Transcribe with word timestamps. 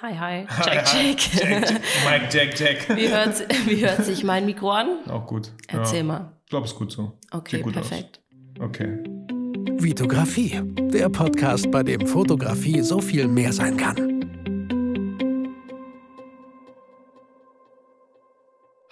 Hi, 0.00 0.14
hi. 0.14 0.46
Jack, 0.64 0.86
Jack. 0.86 1.18
Jack, 1.34 1.70
Jack. 1.70 1.80
Mike, 2.04 2.28
Jack, 2.30 2.56
Jack. 2.60 2.96
Wie 2.96 3.08
hört, 3.08 3.66
wie 3.66 3.84
hört 3.84 4.04
sich 4.04 4.22
mein 4.22 4.46
Mikro 4.46 4.70
an? 4.70 5.00
Auch 5.10 5.26
gut. 5.26 5.50
Erzähl 5.66 5.98
ja. 5.98 6.04
mal. 6.04 6.32
Ich 6.44 6.50
glaube, 6.50 6.66
es 6.66 6.72
ist 6.72 6.78
gut 6.78 6.92
so. 6.92 7.18
Okay, 7.32 7.56
Sieht 7.56 7.64
gut 7.64 7.72
perfekt. 7.72 8.20
Aus. 8.60 8.66
Okay. 8.66 9.02
Vitografie, 9.80 10.62
der 10.92 11.08
Podcast, 11.08 11.68
bei 11.72 11.82
dem 11.82 12.06
Fotografie 12.06 12.80
so 12.80 13.00
viel 13.00 13.26
mehr 13.26 13.52
sein 13.52 13.76
kann. 13.76 13.96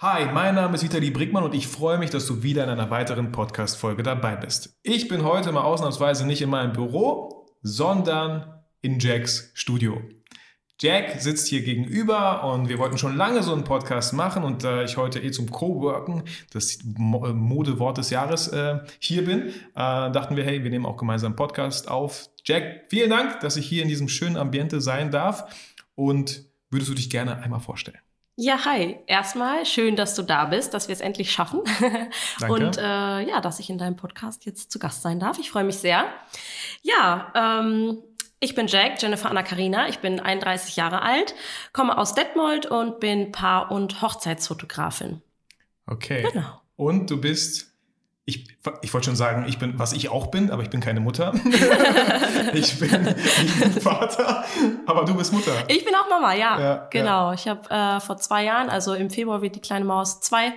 Hi, 0.01 0.25
mein 0.33 0.55
Name 0.55 0.75
ist 0.75 0.83
Vitali 0.83 1.09
Brickmann 1.09 1.45
und 1.45 1.55
ich 1.55 1.67
freue 1.67 1.99
mich, 1.99 2.09
dass 2.09 2.25
du 2.25 2.43
wieder 2.43 2.65
in 2.65 2.69
einer 2.69 2.89
weiteren 2.89 3.31
Podcast-Folge 3.31 4.03
dabei 4.03 4.35
bist. 4.35 4.77
Ich 4.83 5.07
bin 5.07 5.23
heute 5.23 5.53
mal 5.53 5.63
ausnahmsweise 5.63 6.27
nicht 6.27 6.41
in 6.41 6.49
meinem 6.49 6.73
Büro, 6.73 7.47
sondern 7.61 8.61
in 8.81 8.99
Jacks 8.99 9.51
Studio. 9.53 10.01
Jack 10.79 11.19
sitzt 11.21 11.47
hier 11.47 11.63
gegenüber 11.63 12.43
und 12.43 12.69
wir 12.69 12.77
wollten 12.77 12.99
schon 12.99 13.17
lange 13.17 13.41
so 13.41 13.51
einen 13.51 13.63
Podcast 13.63 14.13
machen 14.13 14.43
und 14.43 14.63
da 14.63 14.81
äh, 14.81 14.85
ich 14.85 14.95
heute 14.95 15.19
eh 15.19 15.31
zum 15.31 15.49
Coworken, 15.49 16.23
das 16.53 16.79
Mo 16.83 17.33
Modewort 17.33 17.97
des 17.97 18.11
Jahres, 18.11 18.47
äh, 18.49 18.79
hier 18.99 19.25
bin, 19.25 19.47
äh, 19.47 19.51
dachten 19.73 20.35
wir, 20.35 20.43
hey, 20.43 20.63
wir 20.63 20.69
nehmen 20.69 20.85
auch 20.85 20.97
gemeinsam 20.97 21.31
einen 21.31 21.35
Podcast 21.35 21.89
auf. 21.89 22.29
Jack, 22.43 22.85
vielen 22.89 23.09
Dank, 23.09 23.39
dass 23.39 23.57
ich 23.57 23.67
hier 23.67 23.81
in 23.81 23.89
diesem 23.89 24.07
schönen 24.07 24.37
Ambiente 24.37 24.79
sein 24.79 25.09
darf 25.09 25.51
und 25.95 26.45
würdest 26.69 26.91
du 26.91 26.95
dich 26.95 27.09
gerne 27.09 27.37
einmal 27.37 27.59
vorstellen? 27.59 27.99
Ja, 28.39 28.65
hi. 28.65 28.97
Erstmal 29.07 29.65
schön, 29.65 29.95
dass 29.95 30.13
du 30.13 30.21
da 30.21 30.45
bist, 30.45 30.75
dass 30.75 30.87
wir 30.87 30.93
es 30.93 31.01
endlich 31.01 31.31
schaffen. 31.31 31.61
Danke. 32.39 32.53
Und 32.53 32.77
äh, 32.77 32.81
ja, 32.81 33.41
dass 33.41 33.59
ich 33.59 33.71
in 33.71 33.79
deinem 33.79 33.95
Podcast 33.95 34.45
jetzt 34.45 34.71
zu 34.71 34.77
Gast 34.77 35.01
sein 35.01 35.19
darf. 35.19 35.39
Ich 35.39 35.49
freue 35.49 35.63
mich 35.63 35.77
sehr. 35.79 36.05
Ja, 36.83 37.33
ähm, 37.33 37.97
ich 38.39 38.55
bin 38.55 38.67
Jack, 38.67 39.01
Jennifer 39.01 39.29
Anna 39.29 39.43
Karina. 39.43 39.87
Ich 39.89 39.99
bin 39.99 40.19
31 40.19 40.75
Jahre 40.75 41.01
alt, 41.01 41.33
komme 41.73 41.97
aus 41.97 42.13
Detmold 42.13 42.65
und 42.67 42.99
bin 42.99 43.31
Paar- 43.31 43.71
und 43.71 44.01
Hochzeitsfotografin. 44.01 45.21
Okay. 45.87 46.27
Genau. 46.31 46.61
Und 46.75 47.09
du 47.09 47.19
bist, 47.19 47.73
ich, 48.25 48.47
ich 48.83 48.93
wollte 48.93 49.05
schon 49.05 49.15
sagen, 49.15 49.45
ich 49.47 49.57
bin, 49.57 49.79
was 49.79 49.93
ich 49.93 50.09
auch 50.09 50.27
bin, 50.27 50.51
aber 50.51 50.61
ich 50.61 50.69
bin 50.69 50.81
keine 50.81 50.99
Mutter. 50.99 51.33
ich, 52.53 52.79
bin, 52.79 53.15
ich 53.43 53.59
bin 53.59 53.71
Vater, 53.81 54.45
aber 54.85 55.05
du 55.05 55.15
bist 55.15 55.33
Mutter. 55.33 55.53
Ich 55.67 55.83
bin 55.83 55.95
auch 55.95 56.07
Mama, 56.07 56.33
ja. 56.35 56.59
Ja, 56.59 56.87
genau. 56.91 57.33
Ich 57.33 57.47
habe 57.47 57.67
äh, 57.71 57.99
vor 57.99 58.17
zwei 58.17 58.43
Jahren, 58.43 58.69
also 58.69 58.93
im 58.93 59.09
Februar 59.09 59.41
wird 59.41 59.55
die 59.55 59.61
kleine 59.61 59.85
Maus 59.85 60.19
zwei, 60.19 60.53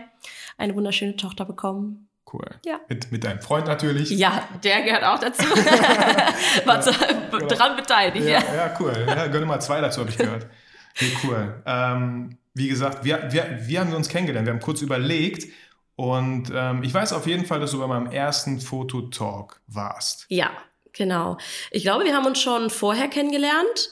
eine 0.59 0.75
wunderschöne 0.75 1.17
Tochter 1.17 1.47
bekommen. 1.47 2.10
Cool. 2.33 2.47
Ja. 2.65 2.81
Mit, 2.89 3.11
mit 3.11 3.25
deinem 3.25 3.41
Freund 3.41 3.67
natürlich. 3.67 4.11
Ja, 4.11 4.49
der 4.63 4.83
gehört 4.83 5.03
auch 5.05 5.19
dazu. 5.19 5.43
War 6.65 6.81
zu, 6.81 6.93
dran 6.93 7.77
beteiligt. 7.77 8.27
Ja, 8.27 8.41
Ja. 8.41 8.55
ja, 8.55 8.77
cool. 8.81 8.93
Ja, 9.07 9.27
gönne 9.27 9.47
mal 9.47 9.61
zwei 9.61 9.81
dazu, 9.81 10.01
habe 10.01 10.11
ich 10.11 10.19
gehört. 10.19 10.47
Nee, 11.01 11.13
cool. 11.25 11.63
Ähm, 11.67 12.37
wie 12.55 12.69
gesagt, 12.69 13.05
wir, 13.05 13.33
wir, 13.33 13.59
wir 13.63 13.81
haben 13.81 13.93
uns 13.93 14.09
kennengelernt. 14.09 14.47
Wir 14.47 14.53
haben 14.53 14.61
kurz 14.61 14.83
überlegt. 14.83 15.47
Und 15.97 16.51
ähm, 16.55 16.83
ich 16.83 16.95
weiß 16.95 17.13
auf 17.13 17.27
jeden 17.27 17.45
Fall, 17.47 17.61
dass 17.61 17.73
du 17.73 17.79
bei 17.81 17.87
meinem 17.87 18.07
ersten 18.11 18.61
Fototalk 18.61 19.61
warst. 19.67 20.27
ja, 20.29 20.51
genau. 20.93 21.37
Ich 21.71 21.83
glaube, 21.83 22.05
wir 22.05 22.15
haben 22.15 22.27
uns 22.27 22.41
schon 22.41 22.71
vorher 22.71 23.09
kennengelernt. 23.09 23.91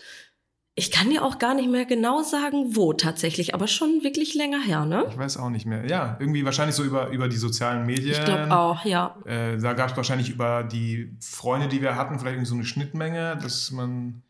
Ich 0.78 0.90
kann 0.92 1.10
dir 1.10 1.24
auch 1.24 1.38
gar 1.38 1.54
nicht 1.54 1.68
mehr 1.68 1.84
genau 1.84 2.22
sagen, 2.22 2.76
wo 2.76 2.92
tatsächlich, 2.92 3.52
aber 3.54 3.66
schon 3.66 4.04
wirklich 4.04 4.34
länger 4.34 4.60
her, 4.62 4.86
ne? 4.86 5.06
Ich 5.10 5.18
weiß 5.18 5.36
auch 5.38 5.50
nicht 5.50 5.66
mehr. 5.66 5.84
Ja, 5.86 6.16
irgendwie 6.20 6.44
wahrscheinlich 6.44 6.76
so 6.76 6.84
über, 6.84 7.08
über 7.08 7.28
die 7.28 7.36
sozialen 7.36 7.84
Medien. 7.84 8.12
Ich 8.12 8.24
glaube 8.24 8.56
auch, 8.56 8.84
ja. 8.84 9.16
Äh, 9.24 9.58
da 9.58 9.72
gab 9.72 9.90
es 9.90 9.96
wahrscheinlich 9.96 10.30
über 10.30 10.62
die 10.62 11.16
Freunde, 11.20 11.66
die 11.68 11.82
wir 11.82 11.96
hatten, 11.96 12.18
vielleicht 12.20 12.46
so 12.46 12.54
eine 12.54 12.64
Schnittmenge, 12.64 13.36
dass 13.42 13.72
man 13.72 14.22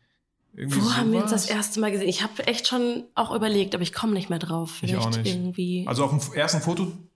irgendwie 0.55 0.81
Wo 0.81 0.93
haben 0.95 1.11
wir 1.11 1.21
uns 1.21 1.29
das 1.31 1.43
sowas- 1.43 1.55
erste 1.55 1.79
Mal 1.79 1.91
gesehen? 1.91 2.09
Ich 2.09 2.23
habe 2.23 2.47
echt 2.47 2.67
schon 2.67 3.03
auch 3.13 3.33
überlegt, 3.35 3.75
aber 3.75 3.83
ich 3.83 3.93
komme 3.93 4.13
nicht 4.13 4.31
mehr 4.31 4.39
drauf. 4.39 4.79
Ich 4.81 4.95
auch 4.97 5.03
Vielleicht 5.03 5.25
nicht. 5.25 5.35
irgendwie. 5.35 5.85
Also 5.87 6.03
auf 6.03 6.09
dem 6.09 6.33
ersten 6.33 6.61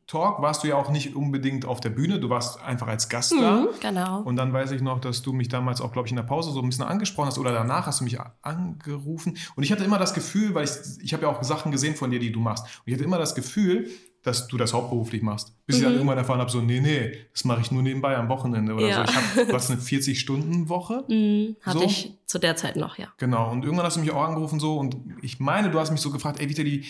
Fototalk 0.08 0.42
warst 0.42 0.64
du 0.64 0.68
ja 0.68 0.76
auch 0.76 0.90
nicht 0.90 1.16
unbedingt 1.16 1.66
auf 1.66 1.80
der 1.80 1.90
Bühne, 1.90 2.20
du 2.20 2.30
warst 2.30 2.62
einfach 2.62 2.88
als 2.88 3.10
Gast 3.10 3.32
da. 3.34 3.62
Mhm, 3.62 3.68
genau. 3.82 4.22
Und 4.22 4.36
dann 4.36 4.52
weiß 4.54 4.72
ich 4.72 4.82
noch, 4.82 5.00
dass 5.00 5.22
du 5.22 5.34
mich 5.34 5.48
damals 5.50 5.82
auch, 5.82 5.92
glaube 5.92 6.08
ich, 6.08 6.12
in 6.12 6.18
der 6.18 6.24
Pause 6.24 6.52
so 6.52 6.62
ein 6.62 6.70
bisschen 6.70 6.84
angesprochen 6.86 7.28
hast 7.28 7.38
oder 7.40 7.52
danach 7.54 7.88
hast 7.88 8.00
du 8.02 8.04
mich 8.04 8.18
angerufen. 8.42 9.38
Und 9.56 9.64
ich 9.64 9.72
hatte 9.72 9.84
immer 9.84 10.00
das 10.00 10.14
Gefühl, 10.14 10.54
weil 10.56 10.66
ich, 10.66 10.72
ich 11.02 11.14
habe 11.14 11.24
ja 11.24 11.30
auch 11.30 11.42
Sachen 11.44 11.72
gesehen 11.72 11.96
von 11.96 12.12
dir, 12.12 12.20
die 12.20 12.32
du 12.32 12.40
machst. 12.40 12.64
Und 12.66 12.84
ich 12.86 12.94
hatte 12.94 13.04
immer 13.04 13.18
das 13.18 13.34
Gefühl, 13.36 13.90
dass 14.24 14.48
du 14.48 14.58
das 14.58 14.74
hauptberuflich 14.74 15.22
machst. 15.22 15.54
Bis 15.66 15.78
ich 15.78 15.84
dann 15.84 15.92
Mhm. 15.92 15.98
irgendwann 16.00 16.18
erfahren 16.18 16.40
habe, 16.40 16.50
so, 16.52 16.62
nee, 16.62 16.80
nee, 16.80 17.12
das 17.34 17.44
mache 17.44 17.60
ich 17.62 17.72
nur 17.72 17.82
nebenbei 17.82 18.16
am 18.16 18.30
Wochenende 18.30 18.74
oder 18.74 18.88
Ja. 18.88 18.96
so. 19.06 19.12
Ich 19.12 19.16
hab, 19.16 19.24
du 19.50 19.54
hast 19.54 19.70
eine 19.72 19.82
40-Stunden-Woche. 19.82 21.04
Mhm, 21.10 21.56
hatte 21.62 21.80
So? 21.80 21.86
ich 21.86 22.14
zu 22.26 22.40
der 22.40 22.56
Zeit 22.56 22.76
noch, 22.78 22.98
ja. 22.98 23.08
Genau. 23.18 23.52
Und 23.52 23.64
irgendwann 23.66 23.86
hast 23.86 23.98
du 23.98 24.02
mich 24.02 24.12
auch 24.12 24.24
angerufen 24.24 24.60
so 24.60 24.78
und 24.78 24.96
ich 25.22 25.40
meine, 25.40 25.70
du 25.72 25.80
hast 25.80 25.92
mich 25.92 26.02
so 26.02 26.10
gefragt, 26.12 26.40
ey, 26.40 26.50
Vitali, 26.50 26.86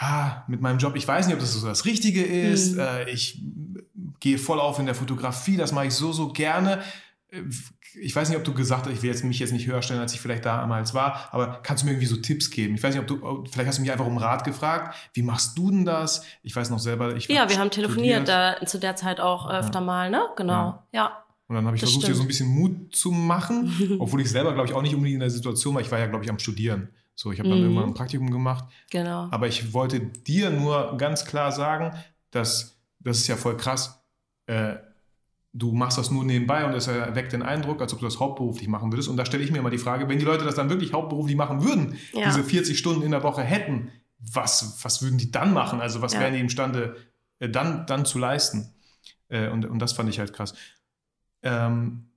ja, 0.00 0.44
mit 0.48 0.60
meinem 0.60 0.78
Job, 0.78 0.94
ich 0.96 1.06
weiß 1.06 1.26
nicht, 1.26 1.34
ob 1.34 1.40
das 1.40 1.52
so 1.52 1.66
das 1.66 1.84
Richtige 1.84 2.22
ist. 2.24 2.74
Mhm. 2.74 2.80
Äh, 2.80 3.10
ich 3.10 3.40
gehe 4.20 4.38
voll 4.38 4.60
auf 4.60 4.78
in 4.78 4.86
der 4.86 4.94
Fotografie, 4.94 5.56
das 5.56 5.72
mache 5.72 5.86
ich 5.86 5.94
so, 5.94 6.12
so 6.12 6.32
gerne. 6.32 6.82
Äh, 7.30 7.42
Ich 8.00 8.14
weiß 8.14 8.28
nicht, 8.28 8.36
ob 8.38 8.44
du 8.44 8.52
gesagt 8.52 8.84
hast, 8.86 8.92
ich 8.92 9.02
will 9.02 9.08
jetzt 9.10 9.24
mich 9.24 9.38
jetzt 9.38 9.52
nicht 9.52 9.66
höher 9.66 9.80
stellen, 9.82 10.00
als 10.00 10.12
ich 10.12 10.20
vielleicht 10.20 10.44
damals 10.44 10.92
war, 10.92 11.28
aber 11.32 11.60
kannst 11.62 11.82
du 11.82 11.86
mir 11.86 11.92
irgendwie 11.92 12.06
so 12.06 12.16
Tipps 12.16 12.50
geben? 12.50 12.74
Ich 12.74 12.82
weiß 12.82 12.94
nicht, 12.94 13.00
ob 13.00 13.06
du, 13.08 13.44
vielleicht 13.50 13.66
hast 13.66 13.78
du 13.78 13.82
mich 13.82 13.90
einfach 13.90 14.06
um 14.06 14.18
Rat 14.18 14.44
gefragt. 14.44 14.94
Wie 15.14 15.22
machst 15.22 15.56
du 15.56 15.70
denn 15.70 15.84
das? 15.86 16.22
Ich 16.42 16.54
weiß 16.54 16.68
noch 16.70 16.78
selber, 16.78 17.16
ich 17.16 17.26
Ja, 17.28 17.48
wir 17.48 17.58
haben 17.58 17.70
telefoniert 17.70 18.28
da 18.28 18.56
zu 18.66 18.78
der 18.78 18.94
Zeit 18.94 19.20
auch 19.20 19.48
öfter 19.50 19.80
mal, 19.80 20.10
ne? 20.10 20.20
Genau. 20.36 20.82
Ja. 20.92 21.24
Und 21.48 21.54
dann 21.56 21.64
habe 21.66 21.76
ich 21.76 21.80
Das 21.80 21.90
versucht, 21.90 22.08
dir 22.08 22.14
so 22.14 22.22
ein 22.22 22.30
stimmt. 22.30 22.48
bisschen 22.48 22.48
Mut 22.48 22.94
zu 22.94 23.10
machen, 23.10 23.96
obwohl 24.00 24.20
ich 24.20 24.30
selber, 24.30 24.52
glaube 24.52 24.68
ich, 24.68 24.74
auch 24.74 24.82
nicht 24.82 24.94
unbedingt 24.94 25.14
in 25.14 25.20
der 25.20 25.30
Situation 25.30 25.74
war. 25.74 25.80
Ich 25.80 25.90
war 25.90 25.98
ja, 25.98 26.06
glaube 26.06 26.22
ich, 26.24 26.30
am 26.30 26.38
Studieren. 26.38 26.90
So, 27.20 27.32
ich 27.32 27.40
habe 27.40 27.48
dann 27.48 27.58
Mhm. 27.58 27.64
irgendwann 27.64 27.84
ein 27.88 27.94
Praktikum 27.94 28.30
gemacht. 28.30 28.64
Genau. 28.90 29.26
Aber 29.32 29.48
ich 29.48 29.72
wollte 29.72 29.98
dir 29.98 30.50
nur 30.50 30.96
ganz 30.98 31.24
klar 31.24 31.50
sagen, 31.50 31.92
dass 32.30 32.78
das 33.00 33.18
ist 33.18 33.26
ja 33.26 33.34
voll 33.36 33.56
krass. 33.56 34.00
Äh, 34.46 34.76
du 35.52 35.72
machst 35.72 35.98
das 35.98 36.12
nur 36.12 36.24
nebenbei 36.24 36.64
und 36.64 36.70
das 36.72 36.86
erweckt 36.86 37.32
den 37.32 37.42
Eindruck, 37.42 37.80
als 37.80 37.92
ob 37.92 37.98
du 37.98 38.04
das 38.04 38.20
hauptberuflich 38.20 38.68
machen 38.68 38.92
würdest. 38.92 39.08
Und 39.08 39.16
da 39.16 39.26
stelle 39.26 39.42
ich 39.42 39.50
mir 39.50 39.58
immer 39.58 39.70
die 39.70 39.78
Frage, 39.78 40.08
wenn 40.08 40.20
die 40.20 40.24
Leute 40.24 40.44
das 40.44 40.54
dann 40.54 40.70
wirklich 40.70 40.92
hauptberuflich 40.92 41.34
machen 41.36 41.64
würden, 41.64 41.98
Ja. 42.12 42.22
diese 42.26 42.44
40 42.44 42.78
Stunden 42.78 43.02
in 43.02 43.10
der 43.10 43.24
Woche 43.24 43.42
hätten, 43.42 43.90
was, 44.20 44.78
was 44.84 45.02
würden 45.02 45.18
die 45.18 45.32
dann 45.32 45.52
machen? 45.52 45.80
Also 45.80 46.00
was 46.02 46.12
Ja. 46.14 46.20
wären 46.20 46.34
die 46.34 46.40
imstande 46.40 46.96
äh, 47.40 47.48
dann, 47.48 47.84
dann 47.86 48.04
zu 48.04 48.20
leisten? 48.20 48.74
Äh, 49.28 49.48
und, 49.48 49.64
und 49.66 49.80
das 49.80 49.92
fand 49.92 50.08
ich 50.08 50.20
halt 50.20 50.32
krass. 50.32 50.54
Ähm, 51.42 52.10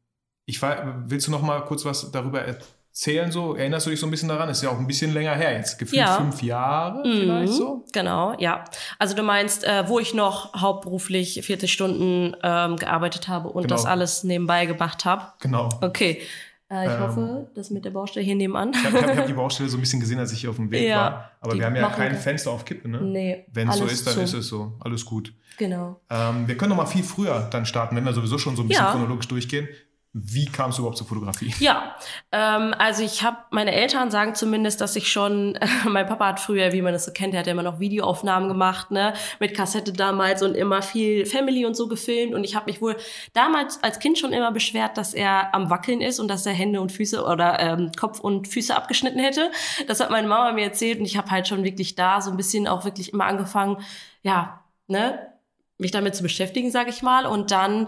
ich 0.46 0.62
war, 0.62 1.10
willst 1.10 1.26
du 1.26 1.32
noch 1.32 1.42
mal 1.42 1.62
kurz 1.66 1.86
was 1.86 2.12
darüber 2.12 2.42
erzählen? 2.44 2.70
So 2.94 3.56
erinnerst 3.56 3.86
du 3.86 3.90
dich 3.90 4.00
so 4.00 4.06
ein 4.08 4.12
bisschen 4.12 4.28
daran? 4.30 4.50
Ist 4.50 4.62
ja 4.62 4.70
auch 4.70 4.78
ein 4.78 4.86
bisschen 4.88 5.14
länger 5.14 5.34
her 5.36 5.54
jetzt, 5.54 5.78
gefühlt 5.80 6.02
Ja. 6.02 6.16
fünf 6.18 6.42
Jahre 6.44 7.02
vielleicht 7.04 7.54
Mhm, 7.54 7.58
so. 7.58 7.86
Genau, 7.94 8.36
ja. 8.38 8.66
Also 9.00 9.16
du 9.16 9.24
meinst, 9.24 9.64
äh, 9.64 9.88
wo 9.88 10.00
ich 10.00 10.14
noch 10.14 10.54
hauptberuflich 10.60 11.42
40 11.46 11.72
Stunden 11.72 12.36
ähm, 12.44 12.76
gearbeitet 12.76 13.28
habe 13.28 13.48
und 13.50 13.64
Genau. 13.64 13.76
das 13.76 13.86
alles 13.86 14.24
nebenbei 14.24 14.66
gemacht 14.66 15.06
habe. 15.06 15.24
Genau. 15.40 15.70
Okay. 15.82 16.22
Äh, 16.70 16.86
ich 16.88 16.92
Ähm. 16.94 17.00
hoffe, 17.02 17.52
das 17.56 17.70
mit 17.70 17.84
der 17.86 17.92
Baustelle 17.92 18.26
hier 18.26 18.36
nebenan. 18.36 18.72
Ich 18.74 18.84
habe 18.86 18.98
ich 18.98 19.04
hab, 19.04 19.18
hab 19.18 19.28
die 19.28 19.34
Baustelle 19.34 19.70
so 19.70 19.78
ein 19.78 19.82
bisschen 19.82 20.00
gesehen, 20.00 20.20
als 20.20 20.32
ich 20.34 20.42
hier 20.42 20.50
auf 20.50 20.56
dem 20.58 20.72
Weg 20.72 20.88
Ja, 20.88 20.98
war. 20.98 21.32
Aber 21.42 21.54
wir 21.58 21.66
haben 21.66 21.76
ja 21.76 21.90
kein 21.90 22.14
das. 22.14 22.24
Fenster 22.24 22.52
auf 22.52 22.64
Kippe, 22.66 22.88
ne? 22.90 23.02
Nee, 23.02 23.46
Wenn 23.52 23.68
es 23.70 23.78
so 23.78 23.86
ist, 23.86 24.06
dann 24.08 24.14
zu. 24.16 24.22
ist 24.22 24.34
es 24.34 24.48
so. 24.48 24.74
Alles 24.80 25.06
gut. 25.06 25.34
Genau. 25.58 26.00
Ähm, 26.10 26.48
wir 26.48 26.58
können 26.58 26.70
noch 26.70 26.78
mal 26.78 26.86
viel 26.86 27.04
früher 27.04 27.48
dann 27.52 27.66
starten, 27.66 27.96
wenn 27.96 28.06
wir 28.06 28.14
sowieso 28.14 28.38
schon 28.38 28.56
so 28.56 28.64
ein 28.64 28.68
bisschen 28.70 28.86
Ja. 28.86 28.92
chronologisch 28.92 29.28
durchgehen. 29.28 29.68
Wie 30.14 30.46
kamst 30.46 30.78
du 30.78 30.82
überhaupt 30.82 30.98
zur 30.98 31.08
Fotografie? 31.08 31.54
Ja, 31.60 31.96
ähm, 32.34 32.76
also 32.78 33.02
ich 33.02 33.24
habe, 33.24 33.38
meine 33.52 33.72
Eltern 33.72 34.12
sagen 34.12 34.36
zumindest, 34.36 34.82
dass 34.82 34.98
ich 34.98 35.10
schon, 35.10 35.58
mein 35.88 36.06
Papa 36.06 36.28
hat 36.28 36.40
früher, 36.42 36.74
wie 36.74 36.82
man 36.82 36.92
das 36.92 37.06
so 37.06 37.14
kennt, 37.14 37.34
der 37.34 37.40
hat 37.40 37.48
ja 37.48 37.54
immer 37.54 37.64
noch 37.64 37.80
Videoaufnahmen 37.80 38.50
gemacht, 38.50 38.92
ne, 38.92 39.14
mit 39.40 39.56
Kassette 39.56 39.94
damals 39.94 40.44
und 40.44 40.56
immer 40.56 40.82
viel 40.82 41.26
Family 41.26 41.66
und 41.66 41.76
so 41.76 41.88
gefilmt 41.88 42.34
und 42.34 42.44
ich 42.44 42.56
habe 42.56 42.66
mich 42.66 42.82
wohl 42.82 42.98
damals 43.32 43.82
als 43.84 44.00
Kind 44.00 44.18
schon 44.18 44.34
immer 44.34 44.52
beschwert, 44.52 44.98
dass 44.98 45.14
er 45.14 45.56
am 45.56 45.70
Wackeln 45.70 46.02
ist 46.02 46.20
und 46.20 46.28
dass 46.28 46.46
er 46.46 46.54
Hände 46.54 46.82
und 46.82 46.92
Füße 46.92 47.24
oder 47.24 47.60
ähm, 47.62 47.92
Kopf 47.98 48.20
und 48.20 48.50
Füße 48.50 48.76
abgeschnitten 48.76 49.20
hätte. 49.20 49.50
Das 49.88 50.02
hat 50.02 50.10
meine 50.10 50.28
Mama 50.28 50.52
mir 50.52 50.66
erzählt 50.66 51.00
und 51.00 51.06
ich 51.06 51.16
habe 51.16 51.32
halt 51.32 51.48
schon 51.48 51.64
wirklich 51.64 51.96
da 51.96 52.20
so 52.20 52.32
ein 52.32 52.38
bisschen 52.38 52.68
auch 52.68 52.84
wirklich 52.84 53.14
immer 53.14 53.26
angefangen, 53.28 53.78
ja, 54.24 54.62
ne, 54.88 55.32
mich 55.78 55.92
damit 55.92 56.16
zu 56.16 56.24
beschäftigen, 56.24 56.70
sage 56.70 56.90
ich 56.90 57.02
mal 57.02 57.26
und 57.26 57.52
dann 57.52 57.88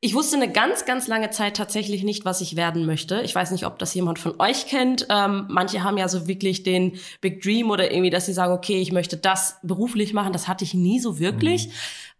ich 0.00 0.14
wusste 0.14 0.36
eine 0.36 0.50
ganz, 0.50 0.84
ganz 0.84 1.08
lange 1.08 1.30
Zeit 1.30 1.56
tatsächlich 1.56 2.04
nicht, 2.04 2.24
was 2.24 2.40
ich 2.40 2.54
werden 2.54 2.86
möchte. 2.86 3.20
Ich 3.22 3.34
weiß 3.34 3.50
nicht, 3.50 3.66
ob 3.66 3.80
das 3.80 3.94
jemand 3.94 4.20
von 4.20 4.38
euch 4.38 4.66
kennt. 4.66 5.08
Ähm, 5.10 5.46
manche 5.48 5.82
haben 5.82 5.98
ja 5.98 6.08
so 6.08 6.28
wirklich 6.28 6.62
den 6.62 7.00
Big 7.20 7.42
Dream 7.42 7.70
oder 7.70 7.90
irgendwie, 7.90 8.10
dass 8.10 8.26
sie 8.26 8.32
sagen, 8.32 8.52
okay, 8.52 8.80
ich 8.80 8.92
möchte 8.92 9.16
das 9.16 9.58
beruflich 9.64 10.12
machen. 10.12 10.32
Das 10.32 10.46
hatte 10.46 10.62
ich 10.62 10.72
nie 10.72 11.00
so 11.00 11.18
wirklich. 11.18 11.70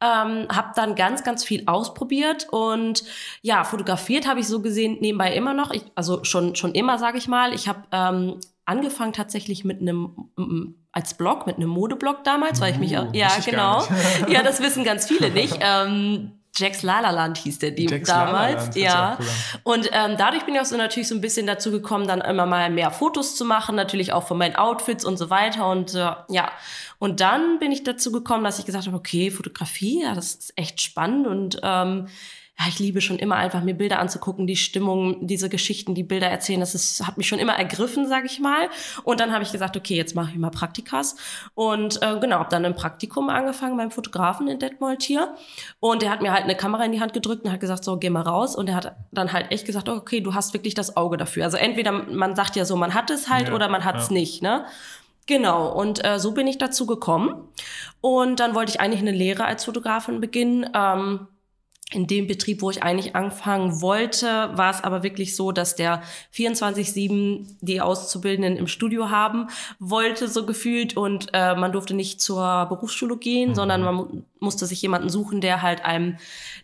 Ähm, 0.01 0.49
habe 0.49 0.73
dann 0.75 0.97
ganz, 0.97 1.23
ganz 1.23 1.45
viel 1.45 1.65
ausprobiert 1.67 2.49
und 2.51 3.05
ja, 3.43 3.63
fotografiert 3.63 4.27
habe 4.27 4.41
ich 4.41 4.49
so 4.49 4.61
gesehen 4.61 4.99
nebenbei 5.01 5.35
immer 5.35 5.55
noch. 5.55 5.71
Ich, 5.71 5.85
also 5.95 6.25
schon, 6.25 6.57
schon 6.57 6.73
immer, 6.73 6.99
sage 6.99 7.19
ich 7.19 7.29
mal. 7.29 7.55
Ich 7.55 7.69
habe 7.69 7.83
ähm, 7.93 8.41
angefangen 8.65 9.13
tatsächlich 9.13 9.65
mit 9.65 9.81
einem 9.81 10.75
als 10.91 11.15
Blog, 11.15 11.47
mit 11.47 11.57
einem 11.57 11.69
Modeblog 11.69 12.25
damals, 12.25 12.61
weil 12.61 12.73
ich 12.73 12.79
mich 12.79 12.99
auch, 12.99 13.15
ja, 13.15 13.29
ich 13.39 13.47
gar 13.47 13.87
genau. 13.87 14.33
ja, 14.33 14.43
das 14.43 14.61
wissen 14.61 14.83
ganz 14.83 15.07
viele 15.07 15.31
nicht. 15.31 15.59
Ähm, 15.61 16.33
Jax 16.59 16.83
Lalaland 16.83 17.39
hieß 17.39 17.59
der 17.59 17.79
Jax 17.79 18.09
damals, 18.09 18.77
ja. 18.77 19.17
cool 19.19 19.27
Und 19.63 19.91
ähm, 19.93 20.17
dadurch 20.19 20.45
bin 20.45 20.55
ich 20.55 20.61
auch 20.61 20.65
so 20.65 20.77
natürlich 20.77 21.09
so 21.09 21.15
ein 21.15 21.21
bisschen 21.21 21.47
dazu 21.47 21.71
gekommen, 21.71 22.07
dann 22.07 22.21
immer 22.21 22.47
mal 22.47 22.71
mehr 22.71 22.91
Fotos 22.91 23.37
zu 23.37 23.45
machen, 23.45 23.77
natürlich 23.77 24.13
auch 24.13 24.27
von 24.27 24.39
meinen 24.39 24.57
Outfits 24.57 25.05
und 25.05 25.17
so 25.17 25.31
weiter 25.31 25.69
und 25.69 25.95
äh, 25.95 26.11
ja. 26.29 26.51
Und 26.99 27.21
dann 27.21 27.61
bin 27.61 27.71
ich 27.71 27.85
dazu 27.85 28.11
gekommen, 28.11 28.43
dass 28.43 28.59
ich 28.59 28.67
gesagt 28.67 28.87
habe, 28.87 28.97
okay, 28.97 29.31
Fotografie, 29.31 30.03
ja, 30.03 30.15
das 30.15 30.35
ist 30.35 30.53
echt 30.57 30.81
spannend 30.81 31.27
und 31.27 31.61
ähm, 31.63 32.09
ja, 32.59 32.65
ich 32.69 32.81
liebe 32.81 33.01
schon 33.01 33.19
immer 33.19 33.37
einfach 33.37 33.63
mir 33.63 33.75
Bilder 33.75 34.01
anzugucken, 34.01 34.49
die 34.49 34.57
Stimmung, 34.57 35.27
diese 35.27 35.49
Geschichten, 35.49 35.95
die 35.95 36.03
Bilder 36.03 36.27
erzählen, 36.27 36.59
das 36.59 36.75
ist, 36.75 37.07
hat 37.07 37.17
mich 37.17 37.29
schon 37.29 37.39
immer 37.39 37.53
ergriffen, 37.53 38.09
sag 38.09 38.25
ich 38.25 38.41
mal. 38.41 38.69
Und 39.05 39.21
dann 39.21 39.33
habe 39.33 39.45
ich 39.45 39.53
gesagt, 39.53 39.77
okay, 39.77 39.95
jetzt 39.95 40.17
mache 40.17 40.33
ich 40.33 40.39
mal 40.39 40.51
Praktikas. 40.51 41.15
Und 41.55 42.03
äh, 42.03 42.19
genau, 42.19 42.41
habe 42.41 42.51
dann 42.51 42.65
ein 42.65 42.75
Praktikum 42.75 43.29
angefangen 43.29 43.77
beim 43.77 43.93
Fotografen 43.93 44.49
in 44.49 44.59
Detmold 44.59 45.05
hier. 45.05 45.35
Und 45.79 46.03
der 46.03 46.11
hat 46.11 46.21
mir 46.21 46.33
halt 46.33 46.45
eine 46.45 46.57
Kamera 46.57 46.85
in 46.85 46.91
die 46.91 47.01
Hand 47.01 47.13
gedrückt 47.13 47.45
und 47.45 47.53
hat 47.53 47.61
gesagt, 47.61 47.85
so, 47.85 47.97
geh 47.97 48.11
mal 48.11 48.23
raus. 48.23 48.57
Und 48.57 48.69
er 48.69 48.75
hat 48.75 48.97
dann 49.13 49.33
halt 49.33 49.53
echt 49.53 49.65
gesagt, 49.65 49.89
okay, 49.89 50.21
du 50.21 50.35
hast 50.35 50.53
wirklich 50.53 50.75
das 50.75 50.97
Auge 50.97 51.17
dafür. 51.17 51.45
Also 51.45 51.59
entweder 51.59 51.93
man 51.93 52.35
sagt 52.35 52.57
ja 52.57 52.65
so, 52.65 52.75
man 52.75 52.93
hat 52.93 53.11
es 53.11 53.29
halt 53.29 53.49
Ja, 53.49 53.55
oder 53.55 53.69
man 53.69 53.85
hat 53.85 53.99
es 53.99 54.09
ja. 54.09 54.15
nicht, 54.15 54.43
ne? 54.43 54.65
Genau, 55.27 55.71
und 55.71 56.05
äh, 56.05 56.19
so 56.19 56.33
bin 56.33 56.47
ich 56.47 56.59
dazu 56.59 56.87
gekommen. 56.87 57.47
Und 58.01 58.41
dann 58.41 58.55
wollte 58.55 58.73
ich 58.73 58.81
eigentlich 58.81 59.03
eine 59.03 59.13
Lehre 59.13 59.45
als 59.45 59.65
Fotografin 59.65 60.21
beginnen. 60.21 60.69
Ähm, 60.75 61.29
in 61.91 62.07
dem 62.07 62.27
Betrieb, 62.27 62.61
wo 62.61 62.71
ich 62.71 62.83
eigentlich 62.83 63.17
anfangen 63.17 63.81
wollte, 63.81 64.27
war 64.55 64.71
es 64.71 64.85
aber 64.85 65.03
wirklich 65.03 65.35
so, 65.35 65.53
dass 65.53 65.75
der 65.75 66.03
24-7 66.35 67.47
die 67.61 67.81
Auszubildenden 67.81 68.57
im 68.57 68.67
Studio 68.67 69.11
haben 69.11 69.49
wollte, 69.79 70.29
so 70.29 70.45
gefühlt. 70.45 70.97
Und 70.97 71.29
äh, 71.33 71.55
man 71.55 71.73
durfte 71.73 71.95
nicht 71.95 72.21
zur 72.21 72.67
Berufsschule 72.69 73.17
gehen, 73.17 73.55
sondern 73.55 73.83
man 73.83 73.95
mu 73.95 74.07
musste 74.41 74.67
sich 74.67 74.81
jemanden 74.83 75.09
suchen, 75.09 75.41
der 75.41 75.63
halt 75.63 75.85
einem 75.85 76.17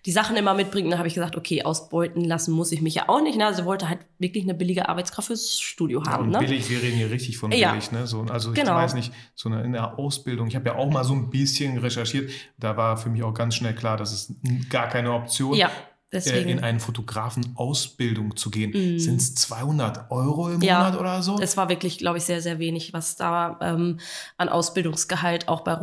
die 0.07 0.13
Sachen 0.13 0.37
immer 0.37 0.55
mitbringt. 0.55 0.85
Und 0.85 0.93
da 0.93 0.99
habe 0.99 1.09
ich 1.09 1.15
gesagt, 1.15 1.37
okay, 1.37 1.65
ausbeuten 1.65 2.23
lassen 2.23 2.53
muss 2.53 2.71
ich 2.71 2.81
mich 2.83 2.95
ja 2.95 3.09
auch 3.09 3.21
nicht. 3.21 3.37
Ne? 3.37 3.47
Also 3.47 3.65
wollte 3.65 3.89
halt 3.89 3.99
wirklich 4.21 4.45
eine 4.45 4.55
billige 4.55 4.89
Arbeitskraft 4.89 5.27
fürs 5.27 5.59
Studio 5.59 6.05
haben. 6.05 6.27
Und 6.27 6.31
Ne? 6.31 6.39
billig, 6.39 6.71
wir 6.71 6.81
reden 6.81 6.99
hier 6.99 7.11
richtig 7.11 7.37
von 7.37 7.51
Ja. 7.51 7.73
billig. 7.73 7.91
Ne? 7.91 8.07
So, 8.07 8.21
also 8.31 8.53
ich 8.53 8.61
Genau. 8.61 8.77
weiß 8.77 8.95
nicht, 8.95 9.13
so 9.35 9.49
eine, 9.49 9.65
in 9.65 9.73
der 9.73 9.99
Ausbildung, 9.99 10.47
ich 10.47 10.55
habe 10.55 10.67
ja 10.69 10.77
auch 10.77 10.89
mal 10.89 11.03
so 11.03 11.15
ein 11.15 11.31
bisschen 11.31 11.77
recherchiert, 11.79 12.31
da 12.59 12.77
war 12.77 12.97
für 12.97 13.09
mich 13.11 13.25
auch 13.25 13.35
ganz 13.35 13.57
schnell 13.57 13.75
klar, 13.75 13.97
dass 13.97 14.13
es 14.13 14.33
gar 14.71 14.87
keine 14.89 15.11
Option 15.15 15.55
Ja, 15.55 15.69
äh, 15.69 15.71
deswegen. 16.13 16.49
in 16.51 16.61
eine 16.61 16.81
Fotografen-Ausbildung 16.81 18.37
zu 18.37 18.51
gehen. 18.51 18.99
Sind 18.99 19.21
es 19.21 19.35
200 19.35 20.11
Euro 20.11 20.51
im. 20.51 20.61
Ja, 20.63 20.79
Monat 20.79 20.99
oder 20.99 21.23
so? 21.23 21.39
Es 21.41 21.57
war 21.57 21.69
wirklich, 21.69 21.99
glaube 21.99 22.19
ich, 22.19 22.25
sehr, 22.25 22.41
sehr 22.41 22.59
wenig, 22.59 22.93
was 22.93 23.17
da 23.17 23.59
ähm, 23.61 23.99
an 24.37 24.49
Ausbildungsgehalt 24.49 25.49
auch 25.49 25.63
bei 25.63 25.75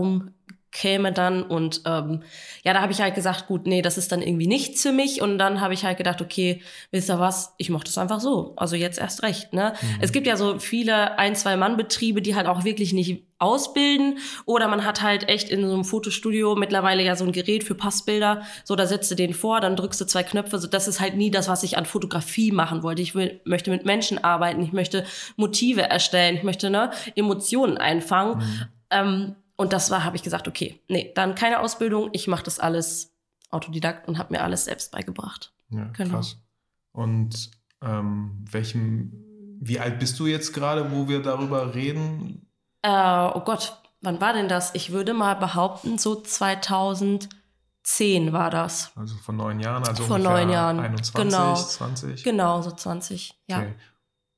rumkäme 0.71 1.11
dann. 1.11 1.43
Und 1.43 1.81
ähm, 1.85 2.23
ja, 2.63 2.73
da 2.73 2.81
habe 2.81 2.91
ich 2.91 3.01
halt 3.01 3.15
gesagt, 3.15 3.47
gut, 3.47 3.67
nee, 3.67 3.81
das 3.81 3.97
ist 3.97 4.11
dann 4.11 4.21
irgendwie 4.21 4.47
nichts 4.47 4.81
für 4.81 4.91
mich. 4.91 5.21
Und 5.21 5.37
dann 5.37 5.61
habe 5.61 5.73
ich 5.73 5.83
halt 5.83 5.97
gedacht, 5.97 6.21
okay, 6.21 6.61
wisst 6.91 7.09
ihr 7.09 7.19
was, 7.19 7.53
ich 7.57 7.69
mache 7.69 7.83
das 7.83 7.97
einfach 7.97 8.19
so. 8.19 8.53
Also 8.55 8.75
jetzt 8.75 8.99
erst 8.99 9.23
recht. 9.23 9.53
Ne? 9.53 9.73
Es 9.99 10.11
gibt 10.11 10.27
ja 10.27 10.37
so 10.37 10.59
viele 10.59 11.17
ein-, 11.17 11.35
zwei-Mann-Betriebe, 11.35 12.21
die 12.21 12.35
halt 12.35 12.47
auch 12.47 12.63
wirklich 12.63 12.93
nicht 12.93 13.23
ausbilden. 13.37 14.19
Oder 14.45 14.67
man 14.67 14.85
hat 14.85 15.01
halt 15.01 15.27
echt 15.27 15.49
in 15.49 15.67
so 15.67 15.73
einem 15.73 15.83
Fotostudio 15.83 16.55
mittlerweile 16.55 17.03
ja 17.03 17.15
so 17.15 17.25
ein 17.25 17.31
Gerät 17.31 17.63
für 17.63 17.75
Passbilder. 17.75 18.43
So, 18.63 18.75
da 18.75 18.85
setzt 18.85 19.09
du 19.09 19.15
den 19.15 19.33
vor, 19.33 19.61
dann 19.61 19.75
drückst 19.75 19.99
du 19.99 20.05
zwei 20.05 20.23
Knöpfe. 20.23 20.59
So, 20.59 20.67
das 20.67 20.87
ist 20.87 20.99
halt 20.99 21.15
nie 21.15 21.31
das, 21.31 21.47
was 21.47 21.63
ich 21.63 21.77
an 21.77 21.85
Fotografie 21.85 22.51
machen 22.51 22.83
wollte. 22.83 23.01
Ich 23.01 23.15
will, 23.15 23.41
möchte 23.43 23.71
mit 23.71 23.85
Menschen 23.85 24.23
arbeiten, 24.23 24.61
ich 24.61 24.73
möchte 24.73 25.05
Motive 25.37 25.81
erstellen, 25.81 26.35
ich 26.35 26.43
möchte 26.43 26.69
ne, 26.69 26.91
Emotionen 27.15 27.77
einfangen. 27.77 28.69
Ähm, 28.91 29.35
und 29.61 29.73
das 29.73 29.91
war, 29.91 30.03
habe 30.03 30.15
ich 30.15 30.23
gesagt, 30.23 30.47
okay, 30.47 30.81
nee, 30.87 31.11
dann 31.13 31.35
keine 31.35 31.59
Ausbildung, 31.59 32.09
ich 32.13 32.27
mache 32.27 32.41
das 32.41 32.59
alles 32.59 33.13
Autodidakt 33.51 34.07
und 34.07 34.17
habe 34.17 34.33
mir 34.33 34.41
alles 34.41 34.65
selbst 34.65 34.91
beigebracht. 34.91 35.53
ja, 35.69 35.85
genau. 35.93 36.15
krass. 36.15 36.37
Und 36.93 37.51
ähm, 37.83 38.43
welchem, 38.49 39.13
wie 39.59 39.79
alt 39.79 39.99
bist 39.99 40.19
du 40.19 40.25
jetzt 40.25 40.53
gerade, 40.53 40.91
wo 40.91 41.07
wir 41.07 41.21
darüber 41.21 41.75
reden? 41.75 42.47
Äh, 42.81 42.89
oh 42.89 43.41
Gott, 43.41 43.77
wann 44.01 44.19
war 44.19 44.33
denn 44.33 44.49
das? 44.49 44.73
Ich 44.73 44.91
würde 44.91 45.13
mal 45.13 45.35
behaupten, 45.35 45.99
so 45.99 46.19
2010 46.19 47.29
war 48.33 48.49
das. 48.49 48.91
Also 48.95 49.15
vor 49.17 49.35
neun 49.35 49.59
Jahren, 49.59 49.83
also 49.83 50.01
Vor 50.05 50.17
neun 50.17 50.49
Jahren, 50.49 50.79
21, 50.79 51.13
genau. 51.13 51.53
20? 51.53 52.23
Genau, 52.23 52.63
so 52.63 52.71
20, 52.71 53.39
ja. 53.47 53.59
Okay. 53.59 53.75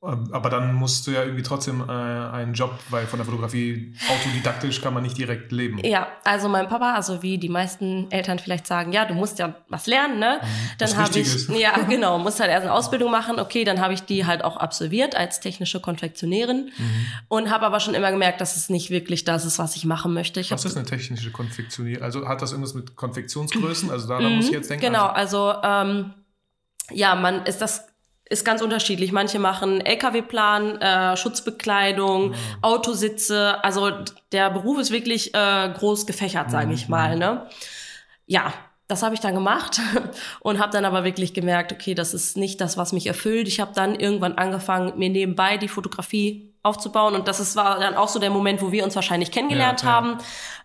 Ähm, 0.06 0.30
Aber 0.34 0.50
dann 0.50 0.74
musst 0.74 1.08
du 1.08 1.12
ja 1.12 1.24
irgendwie 1.24 1.44
trotzdem 1.44 1.82
äh, 1.88 1.92
einen 1.92 2.54
Job, 2.54 2.78
weil 2.90 3.06
von 3.08 3.20
der 3.20 3.26
Fotografie 3.26 3.96
autodidaktisch 4.10 4.82
kann 4.82 4.94
man 4.94 5.04
nicht 5.04 5.18
direkt 5.18 5.52
leben. 5.52 5.78
Ja, 5.84 6.08
also 6.26 6.50
mein 6.50 6.68
Papa, 6.68 6.94
also 6.94 7.24
wie 7.24 7.38
die 7.38 7.48
meisten 7.50 8.12
Eltern 8.12 8.38
vielleicht 8.40 8.68
sagen, 8.68 8.92
ja, 8.92 9.06
du 9.06 9.14
musst 9.14 9.40
ja 9.40 9.56
was 9.70 9.88
lernen, 9.88 10.20
ne? 10.20 10.40
Mhm. 10.42 10.48
Dann 10.80 10.98
habe 10.98 11.20
ich, 11.20 11.48
ja, 11.50 11.72
genau, 11.90 12.20
musst 12.20 12.40
halt 12.42 12.52
erst 12.52 12.64
eine 12.64 12.74
Ausbildung 12.74 13.12
machen. 13.12 13.40
Okay, 13.40 13.64
dann 13.64 13.80
habe 13.80 13.94
ich 13.94 14.02
die 14.04 14.26
halt 14.26 14.44
auch 14.44 14.58
absolviert 14.58 15.16
als 15.16 15.40
technische 15.40 15.80
Konfektionärin 15.80 16.72
Mhm. 16.78 17.06
und 17.30 17.50
habe 17.50 17.66
aber 17.66 17.80
schon 17.80 17.94
immer 17.94 18.12
gemerkt, 18.12 18.42
dass 18.42 18.58
es 18.58 18.70
nicht 18.70 18.90
wirklich 18.90 19.24
das 19.24 19.46
ist, 19.46 19.60
was 19.60 19.76
ich 19.76 19.86
machen 19.86 20.14
möchte. 20.14 20.40
Ich 20.40 20.52
Was 20.52 20.66
ist 20.66 20.76
eine 20.76 20.86
technische 20.86 21.32
Konfektionierung? 21.32 22.04
Also 22.04 22.28
hat 22.28 22.42
das 22.42 22.52
irgendwas 22.52 22.74
mit 22.74 22.96
Konfektionsgrößen? 22.96 23.90
Also 23.90 24.08
daran 24.08 24.36
muss 24.36 24.46
ich 24.48 24.52
jetzt 24.52 24.70
denken. 24.70 24.86
Genau, 24.86 25.06
Also, 25.06 25.52
also 25.52 25.62
ähm, 25.64 26.14
ja, 26.92 27.16
man 27.16 27.46
ist 27.46 27.62
das 27.62 27.88
ist 28.34 28.44
ganz 28.44 28.62
unterschiedlich. 28.62 29.12
Manche 29.12 29.40
machen 29.40 29.80
LKW-Plan, 29.82 30.82
äh, 30.82 31.16
Schutzbekleidung, 31.18 32.34
Autositze. 32.62 33.64
Also 33.64 33.92
der 34.32 34.50
Beruf 34.50 34.80
ist 34.80 34.92
wirklich 34.92 35.34
äh, 35.34 35.74
groß 35.78 36.06
gefächert, 36.06 36.52
sage 36.52 36.74
ich 36.74 36.90
mal. 36.90 37.16
Ne? 37.18 37.48
Ja, 38.26 38.54
das 38.88 39.04
habe 39.04 39.16
ich 39.16 39.22
dann 39.22 39.34
gemacht 39.34 39.80
und 40.42 40.60
habe 40.60 40.72
dann 40.72 40.86
aber 40.86 41.04
wirklich 41.04 41.34
gemerkt, 41.34 41.72
okay, 41.72 41.94
das 41.96 42.14
ist 42.14 42.36
nicht 42.38 42.60
das, 42.60 42.76
was 42.78 42.92
mich 42.92 43.08
erfüllt. 43.08 43.48
Ich 43.48 43.60
habe 43.60 43.72
dann 43.74 43.96
irgendwann 43.96 44.34
angefangen, 44.34 44.98
mir 44.98 45.10
nebenbei 45.10 45.58
die 45.58 45.68
Fotografie 45.70 46.54
aufzubauen 46.64 47.14
und 47.16 47.28
das 47.28 47.40
ist, 47.40 47.56
war 47.56 47.80
dann 47.80 47.96
auch 47.96 48.08
so 48.08 48.20
der 48.20 48.30
Moment, 48.30 48.62
wo 48.62 48.72
wir 48.72 48.84
uns 48.86 48.96
wahrscheinlich 48.96 49.32
kennengelernt 49.32 49.82
Ja, 49.84 49.88
ja. 49.88 49.94
haben. 49.94 50.18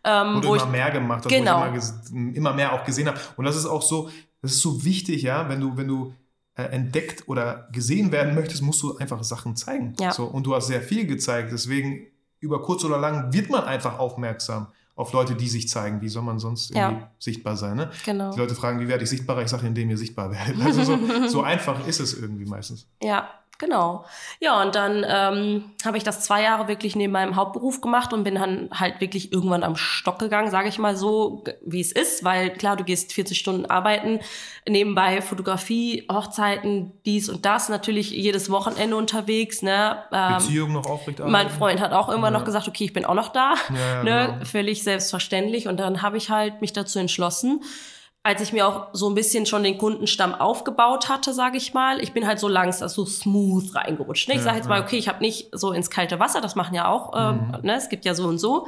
Ähm, 0.04 0.40
du 0.42 0.48
wo 0.48 0.54
immer 0.54 0.64
ich, 0.64 0.70
mehr 0.70 0.90
gemacht 0.90 1.24
hast, 1.24 1.28
Genau. 1.28 1.60
wo 1.72 1.76
ich 1.76 1.84
immer, 2.12 2.36
immer 2.36 2.52
mehr 2.54 2.72
auch 2.72 2.84
gesehen 2.84 3.08
habe. 3.08 3.18
Und 3.36 3.44
das 3.44 3.56
ist 3.56 3.66
auch 3.66 3.82
so, 3.82 4.08
das 4.40 4.52
ist 4.52 4.62
so 4.62 4.84
wichtig, 4.84 5.22
ja, 5.22 5.48
wenn 5.48 5.60
du, 5.60 5.76
wenn 5.76 5.88
du 5.88 6.14
entdeckt 6.64 7.28
oder 7.28 7.68
gesehen 7.72 8.12
werden 8.12 8.34
möchtest, 8.34 8.62
musst 8.62 8.82
du 8.82 8.96
einfach 8.96 9.22
Sachen 9.22 9.56
zeigen. 9.56 9.94
Ja. 10.00 10.12
So, 10.12 10.24
und 10.24 10.46
du 10.46 10.54
hast 10.54 10.66
sehr 10.66 10.82
viel 10.82 11.06
gezeigt. 11.06 11.52
Deswegen, 11.52 12.06
über 12.40 12.62
kurz 12.62 12.84
oder 12.84 12.98
lang, 12.98 13.32
wird 13.32 13.50
man 13.50 13.64
einfach 13.64 13.98
aufmerksam 13.98 14.68
auf 14.94 15.12
Leute, 15.12 15.36
die 15.36 15.48
sich 15.48 15.68
zeigen. 15.68 16.00
Wie 16.00 16.08
soll 16.08 16.22
man 16.22 16.40
sonst 16.40 16.74
Ja. 16.74 17.10
sichtbar 17.20 17.56
sein? 17.56 17.76
Ne? 17.76 17.90
genau. 18.04 18.32
Die 18.32 18.38
Leute 18.40 18.56
fragen, 18.56 18.80
wie 18.80 18.88
werde 18.88 19.04
ich 19.04 19.10
sichtbarer? 19.10 19.42
Ich 19.42 19.48
sage, 19.48 19.66
indem 19.66 19.88
ihr 19.90 19.96
sichtbar 19.98 20.32
werdet. 20.32 20.60
Also 20.60 20.82
so, 20.82 20.98
so 21.28 21.42
einfach 21.42 21.86
ist 21.86 22.00
es 22.00 22.20
irgendwie 22.20 22.44
meistens. 22.46 22.88
Ja, 23.00 23.30
genau. 23.58 24.04
Ja, 24.40 24.62
und 24.62 24.74
dann 24.74 25.04
ähm, 25.08 25.70
habe 25.84 25.96
ich 25.96 26.04
das 26.04 26.20
zwei 26.20 26.42
Jahre 26.42 26.68
wirklich 26.68 26.96
neben 26.96 27.12
meinem 27.12 27.36
Hauptberuf 27.36 27.80
gemacht 27.80 28.12
und 28.12 28.24
bin 28.24 28.36
dann 28.36 28.70
halt 28.72 29.00
wirklich 29.00 29.32
irgendwann 29.32 29.62
am 29.64 29.76
Stock 29.76 30.18
gegangen, 30.18 30.50
sage 30.50 30.68
ich 30.68 30.78
mal 30.78 30.96
so, 30.96 31.44
wie 31.64 31.80
es 31.80 31.92
ist, 31.92 32.24
weil 32.24 32.50
klar, 32.50 32.76
du 32.76 32.84
gehst 32.84 33.12
40 33.12 33.38
Stunden 33.38 33.66
arbeiten, 33.66 34.20
nebenbei 34.68 35.20
Fotografie, 35.20 36.06
Hochzeiten, 36.10 36.92
dies 37.04 37.28
und 37.28 37.44
das, 37.44 37.68
natürlich 37.68 38.10
jedes 38.10 38.50
Wochenende 38.50 38.96
unterwegs, 38.96 39.62
ne? 39.62 40.04
Ähm, 40.12 40.38
Beziehung 40.38 40.72
noch 40.72 40.86
aufrecht 40.86 41.18
mein 41.26 41.50
Freund 41.50 41.80
hat 41.80 41.92
auch 41.92 42.08
irgendwann 42.08 42.32
Ja. 42.32 42.38
noch 42.38 42.46
gesagt, 42.46 42.68
okay, 42.68 42.84
ich 42.84 42.92
bin 42.92 43.04
auch 43.04 43.14
noch 43.14 43.28
da. 43.28 43.54
Ja, 43.74 44.02
ne? 44.02 44.32
genau. 44.32 44.44
Völlig 44.44 44.82
selbstverständlich. 44.82 45.68
Und 45.68 45.78
dann 45.78 46.02
habe 46.02 46.16
ich 46.16 46.30
halt 46.30 46.60
mich 46.60 46.72
dazu 46.72 46.98
entschlossen, 46.98 47.62
als 48.28 48.42
ich 48.42 48.52
mir 48.52 48.68
auch 48.68 48.88
so 48.92 49.08
ein 49.08 49.14
bisschen 49.14 49.46
schon 49.46 49.62
den 49.62 49.78
Kundenstamm 49.78 50.34
aufgebaut 50.34 51.08
hatte, 51.08 51.32
sage 51.32 51.56
ich 51.56 51.72
mal, 51.72 51.98
ich 51.98 52.12
bin 52.12 52.26
halt 52.26 52.38
so 52.38 52.46
langsam, 52.46 52.86
so 52.90 53.06
smooth 53.06 53.74
reingerutscht. 53.74 54.28
Ne? 54.28 54.34
Ich 54.34 54.42
sage 54.42 54.58
jetzt 54.58 54.68
mal, 54.68 54.82
okay, 54.82 54.98
ich 54.98 55.08
habe 55.08 55.20
nicht 55.20 55.48
so 55.52 55.72
ins 55.72 55.88
kalte 55.88 56.20
Wasser, 56.20 56.42
das 56.42 56.54
machen 56.54 56.74
ja 56.74 56.88
auch, 56.88 57.14
ähm, 57.16 57.36
Mhm. 57.54 57.60
ne? 57.62 57.74
es 57.76 57.88
gibt 57.88 58.04
ja 58.04 58.12
so 58.12 58.26
und 58.26 58.36
so. 58.36 58.66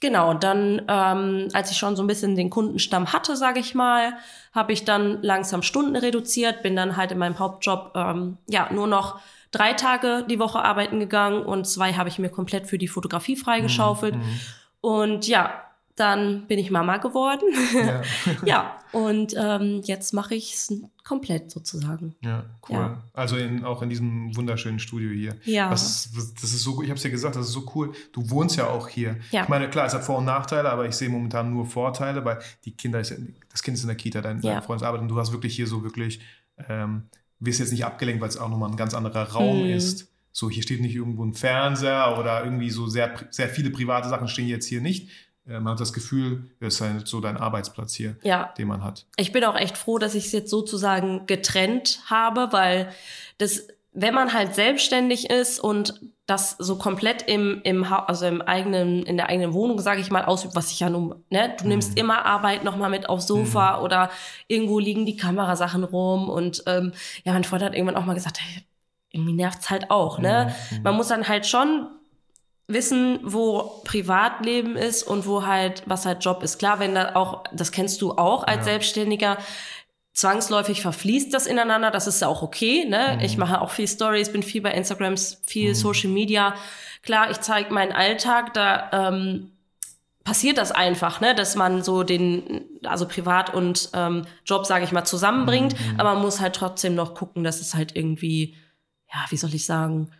Genau, 0.00 0.30
und 0.30 0.44
dann, 0.44 0.82
ähm, 0.86 1.48
als 1.52 1.72
ich 1.72 1.78
schon 1.78 1.96
so 1.96 2.04
ein 2.04 2.06
bisschen 2.06 2.36
den 2.36 2.48
Kundenstamm 2.48 3.12
hatte, 3.12 3.34
sage 3.34 3.58
ich 3.58 3.74
mal, 3.74 4.12
habe 4.54 4.72
ich 4.72 4.84
dann 4.84 5.20
langsam 5.20 5.62
Stunden 5.62 5.96
reduziert, 5.96 6.62
bin 6.62 6.76
dann 6.76 6.96
halt 6.96 7.10
in 7.10 7.18
meinem 7.18 7.40
Hauptjob 7.40 7.90
ähm, 7.96 8.36
ja 8.48 8.68
nur 8.72 8.86
noch 8.86 9.18
drei 9.50 9.72
Tage 9.72 10.24
die 10.30 10.38
Woche 10.38 10.62
arbeiten 10.62 11.00
gegangen 11.00 11.42
und 11.44 11.66
zwei 11.66 11.94
habe 11.94 12.08
ich 12.08 12.20
mir 12.20 12.28
komplett 12.28 12.68
für 12.68 12.78
die 12.78 12.86
Fotografie 12.86 13.34
freigeschaufelt. 13.36 14.14
Mhm. 14.14 14.40
Und 14.80 15.26
ja, 15.26 15.50
dann 15.96 16.46
bin 16.46 16.58
ich 16.58 16.70
Mama 16.70 16.98
geworden. 16.98 17.48
Ja. 17.74 18.02
ja, 18.44 18.78
und 18.92 19.34
ähm, 19.36 19.80
jetzt 19.84 20.12
mache 20.12 20.34
ich 20.34 20.52
es 20.54 20.72
komplett 21.04 21.50
sozusagen. 21.50 22.14
Ja, 22.22 22.44
cool. 22.68 22.76
Ja. 22.76 23.02
Also 23.14 23.36
in, 23.36 23.64
auch 23.64 23.80
in 23.82 23.88
diesem 23.88 24.36
wunderschönen 24.36 24.78
Studio 24.78 25.10
hier. 25.10 25.36
Ja. 25.44 25.70
Das 25.70 26.06
ist, 26.06 26.16
das 26.42 26.52
ist 26.52 26.62
so, 26.62 26.82
ich 26.82 26.90
habe 26.90 26.98
es 26.98 27.02
ja 27.02 27.10
gesagt, 27.10 27.36
das 27.36 27.46
ist 27.46 27.52
so 27.52 27.64
cool. 27.74 27.92
Du 28.12 28.28
wohnst 28.30 28.56
ja 28.56 28.66
auch 28.68 28.88
hier. 28.88 29.16
Ja. 29.30 29.44
Ich 29.44 29.48
meine, 29.48 29.70
klar, 29.70 29.86
es 29.86 29.94
hat 29.94 30.04
Vor- 30.04 30.18
und 30.18 30.26
Nachteile, 30.26 30.70
aber 30.70 30.86
ich 30.86 30.94
sehe 30.94 31.08
momentan 31.08 31.50
nur 31.50 31.64
Vorteile, 31.66 32.24
weil 32.24 32.38
die 32.64 32.76
Kinder, 32.76 33.00
ist, 33.00 33.14
das 33.50 33.62
Kind 33.62 33.76
ist 33.76 33.82
in 33.82 33.88
der 33.88 33.96
Kita, 33.96 34.20
dein, 34.20 34.40
Ja. 34.42 34.54
dein 34.54 34.62
Freund 34.62 34.82
arbeitet 34.82 35.02
und 35.02 35.08
du 35.08 35.16
hast 35.18 35.32
wirklich 35.32 35.56
hier 35.56 35.66
so 35.66 35.82
wirklich, 35.82 36.20
ähm, 36.68 37.04
wirst 37.40 37.60
jetzt 37.60 37.72
nicht 37.72 37.84
abgelenkt, 37.86 38.20
weil 38.20 38.28
es 38.28 38.36
auch 38.36 38.48
nochmal 38.50 38.70
ein 38.70 38.76
ganz 38.76 38.92
anderer 38.92 39.30
Raum 39.30 39.60
Hm. 39.60 39.70
ist. 39.70 40.12
So, 40.32 40.50
hier 40.50 40.62
steht 40.62 40.82
nicht 40.82 40.94
irgendwo 40.94 41.24
ein 41.24 41.32
Fernseher 41.32 42.18
oder 42.18 42.44
irgendwie 42.44 42.68
so 42.68 42.86
sehr, 42.86 43.14
sehr 43.30 43.48
viele 43.48 43.70
private 43.70 44.10
Sachen 44.10 44.28
stehen 44.28 44.48
jetzt 44.48 44.66
hier 44.66 44.82
nicht. 44.82 45.08
Äh, 45.48 45.60
man 45.60 45.72
hat 45.72 45.80
das 45.80 45.92
Gefühl, 45.92 46.50
das 46.60 46.74
ist 46.74 46.80
halt 46.80 47.06
so 47.08 47.20
dein 47.20 47.36
Arbeitsplatz 47.36 47.94
hier, 47.94 48.16
Ja. 48.22 48.52
den 48.58 48.68
man 48.68 48.82
hat. 48.84 49.06
Ich 49.16 49.32
bin 49.32 49.44
auch 49.44 49.56
echt 49.56 49.76
froh, 49.76 49.98
dass 49.98 50.14
ich 50.14 50.26
es 50.26 50.32
jetzt 50.32 50.50
sozusagen 50.50 51.26
getrennt 51.26 52.00
habe, 52.06 52.48
weil 52.52 52.88
das, 53.38 53.66
wenn 53.92 54.14
man 54.14 54.32
halt 54.32 54.54
selbstständig 54.54 55.30
ist 55.30 55.58
und 55.60 56.00
das 56.26 56.56
so 56.58 56.76
komplett 56.76 57.22
im, 57.22 57.60
im 57.62 57.88
Hau- 57.88 58.02
also 58.06 58.26
im 58.26 58.42
eigenen, 58.42 59.04
in 59.04 59.16
der 59.16 59.28
eigenen 59.28 59.52
Wohnung, 59.52 59.78
sage 59.78 60.00
ich 60.00 60.10
mal, 60.10 60.24
ausübt, 60.24 60.56
was 60.56 60.72
ich 60.72 60.80
ja 60.80 60.90
nun, 60.90 61.14
ne, 61.30 61.54
du 61.60 61.68
nimmst 61.68 61.92
Mhm. 61.92 61.98
immer 61.98 62.26
Arbeit 62.26 62.64
nochmal 62.64 62.90
mit 62.90 63.08
aufs 63.08 63.28
Sofa 63.28 63.80
oder 63.80 64.10
irgendwo 64.48 64.80
liegen 64.80 65.06
die 65.06 65.16
Kamerasachen 65.16 65.84
rum 65.84 66.28
und 66.28 66.64
ähm, 66.66 66.92
ja, 67.24 67.32
mein 67.32 67.44
Freund 67.44 67.62
hat 67.62 67.74
irgendwann 67.74 67.94
auch 67.96 68.04
mal 68.04 68.14
gesagt, 68.14 68.40
hey, 68.40 68.64
irgendwie 69.12 69.34
nervt's 69.34 69.70
halt 69.70 69.88
auch, 69.92 70.18
ne? 70.18 70.52
Mhm. 70.72 70.82
Man 70.82 70.96
muss 70.96 71.06
dann 71.08 71.28
halt 71.28 71.46
schon 71.46 71.86
wissen, 72.68 73.20
wo 73.22 73.80
Privatleben 73.84 74.76
ist 74.76 75.02
und 75.04 75.26
wo 75.26 75.46
halt, 75.46 75.82
was 75.86 76.04
halt 76.04 76.24
Job 76.24 76.42
ist. 76.42 76.58
Klar, 76.58 76.78
wenn 76.80 76.94
da 76.94 77.14
auch, 77.14 77.44
das 77.52 77.70
kennst 77.72 78.02
du 78.02 78.12
auch 78.12 78.42
als 78.44 78.58
Ja. 78.58 78.64
Selbstständiger, 78.64 79.38
zwangsläufig 80.12 80.80
verfließt 80.82 81.32
das 81.32 81.46
ineinander, 81.46 81.90
das 81.90 82.06
ist 82.06 82.22
ja 82.22 82.28
auch 82.28 82.42
okay, 82.42 82.86
ne? 82.86 83.14
Mhm. 83.16 83.24
Ich 83.24 83.36
mache 83.36 83.60
auch 83.60 83.70
viel 83.70 83.86
Stories, 83.86 84.32
bin 84.32 84.42
viel 84.42 84.62
bei 84.62 84.72
Instagram, 84.72 85.16
viel 85.44 85.74
Social 85.74 86.10
Media. 86.10 86.54
Klar, 87.02 87.30
ich 87.30 87.40
zeige 87.40 87.72
meinen 87.72 87.92
Alltag, 87.92 88.54
da 88.54 88.90
ähm, 88.92 89.52
passiert 90.24 90.58
das 90.58 90.72
einfach, 90.72 91.20
ne, 91.20 91.34
dass 91.36 91.54
man 91.54 91.84
so 91.84 92.02
den, 92.02 92.64
also 92.82 93.06
Privat 93.06 93.54
und 93.54 93.90
ähm, 93.92 94.22
Job, 94.44 94.66
sage 94.66 94.84
ich 94.84 94.90
mal, 94.90 95.04
zusammenbringt, 95.04 95.74
Mhm. 95.78 96.00
aber 96.00 96.14
man 96.14 96.22
muss 96.22 96.40
halt 96.40 96.56
trotzdem 96.56 96.94
noch 96.96 97.14
gucken, 97.14 97.44
dass 97.44 97.60
es 97.60 97.74
halt 97.76 97.94
irgendwie, 97.94 98.56
ja, 99.12 99.20
wie 99.28 99.36
soll 99.36 99.54
ich 99.54 99.66
sagen, 99.66 100.10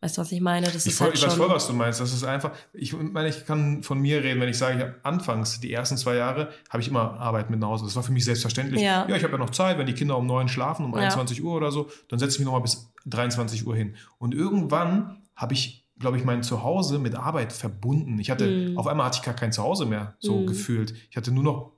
weißt 0.00 0.16
du, 0.16 0.20
was 0.22 0.32
ich 0.32 0.40
meine? 0.40 0.66
Das 0.66 0.86
Ich, 0.86 0.92
ist 0.92 0.98
voll, 0.98 1.08
halt 1.08 1.16
ich 1.16 1.26
weiß 1.26 1.34
voll, 1.34 1.48
was 1.50 1.66
du 1.66 1.72
meinst. 1.72 2.00
Das 2.00 2.12
ist 2.12 2.24
einfach, 2.24 2.52
ich 2.72 2.92
meine, 2.96 3.28
ich 3.28 3.44
kann 3.46 3.82
von 3.82 3.98
mir 4.00 4.22
reden, 4.22 4.40
wenn 4.40 4.48
ich 4.48 4.58
sage, 4.58 4.78
ich 4.98 5.06
anfangs, 5.06 5.60
die 5.60 5.72
ersten 5.72 5.96
zwei 5.96 6.14
Jahre, 6.16 6.50
habe 6.70 6.80
ich 6.82 6.88
immer 6.88 7.18
Arbeit 7.20 7.50
mit 7.50 7.58
nach 7.60 7.68
Hause. 7.68 7.84
Das 7.84 7.96
war 7.96 8.02
für 8.02 8.12
mich 8.12 8.24
selbstverständlich. 8.24 8.82
Ja. 8.82 9.06
ich 9.08 9.22
habe 9.22 9.32
ja 9.32 9.38
noch 9.38 9.50
Zeit, 9.50 9.78
wenn 9.78 9.86
die 9.86 9.94
Kinder 9.94 10.16
um 10.16 10.26
neun 10.26 10.48
schlafen, 10.48 10.84
um 10.84 10.92
Ja. 10.92 10.98
21 11.00 11.42
Uhr 11.42 11.54
oder 11.54 11.70
so, 11.72 11.88
dann 12.08 12.18
setze 12.18 12.34
ich 12.34 12.38
mich 12.40 12.46
nochmal 12.46 12.62
bis 12.62 12.90
23 13.06 13.66
Uhr 13.66 13.74
hin. 13.76 13.96
Und 14.18 14.34
irgendwann 14.34 15.22
habe 15.34 15.54
ich, 15.54 15.86
glaube 15.98 16.16
ich, 16.16 16.24
mein 16.24 16.42
Zuhause 16.42 16.98
mit 16.98 17.14
Arbeit 17.16 17.52
verbunden. 17.52 18.18
Ich 18.18 18.30
hatte, 18.30 18.46
Mhm. 18.70 18.78
auf 18.78 18.86
einmal 18.86 19.06
hatte 19.06 19.18
ich 19.20 19.24
gar 19.24 19.34
kein 19.34 19.52
Zuhause 19.52 19.86
mehr, 19.86 20.14
so 20.20 20.38
Mhm. 20.40 20.46
gefühlt. 20.46 20.94
Ich 21.10 21.16
hatte 21.16 21.32
nur 21.32 21.42
noch 21.44 21.72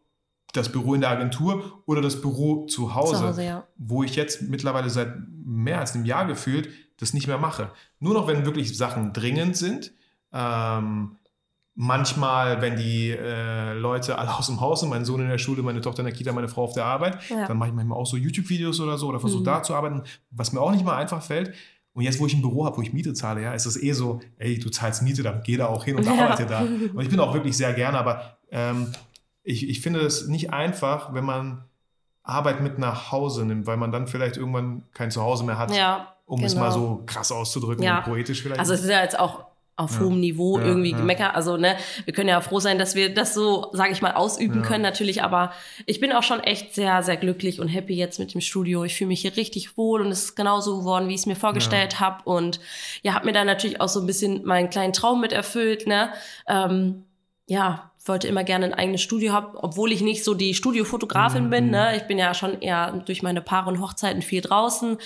das 0.53 0.71
Büro 0.73 0.95
in 0.95 1.01
der 1.01 1.11
Agentur 1.11 1.83
oder 1.87 2.03
das 2.03 2.21
Büro 2.21 2.67
zu 2.67 2.95
Hause 2.97 3.15
zu 3.17 3.23
Hause, 3.29 3.45
ja. 3.45 3.67
wo 3.77 4.03
ich 4.03 4.17
jetzt 4.17 4.43
mittlerweile 4.43 4.91
seit 4.91 5.15
mehr 5.45 5.79
als 5.79 5.95
einem 5.95 6.05
Jahr 6.05 6.27
gefühlt 6.27 6.69
das 7.01 7.13
nicht 7.15 7.27
mehr 7.27 7.39
mache. 7.39 7.71
Nur 7.99 8.15
noch, 8.15 8.27
wenn 8.29 8.45
wirklich 8.45 8.77
Sachen 8.77 9.13
dringend 9.13 9.57
sind. 9.57 9.93
Ähm, 10.33 11.17
manchmal, 11.75 12.61
wenn 12.61 12.77
die 12.77 13.11
äh, 13.11 13.73
Leute 13.75 14.19
alle 14.19 14.35
aus 14.37 14.47
dem 14.47 14.61
Haus 14.61 14.81
sind, 14.81 14.91
mein 14.91 15.05
Sohn 15.05 15.21
in 15.21 15.29
der 15.29 15.39
Schule, 15.39 15.63
meine 15.63 15.81
Tochter 15.81 16.01
in 16.01 16.07
der 16.07 16.15
Kita, 16.15 16.33
meine 16.33 16.49
Frau 16.49 16.65
auf 16.65 16.73
der 16.75 16.85
Arbeit, 16.85 17.19
Ja. 17.31 17.47
dann 17.47 17.57
mache 17.59 17.71
ich 17.71 17.75
manchmal 17.75 17.99
auch 17.99 18.07
so 18.07 18.17
YouTube-Videos 18.17 18.81
oder 18.81 18.99
so 18.99 19.09
oder 19.09 19.21
versuche 19.21 19.41
Mhm. 19.41 19.45
da 19.47 19.63
zu 19.63 19.75
arbeiten, 19.75 20.03
was 20.31 20.53
mir 20.53 20.61
auch 20.61 20.73
nicht 20.73 20.85
mal 20.85 20.97
einfach 20.97 21.23
fällt. 21.23 21.55
Und 21.93 22.03
jetzt, 22.05 22.21
wo 22.21 22.27
ich 22.27 22.35
ein 22.35 22.43
Büro 22.43 22.67
habe, 22.67 22.77
wo 22.77 22.83
ich 22.83 22.93
Miete 22.93 23.15
zahle, 23.15 23.43
ja, 23.43 23.53
ist 23.53 23.67
es 23.67 23.81
eh 23.83 23.93
so, 23.93 24.21
ey, 24.39 24.59
du 24.59 24.71
zahlst 24.71 25.03
Miete, 25.03 25.23
dann 25.23 25.43
geh 25.43 25.57
da 25.57 25.67
auch 25.67 25.85
hin 25.85 25.97
und 25.97 26.05
Ja. 26.07 26.13
arbeite 26.13 26.47
da. 26.47 26.61
Und 26.95 27.01
ich 27.01 27.09
bin 27.09 27.19
auch 27.19 27.35
wirklich 27.35 27.57
sehr 27.57 27.73
gerne, 27.73 27.99
aber 27.99 28.37
ähm, 28.53 28.93
ich, 29.43 29.69
ich 29.69 29.81
finde 29.81 30.01
es 30.01 30.29
nicht 30.29 30.53
einfach, 30.53 31.15
wenn 31.15 31.25
man 31.25 31.65
Arbeit 32.23 32.61
mit 32.61 32.79
nach 32.79 33.11
Hause 33.11 33.45
nimmt, 33.45 33.67
weil 33.67 33.77
man 33.77 33.91
dann 33.91 34.07
vielleicht 34.07 34.37
irgendwann 34.37 34.83
kein 34.95 35.11
Zuhause 35.11 35.43
mehr 35.45 35.59
hat, 35.59 35.75
Ja, 35.75 36.15
um 36.31 36.45
es 36.45 36.53
genau. 36.53 36.65
mal 36.67 36.73
so 36.73 37.03
krass 37.07 37.33
auszudrücken 37.33 37.83
Ja. 37.85 37.99
und 37.99 38.05
poetisch 38.05 38.43
vielleicht. 38.43 38.61
Also 38.61 38.73
es 38.75 38.83
ist 38.83 38.91
ja 38.91 39.03
jetzt 39.03 39.19
auch 39.19 39.45
auf 39.77 39.95
Ja. 39.95 40.01
hohem 40.01 40.21
Niveau 40.21 40.59
Ja, 40.59 40.67
irgendwie 40.67 40.91
ja. 40.93 40.97
gemeckert. 40.99 41.35
Also 41.35 41.57
ne, 41.57 41.75
wir 42.05 42.13
können 42.13 42.29
ja 42.29 42.41
froh 42.43 42.61
sein, 42.61 42.79
dass 42.79 42.95
wir 42.95 43.15
das 43.15 43.33
so, 43.33 43.71
sage 43.73 43.93
ich 43.93 44.03
mal, 44.03 44.13
ausüben 44.13 44.61
Ja. 44.61 44.67
können 44.67 44.83
natürlich. 44.83 45.23
Aber 45.23 45.53
ich 45.87 46.01
bin 46.01 46.13
auch 46.13 46.23
schon 46.23 46.41
echt 46.41 46.75
sehr, 46.75 47.03
sehr 47.03 47.17
glücklich 47.17 47.61
und 47.61 47.69
happy 47.69 47.95
jetzt 47.95 48.19
mit 48.19 48.35
dem 48.35 48.43
Studio. 48.43 48.85
Ich 48.85 48.95
fühle 48.95 49.09
mich 49.09 49.23
hier 49.23 49.35
richtig 49.37 49.79
wohl 49.79 50.03
und 50.03 50.09
es 50.09 50.25
ist 50.25 50.37
genauso 50.37 50.79
geworden, 50.81 51.09
wie 51.09 51.15
ich 51.15 51.21
es 51.21 51.27
mir 51.27 51.35
vorgestellt 51.37 51.99
habe. 51.99 52.23
Und 52.25 52.61
ja, 53.03 53.15
habe 53.15 53.25
mir 53.25 53.33
dann 53.33 53.47
natürlich 53.47 53.81
auch 53.81 53.89
so 53.89 54.01
ein 54.01 54.07
bisschen 54.07 54.45
meinen 54.45 54.69
kleinen 54.69 54.93
Traum 54.93 55.21
mit 55.23 55.33
erfüllt. 55.33 55.87
Ne, 55.87 56.11
ähm, 56.47 57.05
ja. 57.51 57.87
Wollte 58.07 58.29
immer 58.29 58.45
gerne 58.45 58.65
ein 58.65 58.73
eigenes 58.73 59.03
Studio 59.03 59.35
haben, 59.35 59.49
obwohl 59.59 59.93
ich 59.93 60.01
nicht 60.01 60.25
so 60.25 60.33
die 60.33 60.55
Studiofotografin 60.55 61.45
Mhm. 61.45 61.51
bin. 61.51 61.71
Ne? 61.71 61.97
Ich 61.99 62.05
bin 62.05 62.17
ja 62.17 62.33
schon 62.33 62.59
eher 62.63 62.93
durch 63.05 63.23
meine 63.23 63.43
Paare 63.43 63.69
und 63.69 63.79
Hochzeiten 63.79 64.23
viel 64.23 64.41
draußen. 64.41 64.97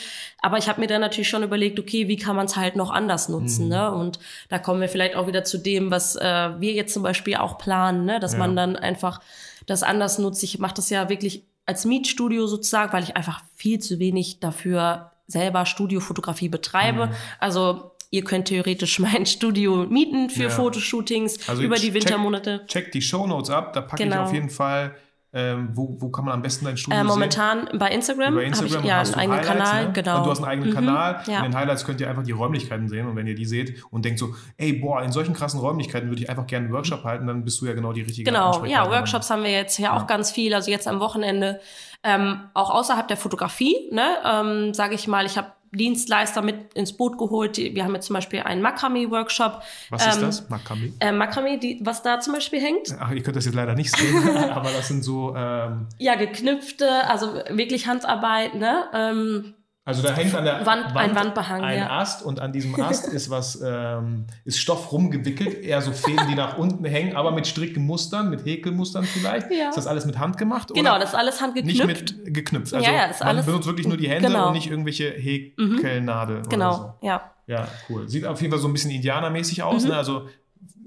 Aber 0.41 0.59
ich 0.59 0.69
habe 0.69 0.81
mir 0.81 0.87
dann 0.87 1.01
natürlich 1.01 1.29
schon 1.29 1.43
überlegt, 1.43 1.81
okay, 1.81 2.07
wie 2.07 2.15
kann 2.17 2.37
man 2.37 2.47
es 2.47 2.55
halt 2.57 2.77
noch 2.77 2.93
anders 2.93 3.29
nutzen? 3.29 3.65
Mhm. 3.65 3.71
Ne? 3.71 3.91
Und 3.93 4.21
da 4.49 4.61
kommen 4.61 4.81
wir 4.81 4.89
vielleicht 4.89 5.17
auch 5.17 5.27
wieder 5.27 5.43
zu 5.43 5.59
dem, 5.59 5.91
was 5.91 6.15
äh, 6.15 6.51
wir 6.61 6.73
jetzt 6.73 6.95
zum 6.95 7.03
Beispiel 7.03 7.35
auch 7.35 7.59
planen, 7.59 8.05
ne? 8.05 8.21
dass 8.21 8.35
Ja. 8.35 8.39
man 8.39 8.55
dann 8.55 8.77
einfach 8.77 9.21
das 9.67 9.83
anders 9.83 10.21
nutzt. 10.21 10.45
Ich 10.45 10.61
mache 10.61 10.75
das 10.75 10.89
ja 10.89 11.09
wirklich 11.09 11.43
als 11.67 11.85
Mietstudio 11.85 12.47
sozusagen, 12.47 12.93
weil 12.93 13.03
ich 13.03 13.17
einfach 13.17 13.43
viel 13.57 13.81
zu 13.81 13.99
wenig 13.99 14.39
dafür 14.39 15.11
selber 15.27 15.67
Studiofotografie 15.67 16.49
betreibe. 16.49 17.07
Mhm. 17.07 17.13
Also 17.41 17.91
ihr 18.15 18.25
könnt 18.25 18.47
theoretisch 18.47 18.99
mein 19.07 19.27
Studio 19.27 19.87
mieten 19.89 20.31
für 20.31 20.45
Ja. 20.45 20.49
Fotoshootings 20.51 21.49
Also 21.49 21.63
über 21.63 21.77
check- 21.77 21.81
die 21.83 21.95
Wintermonate. 21.95 22.65
Check 22.67 22.93
die 22.93 23.03
Shownotes 23.03 23.51
ab, 23.51 23.73
da 23.73 23.81
packe 23.81 24.03
ich 24.05 24.09
Genau. 24.11 24.23
auf 24.25 24.33
jeden 24.33 24.51
Fall, 24.51 24.95
ähm, 25.37 25.71
wo, 25.73 25.97
wo 25.99 26.11
kann 26.11 26.25
man 26.27 26.35
am 26.35 26.43
besten 26.43 26.65
dein 26.65 26.77
Studio 26.77 26.97
Äh, 26.97 27.01
sehen? 27.03 27.09
momentan 27.09 27.69
bei 27.77 27.91
Instagram, 27.91 28.35
Über 28.35 28.43
habe 28.43 28.47
Instagram 28.47 28.83
ich 28.85 28.89
ja 28.89 29.01
einen 29.01 29.15
eigenen 29.15 29.39
Highlights, 29.41 29.49
Kanal, 29.71 29.87
ne? 29.87 29.93
genau. 29.93 30.17
Und 30.19 30.25
du 30.27 30.31
hast 30.31 30.39
einen 30.39 30.47
eigenen 30.49 30.71
Mhm, 30.71 30.75
Kanal. 30.75 31.23
ja. 31.27 31.37
In 31.39 31.43
den 31.45 31.57
Highlights 31.57 31.85
könnt 31.85 32.01
ihr 32.01 32.09
einfach 32.09 32.23
die 32.23 32.31
Räumlichkeiten 32.31 32.89
sehen 32.89 33.09
und 33.09 33.17
wenn 33.17 33.27
ihr 33.27 33.35
die 33.35 33.45
seht 33.45 33.83
und 33.91 34.05
denkt 34.05 34.21
so, 34.21 34.33
ey, 34.59 34.75
boah, 34.75 35.03
in 35.03 35.11
solchen 35.11 35.35
krassen 35.35 35.59
Räumlichkeiten 35.59 36.09
würde 36.09 36.23
ich 36.23 36.31
einfach 36.31 36.47
gerne 36.47 36.67
einen 36.67 36.75
Workshop 36.75 37.03
halten, 37.03 37.27
dann 37.27 37.45
bist 37.45 37.61
du 37.61 37.67
ja 37.67 37.73
genau 37.73 37.93
die 37.93 38.03
richtige 38.03 38.31
Genau, 38.31 38.65
ja. 38.65 38.89
Workshops 38.89 39.29
haben 39.31 39.43
wir 39.43 39.51
jetzt 39.51 39.77
ja 39.79 39.95
auch 39.95 40.03
Ja. 40.03 40.07
ganz 40.07 40.31
viel. 40.31 40.55
Also 40.55 40.71
jetzt 40.71 40.87
am 40.87 41.01
Wochenende, 41.01 41.59
ähm, 42.05 42.39
auch 42.55 42.71
außerhalb 42.71 43.09
der 43.09 43.17
Fotografie, 43.17 43.89
ne, 43.91 44.07
ähm, 44.25 44.73
sage 44.73 44.95
ich 44.95 45.09
mal, 45.09 45.27
ich 45.27 45.37
habe 45.37 45.49
Dienstleister 45.75 46.43
mit 46.43 46.75
ins 46.75 46.93
Boot 46.97 47.19
geholt. 47.19 47.57
Wir 47.57 47.85
haben 47.85 47.95
jetzt 47.95 48.07
zum 48.07 48.15
Beispiel 48.15 48.41
einen 48.41 48.63
Makramee-Workshop. 48.63 49.63
Was 49.91 50.07
ist 50.07 50.17
Ähm, 50.17 50.21
das? 50.23 50.49
Makami? 50.49 50.93
Äh, 51.01 51.13
Makramee, 51.13 51.59
die, 51.59 51.81
was 51.83 52.03
da 52.03 52.21
zum 52.21 52.35
Beispiel 52.35 52.61
hängt? 52.61 52.95
Ach, 52.99 53.11
ihr 53.11 53.23
könnt 53.23 53.37
das 53.37 53.45
jetzt 53.45 53.55
leider 53.55 53.75
nicht 53.75 53.95
sehen, 53.97 54.37
aber 54.51 54.71
das 54.71 54.89
sind 54.89 55.03
so, 55.03 55.35
ähm, 55.37 55.87
Ja, 55.99 56.15
geknüpfte, 56.15 56.89
also 57.09 57.35
wirklich 57.51 57.87
Handarbeit, 57.87 58.55
ne? 58.55 58.85
Ähm, 58.95 59.55
also 59.87 60.03
da 60.03 60.15
hängt 60.15 60.35
an 60.35 60.45
der 60.45 60.65
Wand- 60.65 60.97
ein 60.97 61.15
Wandbehang, 61.15 61.61
ein 61.63 61.79
ja. 61.79 61.91
Ast 61.91 62.23
und 62.25 62.41
an 62.41 62.53
diesem 62.53 62.75
Ast 62.81 63.07
ist 63.07 63.29
was, 63.31 63.61
ähm, 63.65 64.27
ist 64.45 64.59
Stoff 64.59 64.91
rumgewickelt, 64.93 65.63
eher 65.63 65.83
so 65.83 65.93
Fäden, 65.93 66.27
die 66.29 66.35
nach 66.35 66.57
unten 66.57 66.85
hängen, 66.85 67.15
aber 67.17 67.33
mit 67.33 67.47
Strickmustern, 67.47 68.31
mit 68.31 68.45
Häkelmustern 68.47 69.05
vielleicht. 69.05 69.51
Ja. 69.51 69.69
Ist 69.69 69.77
das 69.77 69.87
alles 69.87 70.07
mit 70.07 70.19
Hand 70.19 70.39
gemacht? 70.39 70.71
genau, 70.75 70.99
das 70.99 71.11
ist 71.11 71.15
alles 71.15 71.35
Nicht 71.35 71.43
handgeknüpft. 71.83 72.17
mit 72.25 72.35
geknüpft. 72.35 72.73
Also 72.75 72.87
Ja, 72.87 72.93
ja, 72.97 73.05
ist 73.07 73.21
man 73.21 73.29
alles- 73.29 73.47
benutzt 73.47 73.67
wirklich 73.67 73.87
nur 73.87 73.97
die 73.97 74.09
Hände 74.09 74.29
Genau. 74.29 74.47
und 74.49 74.55
nicht 74.55 74.71
irgendwelche 74.71 75.11
Häkelnadel. 75.11 76.39
Oder 76.41 76.49
Genau, 76.49 76.73
so. 77.01 77.07
ja. 77.07 77.31
Ja, 77.47 77.69
cool. 77.91 78.09
Sieht 78.09 78.25
auf 78.25 78.41
jeden 78.41 78.53
Fall 78.53 78.61
so 78.61 78.69
ein 78.69 78.73
bisschen 78.73 78.91
indianermäßig 78.91 79.63
aus. 79.63 79.83
Mhm. 79.83 79.91
Ne? 79.91 79.97
Also 79.97 80.29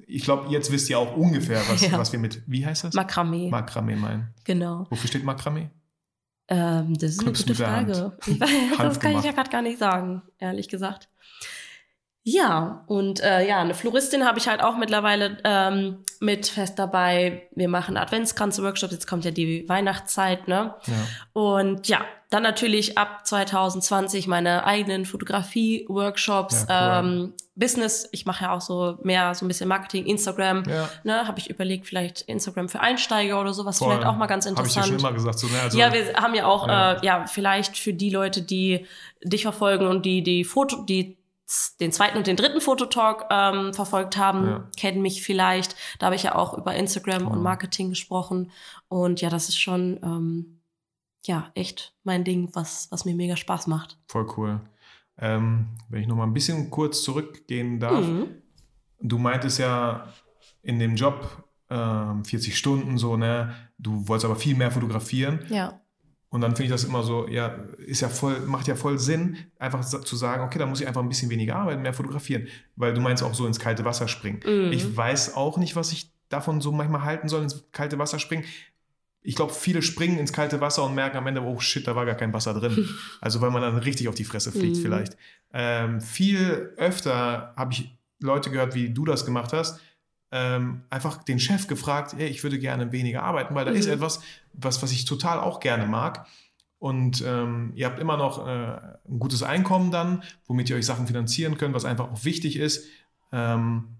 ich 0.07 0.23
glaube, 0.23 0.47
jetzt 0.51 0.71
wisst 0.71 0.89
ihr 0.89 0.97
auch 0.97 1.15
ungefähr, 1.15 1.61
was, 1.69 1.81
Ja. 1.91 1.97
was 1.99 2.11
wir 2.11 2.19
mit, 2.19 2.41
wie 2.47 2.65
heißt 2.65 2.85
das? 2.85 2.93
Makramee, 2.95 3.49
Makramee 3.51 3.95
meinen. 3.95 4.29
genau. 4.43 4.87
Wofür 4.89 5.07
steht 5.07 5.23
Makramee? 5.23 5.69
Ähm, 6.49 6.97
das 6.97 7.11
ist 7.11 7.21
Knüpfst 7.21 7.45
eine 7.45 7.55
gute. 7.55 7.63
Frage. 7.63 8.17
Ich 8.27 8.39
weiß, 8.39 8.77
das 8.77 8.99
kann 8.99 9.17
ich 9.17 9.23
ja 9.23 9.31
gerade 9.31 9.49
gar 9.49 9.61
nicht 9.61 9.79
sagen, 9.79 10.21
ehrlich 10.39 10.69
gesagt. 10.69 11.09
Ja, 12.23 12.83
und 12.87 13.21
äh, 13.21 13.47
ja, 13.47 13.61
eine 13.61 13.73
Floristin 13.73 14.25
habe 14.25 14.37
ich 14.37 14.49
halt 14.49 14.61
auch 14.61 14.75
mittlerweile 14.77 15.37
ähm, 15.45 16.03
mit 16.19 16.47
fest 16.47 16.77
dabei. 16.77 17.47
Wir 17.55 17.69
machen 17.69 17.95
Adventskranze-Workshops, 17.95 18.91
jetzt 18.91 19.07
kommt 19.07 19.23
ja 19.23 19.31
die 19.31 19.67
Weihnachtszeit, 19.69 20.49
ne? 20.49 20.75
Ja. 20.87 20.93
Und 21.31 21.87
ja, 21.87 22.01
dann 22.29 22.43
natürlich 22.43 22.97
ab 22.97 23.25
2020 23.25 24.27
meine 24.27 24.65
eigenen 24.65 25.05
Fotografie-Workshops, 25.05 26.65
Ja, 26.69 26.99
cool. 27.01 27.09
ähm, 27.09 27.33
Business. 27.55 28.07
Ich 28.11 28.25
mache 28.25 28.43
ja 28.45 28.53
auch 28.53 28.61
so 28.61 28.97
mehr 29.03 29.33
so 29.33 29.43
ein 29.45 29.47
bisschen 29.47 29.67
Marketing, 29.67 30.05
Instagram. 30.05 30.63
Ja. 30.69 30.89
Ne, 31.03 31.27
habe 31.27 31.39
ich 31.39 31.49
überlegt, 31.49 31.87
vielleicht 31.87 32.21
Instagram 32.21 32.69
für 32.69 32.79
Einsteiger 32.81 33.39
oder 33.41 33.53
sowas, 33.53 33.79
Voll. 33.79 33.89
vielleicht 33.91 34.07
auch 34.07 34.15
mal 34.15 34.27
ganz 34.27 34.45
Habe 34.45 34.53
ich 34.67 34.73
dir 34.73 34.79
interessant. 34.81 35.01
schon 35.01 35.09
immer 35.09 35.13
gesagt. 35.13 35.39
So, 35.39 35.47
ne? 35.47 35.59
also, 35.63 35.77
ja, 35.77 35.91
wir 35.91 36.13
haben 36.15 36.35
ja 36.35 36.45
auch, 36.45 36.67
Ja. 36.67 36.93
Äh, 36.93 37.05
ja, 37.05 37.25
vielleicht 37.27 37.77
für 37.77 37.93
die 37.93 38.09
Leute, 38.09 38.41
die 38.41 38.85
dich 39.23 39.41
verfolgen 39.43 39.87
und 39.87 40.05
die 40.05 40.21
die 40.21 40.43
Foto, 40.43 40.83
die 40.83 41.17
den 41.79 41.93
zweiten 41.93 42.17
und 42.17 42.27
den 42.27 42.35
dritten 42.35 42.59
Fototalk 42.59 43.25
ähm, 43.31 43.73
verfolgt 43.73 44.17
haben, 44.17 44.45
Ja. 44.47 44.63
kennen 44.77 45.01
mich 45.01 45.23
vielleicht. 45.23 45.75
Da 45.97 46.07
habe 46.07 46.15
ich 46.15 46.23
ja 46.23 46.35
auch 46.35 46.53
über 46.57 46.75
Instagram 46.75 47.19
Genau. 47.19 47.31
und 47.31 47.41
Marketing 47.41 47.89
gesprochen. 47.89 48.51
Und 48.89 49.21
ja, 49.21 49.29
das 49.29 49.47
ist 49.47 49.57
schon 49.57 49.97
ähm, 50.03 50.56
ja 51.27 51.51
echt 51.55 51.93
mein 52.03 52.23
Ding, 52.23 52.49
was, 52.53 52.87
was 52.91 53.05
mir 53.05 53.15
mega 53.15 53.35
Spaß 53.35 53.67
macht. 53.67 53.97
Voll 54.07 54.27
cool. 54.37 54.61
Ähm, 55.19 55.67
wenn 55.89 56.01
ich 56.01 56.07
noch 56.07 56.15
mal 56.15 56.25
ein 56.25 56.33
bisschen 56.33 56.69
kurz 56.69 57.03
zurückgehen 57.03 57.79
darf. 57.79 58.05
Mhm. 58.05 58.27
Du 58.99 59.17
meintest 59.17 59.59
ja 59.59 60.13
in 60.63 60.79
dem 60.79 60.95
Job 60.95 61.43
ähm, 61.69 62.23
40 62.23 62.57
Stunden 62.57 62.97
so, 62.97 63.17
ne? 63.17 63.53
Du 63.77 64.07
wolltest 64.07 64.25
aber 64.25 64.35
viel 64.35 64.55
mehr 64.55 64.71
fotografieren. 64.71 65.45
Ja. 65.49 65.81
Und 66.29 66.41
dann 66.41 66.51
finde 66.51 66.65
ich 66.65 66.71
das 66.71 66.83
immer 66.83 67.03
so, 67.03 67.27
ja, 67.27 67.47
ist 67.77 68.01
ja 68.01 68.09
voll, 68.09 68.41
macht 68.41 68.67
ja 68.67 68.75
voll 68.75 68.99
Sinn, 68.99 69.37
einfach 69.59 69.83
zu 69.85 70.15
sagen, 70.15 70.43
okay, 70.43 70.59
da 70.59 70.65
muss 70.65 70.81
ich 70.81 70.87
einfach 70.87 71.01
ein 71.01 71.07
bisschen 71.09 71.29
weniger 71.29 71.55
arbeiten, 71.55 71.81
mehr 71.81 71.93
fotografieren. 71.93 72.47
Weil 72.75 72.93
du 72.93 73.01
meinst 73.01 73.23
auch 73.23 73.33
so 73.33 73.47
ins 73.47 73.59
kalte 73.59 73.85
Wasser 73.85 74.07
springen. 74.07 74.41
Mhm. 74.45 74.71
Ich 74.71 74.95
weiß 74.95 75.35
auch 75.35 75.57
nicht, 75.57 75.75
was 75.75 75.91
ich 75.93 76.11
davon 76.29 76.59
so 76.59 76.71
manchmal 76.71 77.03
halten 77.03 77.29
soll, 77.29 77.43
ins 77.43 77.71
kalte 77.71 77.97
Wasser 77.97 78.19
springen. 78.19 78.43
Ich 79.21 79.35
glaube, 79.35 79.53
viele 79.53 79.81
springen 79.81 80.19
ins 80.19 80.31
kalte 80.31 80.61
Wasser 80.61 80.83
und 80.85 80.95
merken 80.95 81.17
am 81.17 81.27
Ende, 81.27 81.41
oh 81.41 81.59
shit, 81.59 81.85
da 81.87 81.95
war 81.95 82.05
gar 82.05 82.15
kein 82.15 82.33
Wasser 82.33 82.53
drin. 82.53 82.87
Also 83.21 83.41
weil 83.41 83.51
man 83.51 83.61
dann 83.61 83.77
richtig 83.77 84.07
auf 84.07 84.15
die 84.15 84.23
Fresse 84.23 84.51
fliegt 84.51 84.77
Mhm. 84.77 84.81
vielleicht. 84.81 85.17
Ähm, 85.53 86.01
viel 86.01 86.73
öfter 86.77 87.53
habe 87.57 87.73
ich 87.73 87.97
Leute 88.19 88.49
gehört, 88.51 88.73
wie 88.75 88.89
du 88.89 89.05
das 89.05 89.25
gemacht 89.25 89.53
hast, 89.53 89.79
ähm, 90.31 90.83
einfach 90.89 91.23
den 91.23 91.39
Chef 91.39 91.67
gefragt, 91.67 92.13
hey, 92.17 92.27
ich 92.27 92.43
würde 92.43 92.59
gerne 92.59 92.91
weniger 92.91 93.23
arbeiten, 93.23 93.55
weil 93.55 93.65
da 93.65 93.71
ist 93.71 93.87
Mhm. 93.87 93.93
etwas, 93.93 94.21
was, 94.53 94.81
was 94.81 94.91
ich 94.91 95.05
total 95.05 95.39
auch 95.39 95.59
gerne 95.59 95.85
mag. 95.85 96.25
Und 96.79 97.23
ähm, 97.25 97.71
ihr 97.75 97.85
habt 97.87 97.99
immer 97.99 98.17
noch 98.17 98.45
äh, 98.45 98.51
ein 99.09 99.19
gutes 99.19 99.41
Einkommen 99.41 99.89
dann, 99.89 100.23
womit 100.45 100.69
ihr 100.69 100.75
euch 100.75 100.85
Sachen 100.85 101.07
finanzieren 101.07 101.57
könnt, 101.57 101.73
was 101.73 101.85
einfach 101.85 102.11
auch 102.11 102.23
wichtig 102.23 102.55
ist. 102.57 102.85
Ähm, 103.31 103.95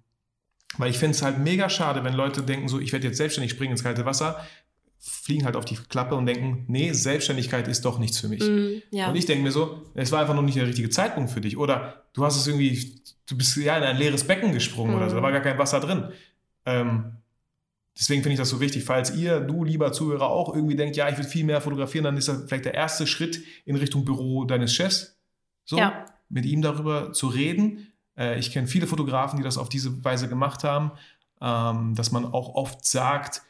weil 0.78 0.90
ich 0.92 1.00
finde 1.00 1.16
es 1.16 1.22
halt 1.24 1.40
mega 1.40 1.70
schade, 1.70 2.04
wenn 2.04 2.14
Leute 2.14 2.44
denken, 2.44 2.68
so, 2.68 2.80
ich 2.80 2.92
werde 2.94 3.08
jetzt 3.08 3.18
selbstständig 3.18 3.52
springen 3.52 3.72
ins 3.72 3.84
kalte 3.84 4.06
Wasser, 4.06 4.46
fliegen 5.00 5.46
halt 5.46 5.56
auf 5.56 5.66
die 5.66 5.76
Klappe 5.76 6.16
und 6.16 6.26
denken, 6.26 6.66
nee, 6.68 6.92
Selbstständigkeit 6.92 7.68
ist 7.68 7.86
doch 7.86 8.00
nichts 8.00 8.20
für 8.20 8.28
mich. 8.28 8.42
Mhm, 8.42 8.82
ja. 8.92 9.10
Und 9.10 9.16
ich 9.16 9.26
denke 9.26 9.44
mir 9.44 9.52
so, 9.52 9.84
es 9.94 10.12
war 10.12 10.22
einfach 10.22 10.34
noch 10.36 10.42
nicht 10.42 10.58
der 10.58 10.68
richtige 10.68 10.90
Zeitpunkt 10.90 11.30
für 11.32 11.42
dich. 11.42 11.58
Oder 11.58 12.06
du 12.14 12.26
hast 12.26 12.36
es 12.38 12.48
irgendwie, 12.48 13.02
du 13.28 13.38
bist 13.38 13.56
ja 13.58 13.78
in 13.78 13.84
ein 13.84 13.98
leeres 13.98 14.26
Becken 14.26 14.52
gesprungen 14.54 14.96
oder 14.96 15.10
so, 15.10 15.16
da 15.16 15.22
Mhm. 15.22 15.24
war 15.26 15.32
gar 15.32 15.42
kein 15.42 15.58
Wasser 15.58 15.80
drin. 15.80 16.10
Ähm, 16.66 17.14
deswegen 17.98 18.22
finde 18.24 18.34
ich 18.34 18.40
das 18.40 18.50
so 18.50 18.60
wichtig. 18.60 18.84
Falls 18.84 19.16
ihr, 19.16 19.40
du 19.40 19.64
lieber 19.64 19.92
Zuhörer, 19.94 20.28
auch 20.30 20.54
irgendwie 20.54 20.76
denkt, 20.76 20.96
ja, 20.98 21.08
ich 21.10 21.18
will 21.18 21.26
viel 21.26 21.44
mehr 21.46 21.62
fotografieren, 21.62 22.04
dann 22.04 22.18
ist 22.18 22.28
das 22.28 22.44
vielleicht 22.48 22.66
der 22.66 22.74
erste 22.74 23.08
Schritt 23.08 23.42
in 23.66 23.76
Richtung 23.76 24.04
Büro 24.06 24.46
deines 24.46 24.74
Chefs. 24.74 25.18
So, 25.66 25.78
Ja. 25.78 26.06
mit 26.30 26.46
ihm 26.46 26.62
darüber 26.62 27.14
zu 27.14 27.28
reden. 27.28 27.88
Äh, 28.18 28.40
ich 28.40 28.52
kenne 28.52 28.68
viele 28.68 28.88
Fotografen, 28.88 29.38
die 29.38 29.44
das 29.44 29.58
auf 29.58 29.70
diese 29.70 30.04
Weise 30.04 30.28
gemacht 30.28 30.64
haben, 30.64 30.92
ähm, 31.42 31.94
dass 31.96 32.12
man 32.12 32.26
auch 32.26 32.56
oft 32.56 32.84
sagt, 32.86 33.44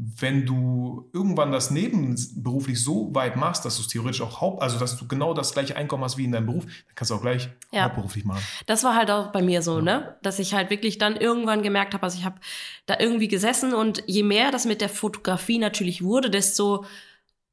wenn 0.00 0.46
du 0.46 1.10
irgendwann 1.12 1.50
das 1.50 1.72
nebenberuflich 1.72 2.82
so 2.82 3.12
weit 3.16 3.34
machst, 3.34 3.64
dass 3.64 3.76
du 3.76 3.82
es 3.82 3.88
theoretisch 3.88 4.20
auch 4.20 4.40
haupt, 4.40 4.62
also 4.62 4.78
dass 4.78 4.96
du 4.96 5.08
genau 5.08 5.34
das 5.34 5.52
gleiche 5.52 5.74
Einkommen 5.76 6.04
hast 6.04 6.16
wie 6.16 6.24
in 6.24 6.30
deinem 6.30 6.46
Beruf, 6.46 6.64
dann 6.66 6.94
kannst 6.94 7.10
du 7.10 7.16
auch 7.16 7.20
gleich 7.20 7.48
Ja. 7.72 7.84
hauptberuflich 7.84 8.24
machen. 8.24 8.42
Das 8.66 8.84
war 8.84 8.94
halt 8.94 9.10
auch 9.10 9.32
bei 9.32 9.42
mir 9.42 9.60
so, 9.60 9.80
ne? 9.80 10.16
Dass 10.22 10.38
ich 10.38 10.54
halt 10.54 10.70
wirklich 10.70 10.98
dann 10.98 11.16
irgendwann 11.16 11.62
gemerkt 11.62 11.94
habe, 11.94 12.04
also 12.04 12.16
ich 12.16 12.24
habe 12.24 12.36
da 12.86 12.96
irgendwie 13.00 13.26
gesessen 13.26 13.74
und 13.74 14.04
je 14.06 14.22
mehr 14.22 14.52
das 14.52 14.66
mit 14.66 14.80
der 14.80 14.88
Fotografie 14.88 15.58
natürlich 15.58 16.02
wurde, 16.04 16.30
desto 16.30 16.84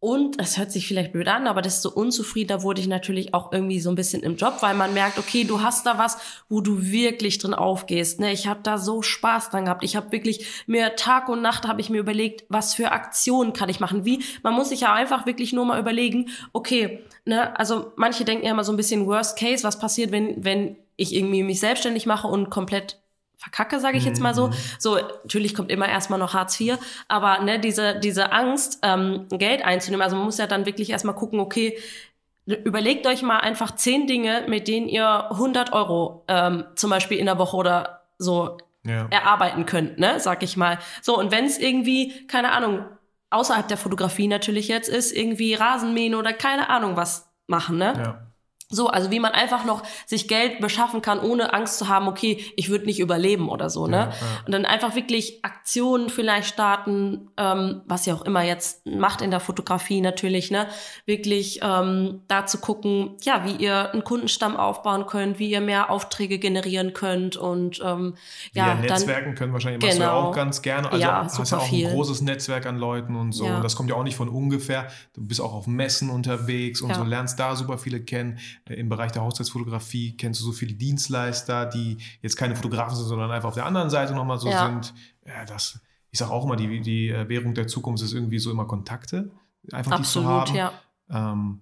und 0.05 0.39
das 0.39 0.59
hört 0.59 0.71
sich 0.71 0.87
vielleicht 0.87 1.13
blöd 1.13 1.27
an, 1.27 1.47
aber 1.47 1.63
desto 1.63 1.89
unzufriedener 1.89 2.61
wurde 2.61 2.79
ich 2.79 2.85
natürlich 2.85 3.33
auch 3.33 3.51
irgendwie 3.51 3.79
so 3.79 3.89
ein 3.89 3.95
bisschen 3.95 4.21
im 4.21 4.35
Job, 4.35 4.57
weil 4.59 4.75
man 4.75 4.93
merkt, 4.93 5.17
okay, 5.17 5.45
du 5.45 5.63
hast 5.63 5.87
da 5.87 5.97
was, 5.97 6.19
wo 6.47 6.61
du 6.61 6.83
wirklich 6.83 7.39
drin 7.39 7.55
aufgehst. 7.55 8.19
Ne? 8.19 8.31
Ich 8.31 8.45
habe 8.45 8.59
da 8.61 8.77
so 8.77 9.01
Spaß 9.01 9.49
dran 9.49 9.65
gehabt. 9.65 9.83
Ich 9.83 9.95
habe 9.95 10.11
wirklich 10.11 10.45
mir 10.67 10.95
Tag 10.95 11.27
und 11.27 11.41
Nacht 11.41 11.67
habe 11.67 11.81
ich 11.81 11.89
mir 11.89 11.97
überlegt, 11.97 12.45
was 12.49 12.75
für 12.75 12.91
Aktionen 12.91 13.53
kann 13.53 13.67
ich 13.67 13.79
machen. 13.79 14.05
Wie 14.05 14.23
man 14.43 14.53
muss 14.53 14.69
sich 14.69 14.81
ja 14.81 14.93
einfach 14.93 15.25
wirklich 15.25 15.53
nur 15.53 15.65
mal 15.65 15.79
überlegen, 15.79 16.29
okay, 16.53 16.99
ne, 17.25 17.57
also 17.57 17.91
manche 17.95 18.25
denken 18.25 18.45
ja 18.45 18.51
immer 18.51 18.63
so 18.63 18.73
ein 18.73 18.77
bisschen 18.77 19.07
Worst 19.07 19.39
Case, 19.39 19.63
was 19.63 19.79
passiert, 19.79 20.11
wenn 20.11 20.45
wenn 20.45 20.77
ich 20.97 21.15
irgendwie 21.15 21.41
mich 21.41 21.59
selbstständig 21.59 22.05
mache 22.05 22.27
und 22.27 22.51
komplett 22.51 23.01
verkacke, 23.37 23.79
sage 23.79 23.97
ich 23.97 24.05
jetzt 24.05 24.21
mal 24.21 24.33
so. 24.33 24.47
Mhm. 24.47 24.53
So, 24.79 24.95
natürlich 24.95 25.53
kommt 25.55 25.71
immer 25.71 25.87
erstmal 25.87 26.19
noch 26.19 26.33
Hartz 26.33 26.59
IV, 26.59 26.77
aber 27.07 27.39
ne, 27.39 27.59
diese, 27.59 27.99
diese 27.99 28.31
Angst, 28.31 28.79
ähm, 28.83 29.27
Geld 29.29 29.63
einzunehmen, 29.63 30.03
also 30.03 30.15
man 30.15 30.25
muss 30.25 30.37
ja 30.37 30.47
dann 30.47 30.65
wirklich 30.65 30.89
erstmal 30.89 31.15
gucken, 31.15 31.39
okay, 31.39 31.77
überlegt 32.45 33.07
euch 33.07 33.23
mal 33.23 33.39
einfach 33.39 33.75
zehn 33.75 34.07
Dinge, 34.07 34.45
mit 34.47 34.67
denen 34.67 34.87
ihr 34.87 35.31
100 35.31 35.73
Euro 35.73 36.23
ähm, 36.27 36.65
zum 36.75 36.89
Beispiel 36.89 37.17
in 37.17 37.25
der 37.25 37.37
Woche 37.39 37.57
oder 37.57 38.01
so 38.17 38.57
Ja. 38.83 39.07
erarbeiten 39.09 39.65
könnt, 39.65 39.97
ne, 39.97 40.19
sag 40.19 40.43
ich 40.43 40.55
mal. 40.55 40.77
So, 41.01 41.17
und 41.17 41.31
wenn 41.31 41.45
es 41.45 41.57
irgendwie, 41.57 42.27
keine 42.27 42.51
Ahnung, 42.51 42.85
außerhalb 43.31 43.67
der 43.67 43.77
Fotografie 43.77 44.27
natürlich 44.27 44.67
jetzt 44.67 44.89
ist, 44.89 45.11
irgendwie 45.11 45.55
Rasenmähen 45.55 46.15
oder 46.15 46.33
keine 46.33 46.69
Ahnung 46.69 46.95
was 46.95 47.29
machen, 47.47 47.77
ne? 47.77 47.93
ja. 47.97 48.24
So, 48.69 48.87
also 48.87 49.11
wie 49.11 49.19
man 49.19 49.31
einfach 49.33 49.63
noch 49.63 49.83
sich 50.07 50.27
Geld 50.27 50.59
beschaffen 50.59 51.01
kann, 51.03 51.19
ohne 51.19 51.53
Angst 51.53 51.77
zu 51.77 51.87
haben, 51.87 52.07
okay, 52.07 52.43
ich 52.55 52.69
würde 52.69 52.85
nicht 52.85 52.99
überleben 52.99 53.47
oder 53.49 53.69
so, 53.69 53.85
ne? 53.85 53.95
Ja, 53.95 54.03
ja. 54.05 54.11
Und 54.47 54.51
dann 54.53 54.65
einfach 54.65 54.95
wirklich 54.95 55.39
Aktionen 55.45 56.09
vielleicht 56.09 56.47
starten, 56.47 57.29
ähm, 57.37 57.81
was 57.85 58.07
ihr 58.07 58.15
auch 58.15 58.23
immer 58.23 58.41
jetzt 58.41 58.85
macht 58.87 59.21
in 59.21 59.29
der 59.29 59.39
Fotografie 59.39 60.01
natürlich, 60.01 60.49
ne? 60.49 60.67
Wirklich 61.05 61.59
ähm, 61.61 62.21
da 62.27 62.47
zu 62.47 62.57
gucken, 62.57 63.15
ja, 63.21 63.45
wie 63.45 63.51
ihr 63.63 63.91
einen 63.93 64.03
Kundenstamm 64.03 64.57
aufbauen 64.57 65.05
könnt, 65.05 65.37
wie 65.37 65.49
ihr 65.51 65.61
mehr 65.61 65.91
Aufträge 65.91 66.39
generieren 66.39 66.93
könnt 66.93 67.37
und 67.37 67.79
ähm, 67.85 68.15
Ja, 68.53 68.67
ja, 68.69 68.73
dann 68.73 68.81
Netzwerken 68.81 69.35
können 69.35 69.53
wahrscheinlich 69.53 69.81
machst 69.83 69.99
du 69.99 70.01
ja 70.01 70.09
Genau. 70.09 70.29
auch 70.29 70.35
ganz 70.35 70.63
gerne. 70.63 70.91
Also 70.91 71.01
Ja, 71.05 71.23
hast 71.23 71.51
ja 71.51 71.57
auch 71.59 71.67
viel. 71.67 71.85
ein 71.87 71.93
großes 71.93 72.21
Netzwerk 72.21 72.65
an 72.65 72.77
Leuten 72.79 73.15
und 73.15 73.31
so. 73.31 73.45
Ja. 73.45 73.57
Und 73.57 73.63
das 73.63 73.75
kommt 73.75 73.91
ja 73.91 73.95
auch 73.95 74.03
nicht 74.03 74.17
von 74.17 74.27
ungefähr. 74.27 74.87
Du 75.13 75.21
bist 75.25 75.39
auch 75.39 75.53
auf 75.53 75.67
Messen 75.67 76.09
unterwegs 76.09 76.81
und 76.81 76.89
Ja. 76.89 76.95
so 76.95 77.03
lernst 77.03 77.39
da 77.39 77.55
super 77.55 77.77
viele 77.77 78.01
kennen. 78.01 78.39
Äh, 78.65 78.75
Im 78.75 78.89
Bereich 78.89 79.11
der 79.11 79.23
Hochzeitsfotografie 79.23 80.15
kennst 80.17 80.39
du 80.41 80.45
so 80.45 80.51
viele 80.51 80.73
Dienstleister, 80.73 81.65
die 81.65 81.97
jetzt 82.21 82.35
keine 82.35 82.55
Fotografen 82.55 82.95
sind, 82.95 83.07
sondern 83.07 83.31
einfach 83.31 83.49
auf 83.49 83.55
der 83.55 83.65
anderen 83.65 83.89
Seite 83.89 84.13
nochmal 84.13 84.39
so 84.39 84.49
Ja. 84.49 84.65
sind. 84.67 84.93
Ja, 85.25 85.45
das, 85.45 85.79
ich 86.11 86.19
sage 86.19 86.31
auch 86.31 86.45
immer, 86.45 86.55
die, 86.55 86.81
die 86.81 87.09
äh, 87.09 87.27
Währung 87.29 87.53
der 87.53 87.67
Zukunft 87.67 88.03
ist 88.03 88.13
irgendwie 88.13 88.39
so 88.39 88.51
immer 88.51 88.65
Kontakte. 88.65 89.31
Einfach 89.71 89.97
die 89.97 90.03
zu 90.03 90.19
absolut, 90.21 90.49
haben. 90.49 90.55
ja. 90.55 90.73
Ähm, 91.09 91.61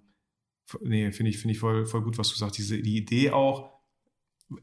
nee, 0.81 1.11
finde 1.11 1.29
ich, 1.31 1.37
finde 1.37 1.53
ich 1.53 1.59
voll, 1.59 1.85
voll 1.85 2.01
gut, 2.01 2.17
was 2.17 2.29
du 2.29 2.35
sagst. 2.35 2.57
Diese, 2.57 2.81
die 2.81 2.97
Idee 2.97 3.31
auch, 3.31 3.71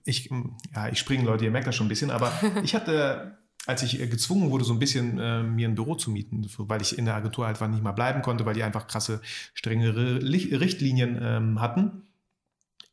ich, 0.04 0.30
mm, 0.30 0.56
ja, 0.74 0.88
ich 0.88 0.98
springe, 0.98 1.24
Leute, 1.24 1.44
ihr 1.44 1.50
merkt 1.50 1.66
das 1.66 1.74
schon 1.76 1.86
ein 1.86 1.90
bisschen, 1.90 2.10
aber 2.10 2.32
ich 2.62 2.74
hatte, 2.74 3.38
als 3.66 3.82
ich 3.82 4.00
äh, 4.00 4.06
gezwungen 4.06 4.50
wurde, 4.50 4.64
so 4.64 4.72
ein 4.72 4.78
bisschen 4.78 5.18
äh, 5.18 5.42
mir 5.42 5.68
ein 5.68 5.74
Büro 5.74 5.94
zu 5.94 6.10
mieten, 6.10 6.46
weil 6.58 6.82
ich 6.82 6.96
in 6.98 7.04
der 7.04 7.14
Agentur 7.14 7.46
einfach 7.46 7.68
nicht 7.68 7.82
mal 7.82 7.92
bleiben 7.92 8.22
konnte, 8.22 8.46
weil 8.46 8.54
die 8.54 8.62
einfach 8.62 8.86
krasse, 8.86 9.20
strengere 9.54 10.22
Richtlinien 10.22 11.18
ähm, 11.20 11.60
hatten, 11.60 12.02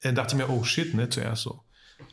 äh, 0.01 0.13
dachte 0.13 0.35
ich 0.35 0.37
mir, 0.37 0.49
oh 0.49 0.63
shit, 0.63 0.93
ne, 0.93 1.09
zuerst 1.09 1.43
so. 1.43 1.63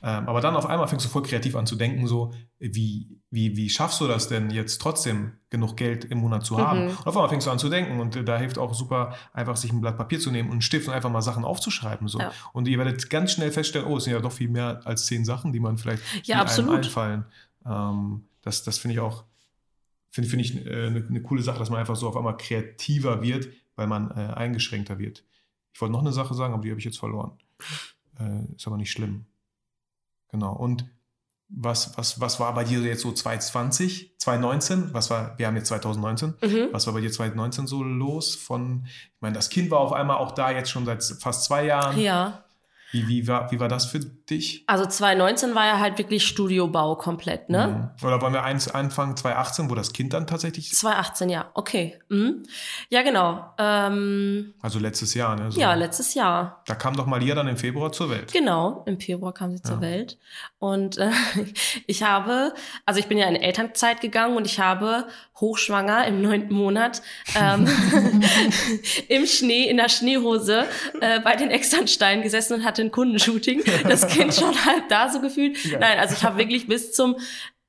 Ähm, 0.02 0.28
aber 0.28 0.40
dann 0.40 0.56
auf 0.56 0.66
einmal 0.66 0.88
fängst 0.88 1.04
du 1.04 1.10
voll 1.10 1.22
kreativ 1.22 1.56
an 1.56 1.66
zu 1.66 1.76
denken, 1.76 2.06
so, 2.06 2.32
wie, 2.58 3.20
wie, 3.30 3.56
wie 3.56 3.68
schaffst 3.68 4.00
du 4.00 4.06
das 4.06 4.28
denn 4.28 4.50
jetzt 4.50 4.80
trotzdem 4.80 5.32
genug 5.50 5.76
Geld 5.76 6.04
im 6.06 6.18
Monat 6.18 6.44
zu 6.44 6.58
haben? 6.58 6.84
Mhm. 6.84 6.90
Und 6.90 7.06
auf 7.06 7.16
einmal 7.16 7.28
fängst 7.28 7.46
du 7.46 7.50
an 7.50 7.58
zu 7.58 7.68
denken 7.68 8.00
und 8.00 8.16
äh, 8.16 8.24
da 8.24 8.38
hilft 8.38 8.58
auch 8.58 8.74
super, 8.74 9.14
einfach 9.32 9.56
sich 9.56 9.72
ein 9.72 9.80
Blatt 9.80 9.96
Papier 9.96 10.20
zu 10.20 10.30
nehmen 10.30 10.48
und 10.48 10.54
einen 10.54 10.62
Stift 10.62 10.88
und 10.88 10.94
einfach 10.94 11.10
mal 11.10 11.22
Sachen 11.22 11.44
aufzuschreiben. 11.44 12.08
So. 12.08 12.18
Ja. 12.18 12.32
Und 12.52 12.68
ihr 12.68 12.78
werdet 12.78 13.10
ganz 13.10 13.32
schnell 13.32 13.52
feststellen, 13.52 13.86
oh, 13.86 13.98
es 13.98 14.04
sind 14.04 14.14
ja 14.14 14.20
doch 14.20 14.32
viel 14.32 14.48
mehr 14.48 14.80
als 14.84 15.06
zehn 15.06 15.24
Sachen, 15.24 15.52
die 15.52 15.60
man 15.60 15.78
vielleicht 15.78 16.02
Ja, 16.24 16.40
absolut. 16.40 16.76
einfallen. 16.76 17.26
Ähm, 17.66 18.24
das 18.42 18.62
das 18.62 18.78
finde 18.78 18.94
ich 18.94 19.00
auch, 19.00 19.24
finde 20.10 20.28
finde 20.30 20.44
ich 20.44 20.66
äh, 20.66 20.86
eine 20.86 21.04
eine 21.08 21.22
coole 21.22 21.42
Sache, 21.42 21.58
dass 21.58 21.70
man 21.70 21.80
einfach 21.80 21.96
so 21.96 22.08
auf 22.08 22.16
einmal 22.16 22.36
kreativer 22.36 23.22
wird, 23.22 23.48
weil 23.76 23.86
man 23.86 24.10
äh, 24.10 24.34
eingeschränkter 24.34 24.98
wird. 24.98 25.24
Ich 25.72 25.80
wollte 25.80 25.92
noch 25.92 26.00
eine 26.00 26.12
Sache 26.12 26.34
sagen, 26.34 26.54
aber 26.54 26.62
die 26.62 26.70
habe 26.70 26.78
ich 26.78 26.84
jetzt 26.84 26.98
verloren. 26.98 27.32
Äh, 28.18 28.54
ist 28.54 28.66
aber 28.66 28.76
nicht 28.76 28.90
schlimm. 28.90 29.26
Genau. 30.30 30.54
Und 30.54 30.84
was, 31.48 31.96
was, 31.96 32.20
was 32.20 32.40
war 32.40 32.54
bei 32.54 32.64
dir 32.64 32.80
jetzt 32.80 33.02
so 33.02 33.12
2020, 33.12 34.18
2019? 34.18 34.92
Was 34.92 35.10
war, 35.10 35.38
wir 35.38 35.46
haben 35.46 35.56
jetzt 35.56 35.68
2019. 35.68 36.34
Mhm. 36.42 36.68
Was 36.72 36.86
war 36.86 36.94
bei 36.94 37.00
dir 37.00 37.12
2019 37.12 37.66
so 37.66 37.82
los? 37.82 38.34
Von, 38.34 38.86
ich 38.86 39.20
meine, 39.20 39.34
das 39.34 39.50
Kind 39.50 39.70
war 39.70 39.78
auf 39.78 39.92
einmal 39.92 40.16
auch 40.16 40.32
da 40.32 40.50
jetzt 40.50 40.70
schon 40.70 40.84
seit 40.84 41.04
fast 41.20 41.44
zwei 41.44 41.66
Jahren. 41.66 41.98
Ja. 41.98 42.44
Wie, 42.92 43.08
wie, 43.08 43.28
war, 43.28 43.50
wie 43.50 43.60
war 43.60 43.68
das 43.68 43.86
für 43.86 44.00
dich? 44.30 44.64
Also 44.66 44.86
2019 44.86 45.54
war 45.54 45.66
ja 45.66 45.78
halt 45.78 45.98
wirklich 45.98 46.26
Studiobau 46.26 46.96
komplett, 46.96 47.48
ne? 47.50 47.90
Mhm. 48.00 48.06
Oder 48.06 48.20
wollen 48.22 48.32
wir 48.32 48.42
eins 48.44 48.68
anfangen, 48.68 49.16
2018, 49.16 49.70
wo 49.70 49.74
das 49.74 49.92
Kind 49.92 50.12
dann 50.12 50.26
tatsächlich, 50.26 50.72
2018, 50.72 51.28
ja, 51.28 51.50
okay. 51.54 51.98
Mhm. 52.08 52.42
Ja, 52.88 53.02
genau. 53.02 53.44
Ähm, 53.58 54.54
also 54.62 54.78
letztes 54.78 55.14
Jahr, 55.14 55.36
ne? 55.36 55.50
So, 55.52 55.60
ja, 55.60 55.74
letztes 55.74 56.14
Jahr. 56.14 56.62
Da 56.66 56.74
kam 56.74 56.96
doch 56.96 57.06
Malia 57.06 57.34
dann 57.34 57.48
im 57.48 57.56
Februar 57.56 57.92
zur 57.92 58.10
Welt. 58.10 58.32
Genau, 58.32 58.82
im 58.86 58.98
Februar 59.00 59.32
kam 59.34 59.50
sie 59.56 59.62
Ja. 59.64 59.70
zur 59.70 59.80
Welt. 59.80 60.18
Und 60.58 60.98
äh, 60.98 61.10
ich 61.86 62.02
habe, 62.02 62.54
also 62.86 63.00
ich 63.00 63.06
bin 63.06 63.18
ja 63.18 63.26
in 63.28 63.36
Elternzeit 63.36 64.00
gegangen 64.00 64.36
und 64.36 64.46
ich 64.46 64.60
habe 64.60 65.06
hochschwanger 65.40 66.06
im 66.06 66.22
neunten 66.22 66.54
Monat 66.54 67.02
ähm, 67.36 67.68
im 69.08 69.26
Schnee, 69.26 69.64
in 69.68 69.76
der 69.76 69.88
Schneehose 69.88 70.64
äh, 71.00 71.20
bei 71.20 71.36
den 71.36 71.50
Externsteinen 71.50 72.22
gesessen 72.22 72.54
und 72.54 72.64
hatte 72.64 72.82
ein 72.82 72.90
Kundenshooting. 72.90 73.62
Das 73.84 74.06
Kind 74.14 74.34
schon 74.34 74.54
halb 74.64 74.88
da 74.88 75.08
so 75.08 75.20
gefühlt. 75.20 75.62
Geil. 75.62 75.78
Nein, 75.80 75.98
also 75.98 76.14
ich 76.14 76.24
habe 76.24 76.38
wirklich 76.38 76.66
bis 76.66 76.92
zum 76.92 77.16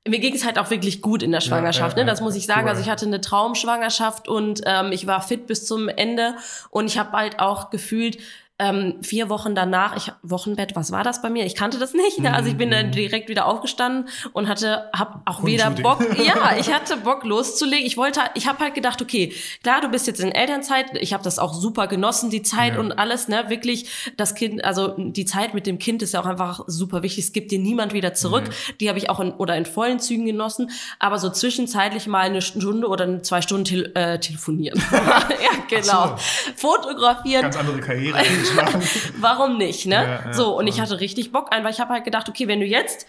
mir 0.08 0.20
ging 0.20 0.34
es 0.34 0.44
halt 0.44 0.58
auch 0.58 0.70
wirklich 0.70 1.02
gut 1.02 1.22
in 1.22 1.32
der 1.32 1.40
Schwangerschaft, 1.40 1.96
ja, 1.96 2.04
ne? 2.04 2.10
Das 2.10 2.20
ja. 2.20 2.24
muss 2.24 2.36
ich 2.36 2.46
sagen. 2.46 2.62
Cool. 2.62 2.68
Also 2.68 2.80
ich 2.80 2.88
hatte 2.88 3.06
eine 3.06 3.20
Traumschwangerschaft 3.20 4.28
und 4.28 4.60
ähm, 4.64 4.92
ich 4.92 5.06
war 5.06 5.20
fit 5.20 5.46
bis 5.48 5.66
zum 5.66 5.88
Ende 5.88 6.36
und 6.70 6.86
ich 6.86 6.98
habe 6.98 7.12
halt 7.12 7.40
auch 7.40 7.70
gefühlt 7.70 8.18
ähm, 8.58 9.02
vier 9.02 9.28
Wochen 9.28 9.54
danach, 9.54 9.96
ich 9.96 10.10
Wochenbett, 10.22 10.74
was 10.76 10.90
war 10.90 11.04
das 11.04 11.20
bei 11.20 11.28
mir? 11.28 11.44
Ich 11.44 11.54
kannte 11.54 11.78
das 11.78 11.92
nicht. 11.92 12.20
Ne? 12.20 12.32
Also 12.32 12.48
ich 12.48 12.56
bin 12.56 12.70
dann 12.70 12.90
direkt 12.90 13.28
wieder 13.28 13.46
aufgestanden 13.46 14.08
und 14.32 14.48
hatte, 14.48 14.88
hab 14.94 15.20
auch 15.26 15.44
wieder 15.44 15.70
Bock. 15.70 16.04
Ja, 16.26 16.56
ich 16.58 16.72
hatte 16.72 16.96
Bock 16.96 17.24
loszulegen. 17.24 17.84
Ich 17.86 17.96
wollte, 17.96 18.20
ich 18.34 18.46
habe 18.48 18.60
halt 18.60 18.74
gedacht, 18.74 19.02
okay, 19.02 19.34
klar, 19.62 19.80
du 19.82 19.88
bist 19.88 20.06
jetzt 20.06 20.20
in 20.20 20.32
Elternzeit. 20.32 20.86
Ich 21.00 21.12
habe 21.12 21.22
das 21.22 21.38
auch 21.38 21.52
super 21.52 21.86
genossen, 21.86 22.30
die 22.30 22.42
Zeit 22.42 22.74
ja. 22.74 22.80
und 22.80 22.92
alles. 22.92 23.28
Ne, 23.28 23.44
wirklich, 23.48 24.14
das 24.16 24.34
Kind, 24.34 24.64
also 24.64 24.94
die 24.96 25.26
Zeit 25.26 25.52
mit 25.52 25.66
dem 25.66 25.78
Kind 25.78 26.02
ist 26.02 26.14
ja 26.14 26.20
auch 26.20 26.26
einfach 26.26 26.60
super 26.66 27.02
wichtig. 27.02 27.24
Es 27.24 27.32
gibt 27.32 27.50
dir 27.50 27.58
niemand 27.58 27.92
wieder 27.92 28.14
zurück. 28.14 28.44
Nee. 28.46 28.74
Die 28.80 28.88
habe 28.88 28.98
ich 28.98 29.10
auch 29.10 29.20
in, 29.20 29.32
oder 29.32 29.56
in 29.56 29.66
vollen 29.66 30.00
Zügen 30.00 30.24
genossen. 30.24 30.70
Aber 30.98 31.18
so 31.18 31.28
zwischenzeitlich 31.28 32.06
mal 32.06 32.20
eine 32.20 32.40
Stunde 32.40 32.88
oder 32.88 33.22
zwei 33.22 33.42
Stunden 33.42 33.64
te 33.64 33.94
äh, 33.94 34.18
telefonieren. 34.18 34.82
ja, 34.92 35.50
genau. 35.68 36.16
So. 36.16 36.16
Fotografieren. 36.56 37.42
Ganz 37.42 37.56
andere 37.58 37.80
Karriere. 37.80 38.18
Warum 39.20 39.58
nicht, 39.58 39.86
ne? 39.86 39.94
Ja, 39.94 40.26
ja, 40.26 40.32
so, 40.32 40.56
und 40.56 40.66
ich 40.66 40.80
hatte 40.80 41.00
richtig 41.00 41.32
Bock 41.32 41.52
ein, 41.52 41.64
weil 41.64 41.72
ich 41.72 41.80
habe 41.80 41.92
halt 41.92 42.04
gedacht, 42.04 42.28
okay, 42.28 42.48
wenn 42.48 42.60
du 42.60 42.66
jetzt 42.66 43.06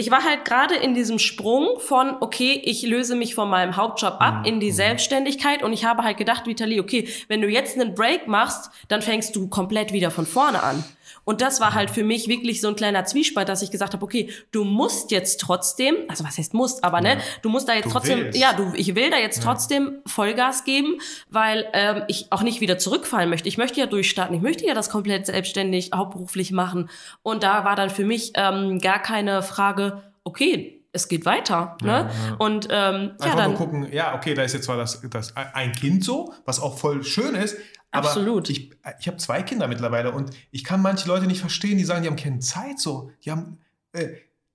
ich 0.00 0.12
war 0.12 0.22
halt 0.22 0.44
gerade 0.44 0.76
in 0.76 0.94
diesem 0.94 1.18
Sprung 1.18 1.80
von, 1.80 2.14
okay, 2.20 2.62
ich 2.64 2.82
löse 2.82 3.16
mich 3.16 3.34
von 3.34 3.50
meinem 3.50 3.74
Hauptjob 3.74 4.20
ab 4.20 4.46
in 4.46 4.60
die 4.60 4.70
mhm. 4.70 4.76
Selbstständigkeit 4.76 5.64
und 5.64 5.72
ich 5.72 5.84
habe 5.84 6.04
halt 6.04 6.16
gedacht, 6.16 6.46
Vitali, 6.46 6.78
okay, 6.78 7.08
wenn 7.26 7.42
du 7.42 7.48
jetzt 7.48 7.76
einen 7.76 7.96
Break 7.96 8.28
machst, 8.28 8.70
dann 8.86 9.02
fängst 9.02 9.34
du 9.34 9.48
komplett 9.48 9.92
wieder 9.92 10.12
von 10.12 10.24
vorne 10.24 10.62
an. 10.62 10.84
Und 11.28 11.42
das 11.42 11.60
war 11.60 11.74
halt 11.74 11.90
für 11.90 12.04
mich 12.04 12.26
wirklich 12.26 12.62
so 12.62 12.68
ein 12.68 12.74
kleiner 12.74 13.04
Zwiespalt, 13.04 13.50
dass 13.50 13.60
ich 13.60 13.70
gesagt 13.70 13.92
habe, 13.92 14.02
okay, 14.02 14.30
du 14.50 14.64
musst 14.64 15.10
jetzt 15.10 15.42
trotzdem, 15.42 15.94
also 16.08 16.24
was 16.24 16.38
heißt 16.38 16.54
musst, 16.54 16.82
aber 16.82 17.02
ne, 17.02 17.18
du 17.42 17.50
musst 17.50 17.68
da 17.68 17.74
jetzt 17.74 17.84
du 17.84 17.90
trotzdem, 17.90 18.20
willst. 18.20 18.40
ja, 18.40 18.54
du, 18.54 18.72
ich 18.74 18.94
will 18.94 19.10
da 19.10 19.18
jetzt 19.18 19.36
ja. 19.36 19.44
trotzdem 19.44 19.98
Vollgas 20.06 20.64
geben, 20.64 20.96
weil 21.28 21.66
ähm, 21.74 22.04
ich 22.08 22.32
auch 22.32 22.40
nicht 22.40 22.62
wieder 22.62 22.78
zurückfallen 22.78 23.28
möchte. 23.28 23.46
Ich 23.46 23.58
möchte 23.58 23.78
ja 23.78 23.84
durchstarten, 23.84 24.34
ich 24.34 24.40
möchte 24.40 24.64
ja 24.64 24.72
das 24.72 24.88
komplett 24.88 25.26
selbstständig, 25.26 25.90
hauptberuflich 25.94 26.50
machen. 26.50 26.88
Und 27.22 27.42
da 27.42 27.62
war 27.66 27.76
dann 27.76 27.90
für 27.90 28.06
mich 28.06 28.32
ähm, 28.34 28.78
gar 28.78 29.02
keine 29.02 29.42
Frage, 29.42 30.02
okay, 30.24 30.78
es 30.92 31.08
geht 31.08 31.26
weiter. 31.26 31.76
Ne? 31.82 31.88
Ja, 31.88 31.98
ja. 31.98 32.36
Und 32.38 32.68
ähm, 32.70 33.10
Einfach 33.18 33.26
ja, 33.26 33.36
dann 33.36 33.50
nur 33.50 33.58
gucken, 33.58 33.92
ja, 33.92 34.14
okay, 34.14 34.32
da 34.32 34.44
ist 34.44 34.54
jetzt 34.54 34.64
zwar 34.64 34.78
das, 34.78 35.02
das 35.10 35.36
ein 35.36 35.72
Kind 35.72 36.04
so, 36.04 36.32
was 36.46 36.58
auch 36.58 36.78
voll 36.78 37.04
schön 37.04 37.34
ist, 37.34 37.58
aber 37.90 38.08
Absolut. 38.08 38.50
ich, 38.50 38.72
ich 39.00 39.06
habe 39.06 39.16
zwei 39.16 39.42
Kinder 39.42 39.66
mittlerweile 39.66 40.12
und 40.12 40.30
ich 40.50 40.62
kann 40.64 40.82
manche 40.82 41.08
Leute 41.08 41.26
nicht 41.26 41.40
verstehen, 41.40 41.78
die 41.78 41.84
sagen, 41.84 42.02
die 42.02 42.08
haben 42.08 42.16
keine 42.16 42.38
Zeit 42.40 42.78
so. 42.78 43.10
Die 43.24 43.30
haben, 43.30 43.58
äh, 43.92 44.08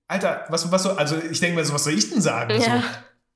Alter, 0.06 0.44
was, 0.50 0.70
was 0.70 0.84
so, 0.84 0.90
also 0.90 1.16
ich 1.16 1.40
denke 1.40 1.56
mir 1.56 1.64
so, 1.64 1.74
was 1.74 1.84
soll 1.84 1.94
ich 1.94 2.08
denn 2.10 2.20
sagen? 2.20 2.50
Ja. 2.50 2.60
So. 2.60 2.70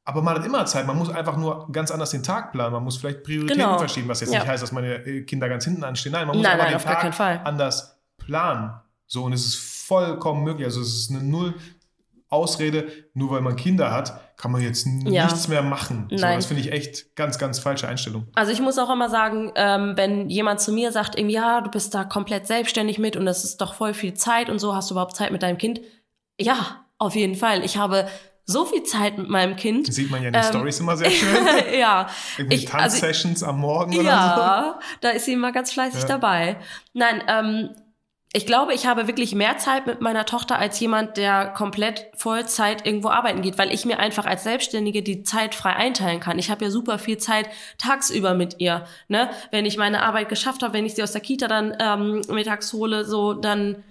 Aber 0.04 0.22
man 0.22 0.36
hat 0.36 0.46
immer 0.46 0.64
Zeit. 0.64 0.86
Man 0.86 0.96
muss 0.96 1.10
einfach 1.10 1.36
nur 1.36 1.70
ganz 1.70 1.90
anders 1.90 2.10
den 2.10 2.22
Tag 2.22 2.52
planen. 2.52 2.72
Man 2.72 2.84
muss 2.84 2.96
vielleicht 2.96 3.24
Prioritäten 3.24 3.60
genau. 3.60 3.78
verschieben, 3.78 4.08
was 4.08 4.20
jetzt 4.20 4.32
ja. 4.32 4.38
nicht 4.38 4.48
heißt, 4.48 4.62
dass 4.62 4.72
meine 4.72 4.94
äh, 5.04 5.22
Kinder 5.22 5.48
ganz 5.48 5.64
hinten 5.64 5.84
anstehen. 5.84 6.12
Nein, 6.12 6.26
man 6.26 6.36
muss 6.36 6.46
nein, 6.46 6.58
einfach 6.60 6.84
nein, 6.84 7.10
den 7.10 7.12
Tag 7.12 7.44
anders 7.44 7.98
planen. 8.16 8.72
So, 9.06 9.24
und 9.24 9.32
es 9.32 9.44
ist 9.44 9.56
vollkommen 9.56 10.44
möglich. 10.44 10.64
Also 10.64 10.80
es 10.80 10.94
ist 10.94 11.10
eine 11.10 11.22
Null 11.22 11.54
Ausrede, 12.30 12.88
nur 13.14 13.30
weil 13.30 13.40
man 13.40 13.56
Kinder 13.56 13.90
hat, 13.90 14.36
kann 14.36 14.52
man 14.52 14.60
jetzt 14.60 14.86
ja. 15.04 15.24
nichts 15.24 15.48
mehr 15.48 15.62
machen. 15.62 16.08
So, 16.10 16.18
das 16.18 16.46
finde 16.46 16.62
ich 16.62 16.72
echt 16.72 17.16
ganz, 17.16 17.38
ganz 17.38 17.58
falsche 17.58 17.88
Einstellung. 17.88 18.26
Also 18.34 18.52
ich 18.52 18.60
muss 18.60 18.78
auch 18.78 18.90
immer 18.90 19.08
sagen, 19.08 19.52
ähm, 19.56 19.94
wenn 19.96 20.28
jemand 20.28 20.60
zu 20.60 20.72
mir 20.72 20.92
sagt, 20.92 21.18
irgendwie, 21.18 21.34
ja, 21.36 21.60
du 21.62 21.70
bist 21.70 21.94
da 21.94 22.04
komplett 22.04 22.46
selbstständig 22.46 22.98
mit 22.98 23.16
und 23.16 23.24
das 23.24 23.44
ist 23.44 23.60
doch 23.60 23.74
voll 23.74 23.94
viel 23.94 24.14
Zeit 24.14 24.50
und 24.50 24.58
so, 24.58 24.74
hast 24.74 24.90
du 24.90 24.94
überhaupt 24.94 25.16
Zeit 25.16 25.32
mit 25.32 25.42
deinem 25.42 25.58
Kind? 25.58 25.80
Ja, 26.38 26.84
auf 26.98 27.14
jeden 27.14 27.34
Fall. 27.34 27.64
Ich 27.64 27.78
habe 27.78 28.06
so 28.44 28.64
viel 28.64 28.82
Zeit 28.82 29.18
mit 29.18 29.28
meinem 29.28 29.56
Kind. 29.56 29.92
Sieht 29.92 30.10
man 30.10 30.22
ja 30.22 30.28
in 30.28 30.32
den 30.32 30.42
ähm, 30.42 30.48
Stories 30.48 30.80
immer 30.80 30.96
sehr 30.96 31.10
schön. 31.10 31.36
ja. 31.78 32.08
Irgendwie 32.36 32.64
Tanzsessions 32.64 33.42
also, 33.42 33.52
am 33.52 33.60
Morgen 33.60 33.94
oder 33.94 34.04
ja, 34.04 34.34
so. 34.34 34.40
Ja, 34.40 34.80
da 35.00 35.10
ist 35.10 35.26
sie 35.26 35.34
immer 35.34 35.52
ganz 35.52 35.72
fleißig 35.72 36.02
ja. 36.02 36.08
dabei. 36.08 36.56
Nein, 36.94 37.22
ähm, 37.28 37.70
ich 38.34 38.44
glaube, 38.44 38.74
ich 38.74 38.86
habe 38.86 39.06
wirklich 39.06 39.34
mehr 39.34 39.56
Zeit 39.56 39.86
mit 39.86 40.02
meiner 40.02 40.26
Tochter 40.26 40.58
als 40.58 40.78
jemand, 40.80 41.16
der 41.16 41.48
komplett 41.48 42.08
Vollzeit 42.14 42.86
irgendwo 42.86 43.08
arbeiten 43.08 43.40
geht, 43.40 43.56
weil 43.56 43.72
ich 43.72 43.86
mir 43.86 43.98
einfach 43.98 44.26
als 44.26 44.44
Selbstständige 44.44 45.02
die 45.02 45.22
Zeit 45.22 45.54
frei 45.54 45.74
einteilen 45.74 46.20
kann. 46.20 46.38
Ich 46.38 46.50
habe 46.50 46.66
ja 46.66 46.70
super 46.70 46.98
viel 46.98 47.16
Zeit 47.16 47.48
tagsüber 47.78 48.34
mit 48.34 48.56
ihr. 48.60 48.84
Ne? 49.08 49.30
Wenn 49.50 49.64
ich 49.64 49.78
meine 49.78 50.02
Arbeit 50.02 50.28
geschafft 50.28 50.62
habe, 50.62 50.74
wenn 50.74 50.84
ich 50.84 50.94
sie 50.94 51.02
aus 51.02 51.12
der 51.12 51.22
Kita 51.22 51.48
dann 51.48 51.74
ähm, 51.80 52.20
mittags 52.28 52.74
hole, 52.74 53.06
so 53.06 53.32
dann 53.32 53.82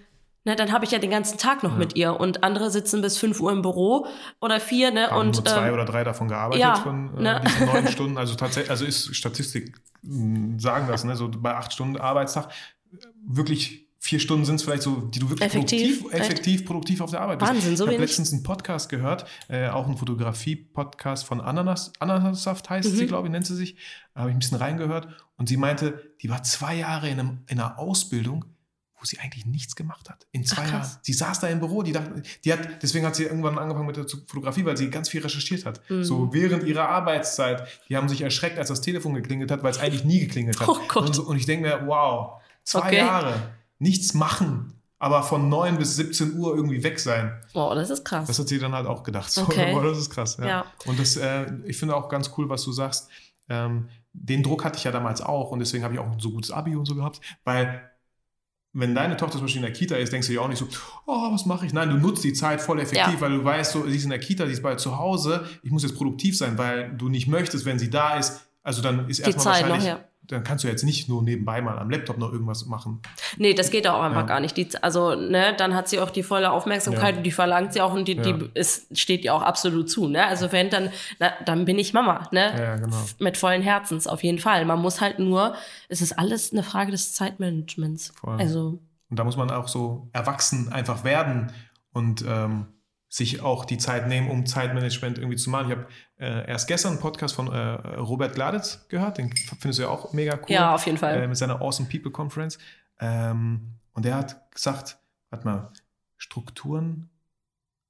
ne, 0.46 0.56
dann 0.56 0.72
habe 0.72 0.86
ich 0.86 0.92
ja 0.92 1.00
den 1.00 1.10
ganzen 1.10 1.40
Tag 1.40 1.64
noch 1.64 1.72
ja. 1.72 1.78
mit 1.78 1.96
ihr 1.96 2.20
und 2.20 2.44
andere 2.44 2.70
sitzen 2.70 3.02
bis 3.02 3.18
5 3.18 3.40
Uhr 3.40 3.52
im 3.52 3.64
Büro 3.64 4.06
oder 4.40 4.60
vier, 4.60 4.92
ne? 4.92 5.10
Haben 5.10 5.20
und 5.20 5.36
nur 5.36 5.46
zwei 5.46 5.68
ähm, 5.70 5.74
oder 5.74 5.86
drei 5.86 6.04
davon 6.04 6.28
gearbeitet 6.28 6.62
ja, 6.62 6.76
von 6.76 7.18
äh, 7.18 7.22
ne? 7.22 7.42
diesen 7.44 7.66
neun 7.66 7.88
Stunden. 7.92 8.18
Also 8.20 8.36
tatsächlich, 8.36 8.70
also 8.70 8.86
ist 8.86 9.16
Statistik 9.16 9.76
sagen 10.58 10.88
das, 10.88 11.04
ne? 11.04 11.16
So 11.16 11.28
bei 11.30 11.56
acht 11.56 11.74
Stunden 11.74 11.98
Arbeitstag 11.98 12.50
wirklich 13.26 13.87
vier 14.08 14.20
Stunden 14.22 14.46
sind 14.46 14.56
es 14.56 14.64
vielleicht 14.64 14.84
so, 14.84 15.02
die 15.02 15.20
du 15.20 15.30
wirklich 15.30 15.46
effektiv, 15.46 16.00
produktiv, 16.00 16.22
effektiv 16.22 16.66
produktiv 16.66 17.02
auf 17.02 17.12
der 17.12 17.20
Arbeit 17.20 17.40
bist. 17.40 17.52
Wahnsinn, 17.52 17.76
so 17.76 17.86
Ich 17.86 17.92
habe 17.92 18.02
letztens 18.02 18.32
einen 18.32 18.42
Podcast 18.42 18.88
gehört, 18.88 19.26
äh, 19.50 19.68
auch 19.68 19.86
ein 19.86 19.98
Fotografie-Podcast 19.98 21.26
von 21.26 21.42
Ananas, 21.42 21.92
Ananassaft 22.00 22.70
heißt 22.70 22.90
mhm. 22.90 22.96
sie, 22.96 23.06
glaube 23.06 23.28
ich, 23.28 23.34
nennt 23.34 23.46
sie 23.46 23.56
sich. 23.56 23.76
Da 24.14 24.22
habe 24.22 24.30
ich 24.30 24.36
ein 24.38 24.40
bisschen 24.40 24.58
reingehört 24.58 25.10
und 25.36 25.50
sie 25.50 25.58
meinte, 25.58 26.14
die 26.22 26.30
war 26.30 26.42
zwei 26.44 26.76
Jahre 26.76 27.10
in, 27.10 27.20
einem, 27.20 27.40
in 27.48 27.60
einer 27.60 27.78
Ausbildung, 27.78 28.46
wo 28.98 29.04
sie 29.04 29.20
eigentlich 29.20 29.46
nichts 29.46 29.76
gemacht 29.76 30.10
hat. 30.10 30.26
In 30.32 30.46
zwei 30.46 30.64
Ach, 30.68 30.72
Jahren. 30.72 30.90
Sie 31.02 31.12
saß 31.12 31.42
da 31.42 31.50
im 31.50 31.60
Büro, 31.60 31.84
die 31.84 31.92
dachte, 31.92 32.24
die 32.46 32.54
hat, 32.54 32.82
deswegen 32.82 33.06
hat 33.06 33.16
sie 33.18 33.26
irgendwann 33.26 33.58
angefangen 33.58 33.88
mit 33.88 33.98
der 33.98 34.08
Fotografie, 34.08 34.64
weil 34.64 34.78
sie 34.78 34.90
ganz 34.90 35.10
viel 35.10 35.22
recherchiert 35.22 35.66
hat. 35.66 35.82
Mhm. 35.90 36.06
So 36.06 36.34
während 36.34 36.64
ihrer 36.64 36.88
Arbeitszeit, 36.88 37.68
die 37.90 37.98
haben 37.98 38.08
sich 38.08 38.22
erschreckt, 38.22 38.58
als 38.58 38.70
das 38.70 38.80
Telefon 38.80 39.16
geklingelt 39.16 39.52
hat, 39.52 39.64
weil 39.64 39.72
es 39.72 39.80
eigentlich 39.80 40.06
nie 40.06 40.22
geklingelt 40.22 40.62
hat. 40.62 40.70
Oh 40.70 40.80
Gott. 40.88 41.08
Und, 41.08 41.14
so, 41.14 41.24
und 41.24 41.36
ich 41.36 41.46
denke 41.46 41.68
mir, 41.68 41.86
wow, 41.86 42.42
zwei 42.64 42.88
okay. 42.88 42.98
Jahre 43.00 43.57
nichts 43.80 44.14
machen, 44.14 44.74
aber 45.00 45.24
von 45.24 45.50
9 45.50 45.78
bis 45.78 45.96
17 45.96 46.38
Uhr 46.38 46.56
irgendwie 46.56 46.84
weg 46.84 47.00
sein. 47.00 47.40
Oh, 47.54 47.72
das 47.76 47.90
ist 47.90 48.04
krass. 48.04 48.28
Das 48.28 48.40
hat 48.40 48.48
sie 48.48 48.60
dann 48.60 48.74
halt 48.74 48.88
auch 48.88 49.04
gedacht. 49.04 49.32
So, 49.32 49.44
okay. 49.44 49.74
oh, 49.76 49.82
das 49.84 49.98
ist 49.98 50.10
krass. 50.10 50.38
Ja. 50.40 50.48
ja. 50.48 50.66
Und 50.86 51.00
das, 51.00 51.18
äh, 51.18 51.46
ich 51.66 51.78
finde 51.78 51.96
auch 51.96 52.10
ganz 52.10 52.32
cool, 52.38 52.50
was 52.50 52.64
du 52.64 52.72
sagst. 52.72 53.10
Ähm, 53.50 53.90
den 54.14 54.44
Druck 54.44 54.66
hatte 54.66 54.78
ich 54.78 54.84
ja 54.84 54.92
damals 54.92 55.22
auch 55.22 55.52
und 55.52 55.60
deswegen 55.60 55.84
habe 55.84 55.94
ich 55.94 56.00
auch 56.00 56.12
ein 56.12 56.20
so 56.20 56.32
gutes 56.32 56.52
Abi 56.52 56.76
und 56.76 56.86
so 56.86 56.96
gehabt, 56.96 57.22
weil 57.44 57.92
wenn 58.74 58.94
deine 58.94 59.16
Tochter 59.16 59.34
zum 59.34 59.44
Beispiel 59.44 59.62
in 59.62 59.66
der 59.66 59.74
Kita 59.74 59.96
ist, 59.96 60.12
denkst 60.12 60.28
du 60.28 60.34
dir 60.34 60.42
auch 60.42 60.48
nicht 60.48 60.58
so, 60.58 60.68
oh, 61.06 61.32
was 61.32 61.46
mache 61.46 61.66
ich? 61.66 61.74
Nein, 61.74 61.90
du 61.90 61.98
nutzt 61.98 62.24
die 62.24 62.34
Zeit 62.34 62.62
voll 62.62 62.80
effektiv, 62.80 63.14
ja. 63.14 63.22
weil 63.22 63.32
du 63.32 63.44
weißt, 63.44 63.72
so, 63.72 63.88
sie 63.88 63.96
ist 63.96 64.04
in 64.04 64.10
der 64.10 64.20
Kita, 64.20 64.46
sie 64.46 64.54
ist 64.54 64.62
bald 64.62 64.80
zu 64.80 64.98
Hause, 64.98 65.46
ich 65.64 65.72
muss 65.72 65.84
jetzt 65.84 65.96
produktiv 65.96 66.38
sein, 66.38 66.58
weil 66.58 66.92
du 66.96 67.10
nicht 67.10 67.28
möchtest, 67.28 67.66
wenn 67.66 67.80
sie 67.80 67.90
da 67.90 68.18
ist, 68.18 68.50
also 68.64 68.82
dann 68.82 69.08
ist 69.08 69.20
erstmal 69.20 69.46
wahrscheinlich, 69.46 69.80
noch, 69.80 69.86
ja 69.86 70.04
dann 70.28 70.44
kannst 70.44 70.64
du 70.64 70.68
jetzt 70.68 70.84
nicht 70.84 71.08
nur 71.08 71.24
nebenbei 71.24 71.62
mal 71.62 71.80
am 71.80 71.90
Laptop 71.90 72.18
noch 72.18 72.32
irgendwas 72.32 72.66
machen. 72.66 73.02
Nee, 73.38 73.54
das 73.54 73.72
geht 73.72 73.88
auch 73.88 74.02
einfach 74.02 74.22
ja. 74.22 74.28
gar 74.28 74.40
nicht. 74.40 74.58
Die, 74.58 74.68
also, 74.82 75.16
ne, 75.16 75.54
dann 75.58 75.74
hat 75.74 75.88
sie 75.88 76.00
auch 76.00 76.10
die 76.10 76.24
volle 76.24 76.52
Aufmerksamkeit 76.52 77.14
ja. 77.14 77.18
und 77.18 77.24
die 77.24 77.32
verlangt 77.32 77.74
sie 77.74 77.82
auch 77.82 77.94
und 77.94 78.08
die, 78.08 78.18
ja. 78.18 78.22
die 78.22 78.50
ist, 78.54 78.98
steht 78.98 79.24
ihr 79.24 79.34
auch 79.34 79.42
absolut 79.42 79.90
zu, 79.90 80.08
ne? 80.08 80.26
Also 80.26 80.52
wenn 80.52 80.70
dann, 80.70 80.90
na, 81.20 81.32
dann 81.46 81.66
bin 81.66 81.80
ich 81.80 81.94
Mama, 81.94 82.28
ne? 82.32 82.54
Ja, 82.58 82.76
genau. 82.76 82.98
Mit 83.20 83.38
vollen 83.38 83.62
Herzens, 83.62 84.08
auf 84.08 84.24
jeden 84.24 84.40
Fall. 84.40 84.66
Man 84.66 84.80
muss 84.80 85.02
halt 85.02 85.20
nur, 85.20 85.56
es 85.88 86.02
ist 86.02 86.18
alles 86.20 86.52
eine 86.52 86.64
Frage 86.64 86.92
des 86.92 87.14
Zeitmanagements. 87.14 88.14
Voll. 88.20 88.38
Also. 88.38 88.80
Und 89.10 89.20
da 89.20 89.24
muss 89.24 89.38
man 89.38 89.50
auch 89.50 89.70
so 89.70 90.10
erwachsen 90.12 90.72
einfach 90.74 91.04
werden 91.04 91.52
und 91.94 92.26
ähm, 92.28 92.68
sich 93.10 93.42
auch 93.42 93.66
die 93.66 93.78
Zeit 93.78 94.08
nehmen, 94.08 94.30
um 94.30 94.46
Zeitmanagement 94.46 95.18
irgendwie 95.18 95.38
zu 95.38 95.50
machen. 95.50 95.72
Ich 95.72 95.78
habe 95.78 95.88
äh, 96.20 96.48
erst 96.48 96.68
gestern 96.68 96.94
einen 96.94 97.02
Podcast 97.02 97.36
von 97.36 97.48
äh, 97.48 97.58
Robert 97.96 98.36
Gladitz 98.36 98.86
gehört, 98.90 99.18
den 99.18 99.34
findest 99.36 99.80
du 99.80 99.84
ja 99.84 99.90
auch 99.90 100.14
mega 100.14 100.36
cool. 100.36 100.50
Ja, 100.50 100.76
auf 100.76 100.86
jeden 100.86 100.98
Fall. 100.98 101.24
Äh, 101.24 101.28
mit 101.28 101.38
seiner 101.38 101.62
Awesome 101.62 101.88
People 101.90 102.12
Conference. 102.12 102.58
Ähm, 103.00 103.76
und 103.94 104.04
der 104.06 104.16
hat 104.16 104.52
gesagt, 104.52 104.98
warte 105.30 105.46
mal, 105.46 105.72
Strukturen 106.18 107.10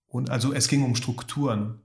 und 0.07 0.29
also 0.29 0.53
es 0.53 0.67
ging 0.67 0.83
um 0.83 0.95
Strukturen. 0.95 1.81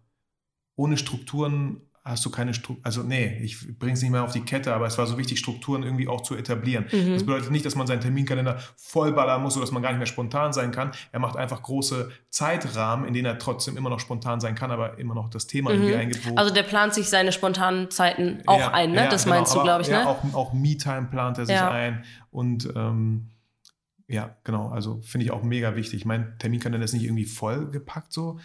Ohne 0.77 0.97
Strukturen 0.97 1.83
hast 2.05 2.25
du 2.25 2.31
keine 2.31 2.53
Struktur, 2.53 2.85
also 2.85 3.03
nee, 3.05 3.39
ich 3.43 3.79
bringe 3.79 3.93
es 3.93 4.03
nicht 4.03 4.11
mehr 4.11 4.25
auf 4.25 4.33
die 4.33 4.41
Kette, 4.41 4.75
aber 4.75 4.87
es 4.87 4.99
war 4.99 5.07
so 5.07 5.19
wichtig, 5.19 5.39
Strukturen 5.39 5.85
irgendwie 5.85 6.09
auch 6.09 6.23
zu 6.23 6.35
etablieren. 6.35 6.87
Mhm. 6.91 7.15
Das 7.15 7.25
bedeutet 7.25 7.51
nicht, 7.53 7.65
dass 7.65 7.77
man 7.77 7.87
seinen 7.87 8.01
Terminkalender 8.01 8.59
vollballern 8.77 9.41
muss, 9.41 9.55
sodass 9.55 9.71
man 9.71 9.83
gar 9.83 9.91
nicht 9.91 9.99
mehr 9.99 10.07
spontan 10.07 10.53
sein 10.53 10.73
kann. 10.73 10.91
Er 11.13 11.21
macht 11.21 11.37
einfach 11.37 11.63
große 11.63 12.11
Zeitrahmen, 12.29 13.07
in 13.07 13.15
denen 13.15 13.27
er 13.27 13.39
trotzdem 13.39 13.77
immer 13.77 13.89
noch 13.89 14.01
spontan 14.01 14.41
sein 14.41 14.57
kann, 14.57 14.73
aber 14.73 14.99
immer 14.99 15.15
noch 15.15 15.31
das 15.31 15.47
Thema 15.47 15.71
mhm. 15.71 15.77
irgendwie 15.77 15.95
eingeht. 15.95 16.21
Also 16.35 16.53
der 16.53 16.65
plant 16.65 16.93
sich 16.93 17.09
seine 17.09 17.31
spontanen 17.31 17.89
Zeiten 17.91 18.43
auch 18.47 18.59
ja, 18.59 18.73
ein, 18.73 18.91
ne? 18.91 19.05
Ja, 19.05 19.09
das 19.09 19.25
genau, 19.25 19.37
meinst 19.37 19.55
du, 19.55 19.63
glaube 19.63 19.83
ich, 19.83 19.89
ne? 19.89 19.95
Ja, 19.95 20.07
auch, 20.07 20.35
auch 20.35 20.53
Me-Time 20.53 21.07
plant 21.09 21.39
er 21.39 21.47
sich 21.47 21.61
ein 21.61 22.05
und 22.31 22.69
ähm, 22.75 23.29
ja, 24.09 24.37
genau, 24.43 24.69
also 24.69 25.01
finde 25.03 25.25
ich 25.25 25.31
auch 25.31 25.43
mega 25.43 25.77
wichtig. 25.77 26.05
Mein 26.05 26.37
Terminkalender 26.39 26.85
ist 26.85 26.93
nicht 26.93 27.05
irgendwie 27.05 27.25
vollgepackt 27.25 28.13
so, 28.13 28.41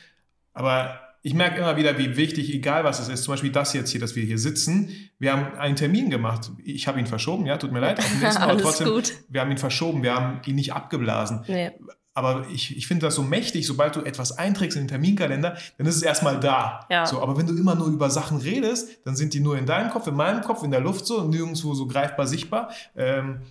aber 0.53 1.06
ich 1.21 1.33
merke 1.33 1.59
immer 1.59 1.75
wieder, 1.77 1.97
wie 1.97 2.15
wichtig, 2.15 2.53
egal 2.53 2.83
was 2.83 2.99
es 2.99 3.09
ist, 3.09 3.23
zum 3.23 3.33
Beispiel 3.33 3.51
das 3.51 3.73
jetzt 3.73 3.91
hier, 3.91 3.99
dass 3.99 4.15
wir 4.15 4.23
hier 4.23 4.37
sitzen, 4.37 4.89
wir 5.19 5.33
haben 5.33 5.57
einen 5.57 5.75
Termin 5.75 6.09
gemacht. 6.09 6.51
Ich 6.63 6.87
habe 6.87 6.99
ihn 6.99 7.07
verschoben, 7.07 7.45
ja, 7.45 7.57
tut 7.57 7.71
mir 7.71 7.79
leid. 7.79 7.99
aber 8.37 8.57
trotzdem, 8.57 8.87
gut. 8.87 9.13
wir 9.27 9.41
haben 9.41 9.51
ihn 9.51 9.57
verschoben, 9.57 10.03
wir 10.03 10.13
haben 10.13 10.41
ihn 10.45 10.55
nicht 10.55 10.73
abgeblasen. 10.73 11.43
Nee. 11.47 11.71
Aber 12.13 12.47
ich, 12.51 12.75
ich 12.75 12.87
finde 12.87 13.05
das 13.05 13.13
so 13.13 13.21
mächtig, 13.21 13.67
sobald 13.67 13.95
du 13.95 14.01
etwas 14.01 14.31
einträgst 14.31 14.75
in 14.75 14.83
den 14.83 14.87
Terminkalender, 14.87 15.55
dann 15.77 15.85
ist 15.85 15.97
es 15.97 16.01
erstmal 16.01 16.39
da. 16.39 16.87
Ja. 16.89 17.05
So, 17.05 17.21
aber 17.21 17.37
wenn 17.37 17.45
du 17.45 17.55
immer 17.55 17.75
nur 17.75 17.87
über 17.89 18.09
Sachen 18.09 18.39
redest, 18.39 19.05
dann 19.05 19.15
sind 19.15 19.35
die 19.35 19.39
nur 19.39 19.55
in 19.55 19.67
deinem 19.67 19.91
Kopf, 19.91 20.07
in 20.07 20.15
meinem 20.15 20.41
Kopf, 20.41 20.63
in 20.63 20.71
der 20.71 20.79
Luft 20.79 21.05
so, 21.05 21.25
nirgendwo 21.25 21.75
so 21.75 21.85
greifbar 21.85 22.25
sichtbar. 22.25 22.71
Ähm, 22.95 23.41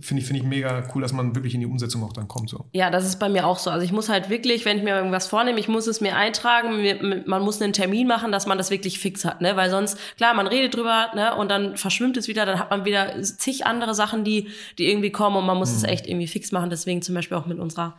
finde 0.00 0.20
ich, 0.20 0.26
finde 0.26 0.42
ich 0.42 0.46
mega 0.46 0.84
cool, 0.94 1.02
dass 1.02 1.12
man 1.12 1.34
wirklich 1.34 1.54
in 1.54 1.60
die 1.60 1.66
Umsetzung 1.66 2.02
auch 2.04 2.12
dann 2.12 2.28
kommt. 2.28 2.50
So. 2.50 2.66
Ja, 2.72 2.90
das 2.90 3.04
ist 3.04 3.18
bei 3.18 3.28
mir 3.28 3.46
auch 3.46 3.58
so. 3.58 3.70
Also 3.70 3.84
ich 3.84 3.92
muss 3.92 4.08
halt 4.08 4.28
wirklich, 4.30 4.64
wenn 4.64 4.78
ich 4.78 4.82
mir 4.82 4.96
irgendwas 4.96 5.26
vornehme, 5.26 5.58
ich 5.58 5.68
muss 5.68 5.86
es 5.86 6.00
mir 6.00 6.16
eintragen, 6.16 7.24
man 7.26 7.42
muss 7.42 7.60
einen 7.60 7.72
Termin 7.72 8.06
machen, 8.06 8.32
dass 8.32 8.46
man 8.46 8.58
das 8.58 8.70
wirklich 8.70 8.98
fix 8.98 9.24
hat, 9.24 9.40
ne? 9.40 9.56
Weil 9.56 9.70
sonst, 9.70 9.98
klar, 10.16 10.34
man 10.34 10.46
redet 10.46 10.74
drüber, 10.74 11.10
ne? 11.14 11.34
Und 11.36 11.50
dann 11.50 11.76
verschwimmt 11.76 12.16
es 12.16 12.28
wieder, 12.28 12.46
dann 12.46 12.58
hat 12.58 12.70
man 12.70 12.84
wieder 12.84 13.20
zig 13.22 13.66
andere 13.66 13.94
Sachen, 13.94 14.24
die, 14.24 14.48
die 14.78 14.88
irgendwie 14.88 15.10
kommen 15.10 15.36
und 15.36 15.46
man 15.46 15.56
muss 15.56 15.70
mhm. 15.70 15.76
es 15.76 15.84
echt 15.84 16.06
irgendwie 16.06 16.28
fix 16.28 16.52
machen. 16.52 16.70
Deswegen 16.70 17.02
zum 17.02 17.14
Beispiel 17.14 17.36
auch 17.36 17.46
mit 17.46 17.58
unserer 17.58 17.96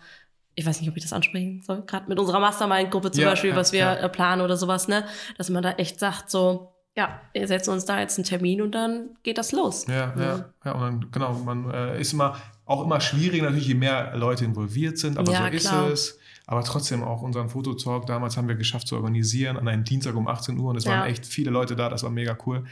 ich 0.55 0.65
weiß 0.67 0.81
nicht, 0.81 0.89
ob 0.89 0.95
ich 0.95 1.01
das 1.01 1.13
ansprechen 1.13 1.63
soll, 1.65 1.81
gerade 1.81 2.07
mit 2.07 2.19
unserer 2.19 2.39
Mastermind-Gruppe 2.39 3.09
zum 3.09 3.23
ja, 3.23 3.31
Beispiel, 3.31 3.55
was 3.55 3.71
wir 3.71 3.79
ja. 3.79 3.95
Äh, 3.95 4.09
planen 4.09 4.41
oder 4.41 4.55
sowas, 4.55 4.87
ne? 4.87 5.03
Dass 5.37 5.49
man 5.49 5.63
da 5.63 5.71
echt 5.71 5.99
sagt, 5.99 6.29
so, 6.29 6.72
ja, 6.95 7.21
wir 7.33 7.47
setzen 7.47 7.71
uns 7.71 7.85
da 7.85 7.99
jetzt 7.99 8.17
einen 8.17 8.25
Termin 8.25 8.61
und 8.61 8.71
dann 8.71 9.17
geht 9.23 9.37
das 9.37 9.51
los. 9.51 9.87
Ja, 9.87 10.13
ja, 10.17 10.45
ja. 10.63 10.71
und 10.73 10.81
dann, 10.81 11.11
genau, 11.11 11.33
man 11.33 11.71
äh, 11.71 11.99
ist 11.99 12.13
immer 12.13 12.35
auch 12.65 12.83
immer 12.83 13.01
schwierig, 13.01 13.41
natürlich, 13.41 13.67
je 13.67 13.73
mehr 13.73 14.15
Leute 14.15 14.45
involviert 14.45 14.97
sind, 14.97 15.17
aber 15.17 15.31
ja, 15.31 15.47
so 15.47 15.53
ist 15.53 15.67
klar. 15.67 15.89
es. 15.89 16.19
Aber 16.45 16.63
trotzdem 16.63 17.03
auch 17.03 17.21
unseren 17.21 17.49
Fototalk 17.49 18.05
damals 18.05 18.35
haben 18.35 18.47
wir 18.47 18.55
geschafft 18.55 18.87
zu 18.87 18.95
organisieren 18.95 19.57
an 19.57 19.67
einem 19.67 19.85
Dienstag 19.85 20.15
um 20.15 20.27
18 20.27 20.57
Uhr 20.59 20.71
und 20.71 20.75
es 20.75 20.83
ja. 20.83 20.91
waren 20.91 21.09
echt 21.09 21.25
viele 21.25 21.51
Leute 21.51 21.75
da, 21.75 21.89
das 21.89 22.03
war 22.03 22.09
mega 22.09 22.37
cool. 22.45 22.65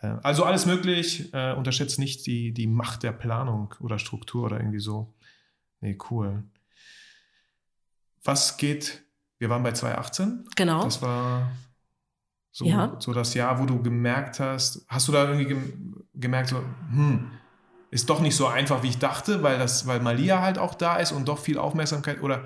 Äh, 0.00 0.16
also 0.22 0.44
alles 0.44 0.66
möglich, 0.66 1.32
äh, 1.32 1.52
unterschätzt 1.52 1.98
nicht 1.98 2.26
die, 2.26 2.52
die 2.52 2.66
Macht 2.66 3.02
der 3.02 3.12
Planung 3.12 3.74
oder 3.80 3.98
Struktur 3.98 4.44
oder 4.44 4.58
irgendwie 4.58 4.80
so. 4.80 5.12
Nee, 5.80 5.98
cool. 6.10 6.44
Was 8.24 8.56
geht, 8.56 9.02
wir 9.38 9.50
waren 9.50 9.62
bei 9.62 9.72
2018. 9.72 10.46
Genau. 10.56 10.82
Das 10.82 11.02
war 11.02 11.52
so, 12.54 12.64
ja. 12.66 12.94
so 13.00 13.12
das 13.12 13.34
Jahr, 13.34 13.58
wo 13.58 13.66
du 13.66 13.82
gemerkt 13.82 14.38
hast, 14.38 14.86
hast 14.88 15.08
du 15.08 15.12
da 15.12 15.28
irgendwie 15.28 15.56
gemerkt, 16.14 16.50
so, 16.50 16.58
hm, 16.92 17.32
ist 17.90 18.08
doch 18.08 18.20
nicht 18.20 18.36
so 18.36 18.46
einfach, 18.46 18.84
wie 18.84 18.90
ich 18.90 18.98
dachte, 18.98 19.42
weil 19.42 19.58
das, 19.58 19.88
weil 19.88 19.98
Malia 19.98 20.40
halt 20.40 20.58
auch 20.58 20.74
da 20.74 20.98
ist 20.98 21.10
und 21.10 21.26
doch 21.26 21.38
viel 21.38 21.58
Aufmerksamkeit 21.58 22.22
oder 22.22 22.44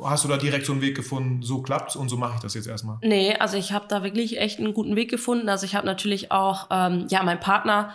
hast 0.00 0.24
du 0.24 0.28
da 0.28 0.36
direkt 0.36 0.66
so 0.66 0.72
einen 0.72 0.82
Weg 0.82 0.96
gefunden, 0.96 1.42
so 1.42 1.62
klappt's 1.62 1.96
und 1.96 2.08
so 2.08 2.16
mache 2.16 2.34
ich 2.36 2.40
das 2.42 2.54
jetzt 2.54 2.68
erstmal? 2.68 2.98
Nee, 3.02 3.34
also 3.34 3.56
ich 3.56 3.72
habe 3.72 3.86
da 3.88 4.04
wirklich 4.04 4.38
echt 4.38 4.60
einen 4.60 4.72
guten 4.72 4.94
Weg 4.94 5.10
gefunden. 5.10 5.48
Also 5.48 5.66
ich 5.66 5.74
habe 5.74 5.84
natürlich 5.84 6.30
auch, 6.30 6.68
ähm, 6.70 7.06
ja, 7.08 7.24
mein 7.24 7.40
Partner 7.40 7.92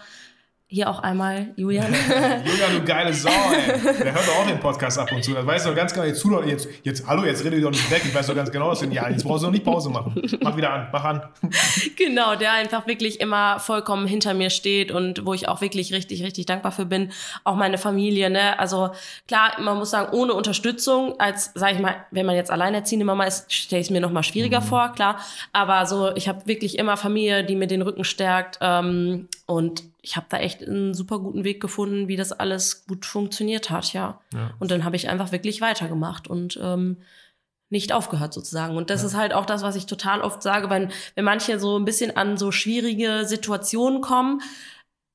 hier 0.67 0.89
auch 0.89 0.99
einmal 0.99 1.53
Julian. 1.57 1.93
Julian, 2.45 2.71
du 2.73 2.83
geile 2.83 3.13
Sau, 3.13 3.29
ey. 3.29 4.03
Der 4.03 4.13
hört 4.13 4.27
doch 4.27 4.39
auch 4.39 4.47
den 4.47 4.59
Podcast 4.59 4.97
ab 4.97 5.11
und 5.11 5.23
zu. 5.23 5.33
Das 5.33 5.45
weißt 5.45 5.65
du 5.65 5.69
doch 5.69 5.75
ganz 5.75 5.93
genau. 5.93 6.05
Jetzt, 6.05 6.21
zu, 6.21 6.41
jetzt, 6.41 6.67
jetzt, 6.81 7.07
hallo, 7.07 7.23
jetzt 7.23 7.43
rede 7.45 7.57
ich 7.57 7.63
doch 7.63 7.69
nicht 7.69 7.91
weg. 7.91 8.01
Ich 8.03 8.15
weiß 8.15 8.25
doch 8.25 8.35
ganz 8.35 8.51
genau, 8.51 8.69
was 8.69 8.79
du 8.79 8.87
Ja, 8.87 9.07
jetzt 9.07 9.23
brauchst 9.23 9.43
du 9.43 9.47
doch 9.47 9.53
nicht 9.53 9.63
Pause 9.63 9.91
machen. 9.91 10.19
Mach 10.41 10.57
wieder 10.57 10.73
an, 10.73 10.87
mach 10.91 11.03
an. 11.03 11.21
Genau, 11.97 12.35
der 12.35 12.53
einfach 12.53 12.87
wirklich 12.87 13.21
immer 13.21 13.59
vollkommen 13.59 14.07
hinter 14.07 14.33
mir 14.33 14.49
steht 14.49 14.91
und 14.91 15.25
wo 15.25 15.33
ich 15.33 15.47
auch 15.47 15.61
wirklich 15.61 15.93
richtig, 15.93 16.23
richtig 16.23 16.45
dankbar 16.45 16.71
für 16.71 16.85
bin. 16.85 17.11
Auch 17.43 17.55
meine 17.55 17.77
Familie, 17.77 18.29
ne? 18.29 18.57
Also 18.59 18.89
klar, 19.27 19.51
man 19.61 19.77
muss 19.77 19.91
sagen, 19.91 20.13
ohne 20.13 20.33
Unterstützung, 20.33 21.19
als, 21.19 21.51
sag 21.53 21.73
ich 21.73 21.79
mal, 21.79 21.95
wenn 22.11 22.25
man 22.25 22.35
jetzt 22.35 22.49
alleinerziehende 22.51 23.05
Mama 23.05 23.25
ist, 23.25 23.53
stelle 23.53 23.81
ich 23.81 23.87
es 23.87 23.91
mir 23.91 24.01
noch 24.01 24.11
mal 24.11 24.23
schwieriger 24.23 24.61
mhm. 24.61 24.65
vor, 24.65 24.89
klar. 24.93 25.19
Aber 25.53 25.85
so, 25.85 26.15
ich 26.15 26.27
habe 26.27 26.47
wirklich 26.47 26.77
immer 26.77 26.97
Familie, 26.97 27.43
die 27.43 27.55
mir 27.55 27.67
den 27.67 27.83
Rücken 27.83 28.03
stärkt. 28.03 28.57
Ähm, 28.61 29.27
und 29.45 29.83
ich 30.05 30.15
habe 30.15 30.27
da 30.29 30.37
echt 30.37 30.61
einen 30.61 30.93
super 30.93 31.17
guten 31.17 31.43
Weg 31.43 31.59
gefunden, 31.59 32.07
wie 32.07 32.15
das 32.15 32.31
alles 32.31 32.85
gut 32.85 33.07
funktioniert 33.07 33.71
hat, 33.71 33.91
ja. 33.93 34.21
ja. 34.33 34.51
Und 34.59 34.69
dann 34.69 34.83
habe 34.83 34.95
ich 34.95 35.09
einfach 35.09 35.31
wirklich 35.31 35.61
weitergemacht 35.61 36.27
und 36.27 36.59
ähm, 36.61 36.97
nicht 37.69 37.91
aufgehört 37.91 38.31
sozusagen. 38.31 38.77
Und 38.77 38.91
das 38.91 39.01
ja. 39.01 39.07
ist 39.07 39.15
halt 39.15 39.33
auch 39.33 39.47
das, 39.47 39.63
was 39.63 39.75
ich 39.75 39.87
total 39.87 40.21
oft 40.21 40.43
sage, 40.43 40.69
wenn, 40.69 40.91
wenn 41.15 41.25
manche 41.25 41.59
so 41.59 41.79
ein 41.79 41.85
bisschen 41.85 42.15
an 42.15 42.37
so 42.37 42.51
schwierige 42.51 43.25
Situationen 43.25 44.01
kommen, 44.01 44.43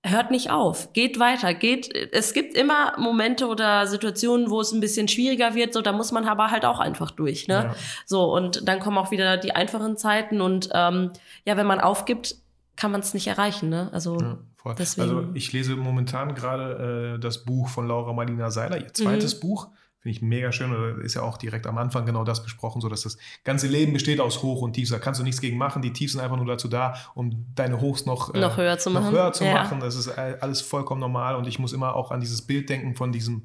hört 0.04 0.32
nicht 0.32 0.50
auf, 0.50 0.92
geht 0.92 1.20
weiter, 1.20 1.54
geht. 1.54 1.94
Es 2.12 2.32
gibt 2.32 2.56
immer 2.56 2.98
Momente 2.98 3.46
oder 3.46 3.86
Situationen, 3.86 4.50
wo 4.50 4.60
es 4.60 4.72
ein 4.72 4.80
bisschen 4.80 5.06
schwieriger 5.06 5.54
wird, 5.54 5.72
so 5.72 5.82
da 5.82 5.92
muss 5.92 6.10
man 6.10 6.26
aber 6.26 6.50
halt 6.50 6.64
auch 6.64 6.80
einfach 6.80 7.12
durch, 7.12 7.46
ne? 7.46 7.54
Ja. 7.54 7.74
So 8.06 8.34
und 8.34 8.66
dann 8.66 8.80
kommen 8.80 8.98
auch 8.98 9.12
wieder 9.12 9.36
die 9.36 9.54
einfachen 9.54 9.96
Zeiten 9.96 10.40
und 10.40 10.70
ähm, 10.72 11.12
ja, 11.44 11.56
wenn 11.56 11.66
man 11.66 11.80
aufgibt, 11.80 12.34
kann 12.74 12.90
man 12.90 13.02
es 13.02 13.14
nicht 13.14 13.28
erreichen, 13.28 13.68
ne? 13.68 13.90
Also 13.92 14.18
ja. 14.18 14.38
Voll. 14.62 14.74
Also 14.76 15.28
ich 15.32 15.52
lese 15.52 15.74
momentan 15.74 16.34
gerade 16.34 17.14
äh, 17.14 17.18
das 17.18 17.44
Buch 17.46 17.68
von 17.68 17.88
Laura 17.88 18.12
Marlina 18.12 18.50
Seiler, 18.50 18.78
ihr 18.78 18.92
zweites 18.92 19.36
mhm. 19.36 19.40
Buch. 19.40 19.68
Finde 20.00 20.16
ich 20.16 20.22
mega 20.22 20.52
schön. 20.52 20.70
Da 20.70 21.02
ist 21.02 21.14
ja 21.14 21.22
auch 21.22 21.38
direkt 21.38 21.66
am 21.66 21.78
Anfang 21.78 22.04
genau 22.04 22.24
das 22.24 22.42
besprochen, 22.42 22.80
so 22.80 22.88
dass 22.88 23.02
das 23.02 23.16
ganze 23.44 23.68
Leben 23.68 23.92
besteht 23.94 24.20
aus 24.20 24.42
Hoch 24.42 24.60
und 24.62 24.74
Tief. 24.74 24.90
Da 24.90 24.98
kannst 24.98 25.20
du 25.20 25.24
nichts 25.24 25.40
gegen 25.40 25.56
machen. 25.56 25.80
Die 25.80 25.92
Tiefs 25.92 26.12
sind 26.12 26.20
einfach 26.20 26.36
nur 26.36 26.46
dazu 26.46 26.68
da, 26.68 26.94
um 27.14 27.46
deine 27.54 27.80
Hochs 27.80 28.04
noch, 28.04 28.34
äh, 28.34 28.40
noch 28.40 28.56
höher 28.56 28.78
zu 28.78 28.90
machen. 28.90 29.10
höher 29.12 29.32
zu 29.32 29.44
ja. 29.44 29.54
machen. 29.54 29.80
Das 29.80 29.96
ist 29.96 30.08
alles 30.08 30.60
vollkommen 30.60 31.00
normal. 31.00 31.36
Und 31.36 31.46
ich 31.46 31.58
muss 31.58 31.72
immer 31.72 31.96
auch 31.96 32.10
an 32.10 32.20
dieses 32.20 32.42
Bild 32.42 32.68
denken 32.68 32.96
von 32.96 33.12
diesem 33.12 33.44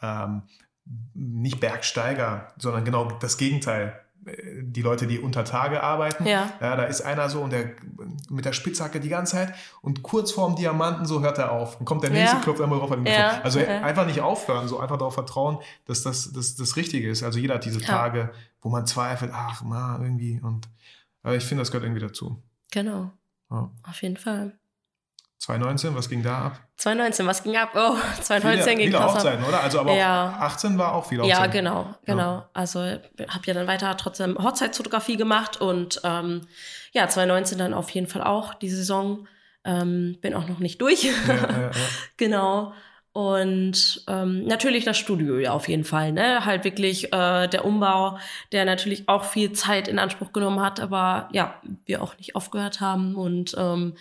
ähm, 0.00 0.42
nicht 1.14 1.60
Bergsteiger, 1.60 2.52
sondern 2.58 2.84
genau 2.84 3.10
das 3.20 3.38
Gegenteil 3.38 4.03
die 4.62 4.82
Leute, 4.82 5.06
die 5.06 5.18
unter 5.18 5.44
Tage 5.44 5.82
arbeiten. 5.82 6.26
Ja. 6.26 6.50
ja. 6.60 6.76
Da 6.76 6.84
ist 6.84 7.02
einer 7.02 7.28
so 7.28 7.42
und 7.42 7.52
der 7.52 7.72
mit 8.30 8.44
der 8.44 8.52
Spitzhacke 8.52 9.00
die 9.00 9.08
ganze 9.08 9.32
Zeit 9.36 9.54
und 9.82 10.02
kurz 10.02 10.32
vorm 10.32 10.56
Diamanten 10.56 11.06
so 11.06 11.20
hört 11.20 11.38
er 11.38 11.52
auf. 11.52 11.78
Und 11.78 11.84
kommt 11.84 12.02
der 12.02 12.10
nächste, 12.10 12.36
ja. 12.36 12.42
klopft 12.42 12.60
einmal 12.60 12.78
drauf. 12.78 12.96
Ja. 13.06 13.40
Also 13.42 13.60
okay. 13.60 13.68
einfach 13.68 14.06
nicht 14.06 14.20
aufhören, 14.20 14.68
so 14.68 14.78
einfach 14.78 14.96
darauf 14.96 15.14
vertrauen, 15.14 15.58
dass 15.86 16.02
das, 16.02 16.32
das 16.32 16.56
das 16.56 16.76
Richtige 16.76 17.08
ist. 17.08 17.22
Also 17.22 17.38
jeder 17.38 17.54
hat 17.54 17.64
diese 17.64 17.80
Tage, 17.80 18.30
wo 18.62 18.68
man 18.68 18.86
zweifelt, 18.86 19.32
ach, 19.34 19.62
ma, 19.62 19.98
irgendwie. 20.00 20.40
Und 20.42 20.68
aber 21.22 21.36
ich 21.36 21.44
finde, 21.44 21.62
das 21.62 21.70
gehört 21.70 21.84
irgendwie 21.84 22.02
dazu. 22.02 22.42
Genau. 22.70 23.10
Auf 23.48 24.02
jeden 24.02 24.16
Fall. 24.16 24.52
2019, 25.44 25.94
was 25.94 26.08
ging 26.08 26.22
da 26.22 26.46
ab? 26.46 26.60
2019, 26.78 27.26
was 27.26 27.42
ging 27.42 27.56
ab? 27.56 27.72
Oh, 27.74 27.96
2019 28.22 28.62
viele, 28.62 28.76
ging 28.76 28.86
viele 28.86 28.98
krass 28.98 29.14
Hochzeiten, 29.14 29.42
ab. 29.42 29.48
oder? 29.48 29.60
Also 29.60 29.80
aber 29.80 29.94
ja. 29.94 30.38
18 30.40 30.78
war 30.78 30.94
auch 30.94 31.06
viel 31.06 31.20
Hochzeiten. 31.20 31.42
Ja, 31.42 31.46
genau, 31.46 31.94
genau. 32.06 32.34
Ja. 32.36 32.50
Also 32.54 32.80
habe 32.80 33.44
ja 33.44 33.52
dann 33.52 33.66
weiter 33.66 33.94
trotzdem 33.98 34.38
Hochzeitsfotografie 34.38 35.18
gemacht 35.18 35.60
und 35.60 36.00
ähm, 36.02 36.46
ja, 36.92 37.06
2019 37.06 37.58
dann 37.58 37.74
auf 37.74 37.90
jeden 37.90 38.06
Fall 38.06 38.22
auch 38.22 38.54
die 38.54 38.70
Saison. 38.70 39.28
Ähm, 39.66 40.16
bin 40.22 40.34
auch 40.34 40.48
noch 40.48 40.60
nicht 40.60 40.80
durch. 40.80 41.04
Ja, 41.04 41.34
ja, 41.34 41.70
genau. 42.16 42.72
Und 43.12 44.02
ähm, 44.08 44.44
natürlich 44.44 44.84
das 44.84 44.96
Studio 44.96 45.38
ja 45.38 45.52
auf 45.52 45.68
jeden 45.68 45.84
Fall, 45.84 46.12
ne? 46.12 46.44
Halt 46.44 46.64
wirklich 46.64 47.12
äh, 47.12 47.48
der 47.48 47.64
Umbau, 47.64 48.18
der 48.50 48.64
natürlich 48.64 49.08
auch 49.08 49.24
viel 49.24 49.52
Zeit 49.52 49.88
in 49.88 49.98
Anspruch 49.98 50.32
genommen 50.32 50.60
hat, 50.60 50.80
aber 50.80 51.28
ja, 51.32 51.60
wir 51.84 52.02
auch 52.02 52.16
nicht 52.16 52.34
aufgehört 52.34 52.80
haben. 52.80 53.14
Und 53.14 53.54
ähm, 53.58 53.94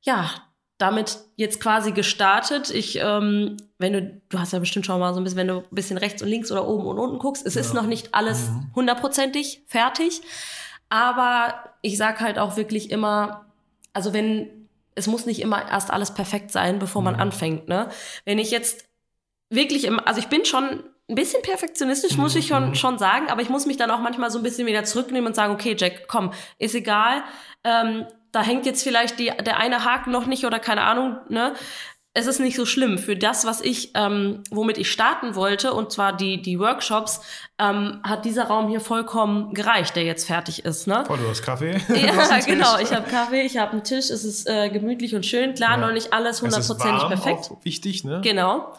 ja, 0.00 0.30
damit 0.78 1.18
jetzt 1.36 1.60
quasi 1.60 1.92
gestartet. 1.92 2.70
Ich, 2.70 2.98
ähm, 3.02 3.56
wenn 3.78 3.92
du, 3.92 4.20
du 4.28 4.38
hast 4.38 4.52
ja 4.52 4.60
bestimmt 4.60 4.86
schon 4.86 4.98
mal 5.00 5.12
so 5.12 5.20
ein 5.20 5.24
bisschen, 5.24 5.38
wenn 5.38 5.48
du 5.48 5.58
ein 5.58 5.64
bisschen 5.70 5.98
rechts 5.98 6.22
und 6.22 6.28
links 6.28 6.50
oder 6.52 6.66
oben 6.66 6.86
und 6.86 6.98
unten 6.98 7.18
guckst, 7.18 7.44
es 7.44 7.54
ja. 7.54 7.60
ist 7.60 7.74
noch 7.74 7.86
nicht 7.86 8.14
alles 8.14 8.48
mhm. 8.48 8.70
hundertprozentig 8.74 9.62
fertig. 9.66 10.22
Aber 10.88 11.54
ich 11.82 11.98
sag 11.98 12.20
halt 12.20 12.38
auch 12.38 12.56
wirklich 12.56 12.90
immer, 12.90 13.46
also 13.92 14.12
wenn, 14.12 14.68
es 14.94 15.08
muss 15.08 15.26
nicht 15.26 15.40
immer 15.40 15.68
erst 15.68 15.90
alles 15.90 16.14
perfekt 16.14 16.52
sein, 16.52 16.78
bevor 16.78 17.02
man 17.02 17.14
mhm. 17.14 17.20
anfängt, 17.20 17.68
ne? 17.68 17.88
Wenn 18.24 18.38
ich 18.38 18.50
jetzt 18.50 18.88
wirklich 19.50 19.84
im, 19.84 20.00
also 20.00 20.20
ich 20.20 20.28
bin 20.28 20.44
schon 20.44 20.84
ein 21.10 21.14
bisschen 21.14 21.42
perfektionistisch, 21.42 22.16
muss 22.18 22.36
ich 22.36 22.46
schon, 22.46 22.70
mhm. 22.70 22.74
schon 22.74 22.98
sagen, 22.98 23.28
aber 23.30 23.40
ich 23.40 23.48
muss 23.48 23.66
mich 23.66 23.78
dann 23.78 23.90
auch 23.90 24.00
manchmal 24.00 24.30
so 24.30 24.38
ein 24.38 24.42
bisschen 24.42 24.66
wieder 24.66 24.84
zurücknehmen 24.84 25.26
und 25.26 25.34
sagen, 25.34 25.54
okay, 25.54 25.74
Jack, 25.76 26.06
komm, 26.06 26.32
ist 26.58 26.74
egal. 26.74 27.22
Ähm, 27.64 28.06
da 28.32 28.42
hängt 28.42 28.66
jetzt 28.66 28.82
vielleicht 28.82 29.18
die, 29.18 29.32
der 29.44 29.58
eine 29.58 29.84
Haken 29.84 30.10
noch 30.10 30.26
nicht 30.26 30.44
oder 30.44 30.58
keine 30.58 30.82
Ahnung, 30.82 31.16
ne? 31.28 31.54
Es 32.14 32.26
ist 32.26 32.40
nicht 32.40 32.56
so 32.56 32.66
schlimm. 32.66 32.98
Für 32.98 33.14
das, 33.14 33.44
was 33.44 33.60
ich, 33.60 33.92
ähm, 33.94 34.42
womit 34.50 34.76
ich 34.76 34.90
starten 34.90 35.36
wollte, 35.36 35.72
und 35.72 35.92
zwar 35.92 36.16
die, 36.16 36.42
die 36.42 36.58
Workshops, 36.58 37.20
ähm, 37.58 38.00
hat 38.02 38.24
dieser 38.24 38.44
Raum 38.44 38.68
hier 38.68 38.80
vollkommen 38.80 39.54
gereicht, 39.54 39.94
der 39.94 40.02
jetzt 40.02 40.26
fertig 40.26 40.64
ist. 40.64 40.88
Ne? 40.88 41.04
Oh, 41.08 41.14
du 41.14 41.28
hast 41.28 41.42
Kaffee? 41.42 41.80
Ja, 41.88 42.40
genau. 42.40 42.78
Ich 42.78 42.92
habe 42.92 43.08
Kaffee, 43.08 43.42
ich 43.42 43.56
habe 43.56 43.72
einen 43.72 43.84
Tisch, 43.84 44.10
es 44.10 44.24
ist 44.24 44.48
äh, 44.48 44.68
gemütlich 44.68 45.14
und 45.14 45.26
schön. 45.26 45.54
Klar, 45.54 45.72
ja. 45.72 45.76
noch 45.76 45.92
nicht 45.92 46.12
alles 46.12 46.42
hundertprozentig 46.42 47.06
perfekt. 47.06 47.50
Auch 47.52 47.64
wichtig, 47.64 48.02
ne? 48.02 48.20
Genau. 48.24 48.72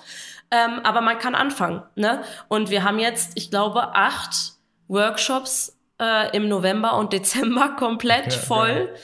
Ähm, 0.52 0.82
aber 0.84 1.00
man 1.00 1.18
kann 1.18 1.36
anfangen. 1.36 1.84
Ne? 1.96 2.24
Und 2.50 2.72
wir 2.72 2.84
haben 2.84 3.00
jetzt, 3.00 3.34
ich 3.36 3.50
glaube, 3.52 3.96
acht 3.96 4.54
Workshops 4.90 5.78
äh, 6.02 6.36
im 6.36 6.50
November 6.50 6.98
und 6.98 7.14
Dezember 7.14 7.76
komplett 7.78 8.34
ja, 8.34 8.40
voll. 8.40 8.90
Ja 8.94 9.00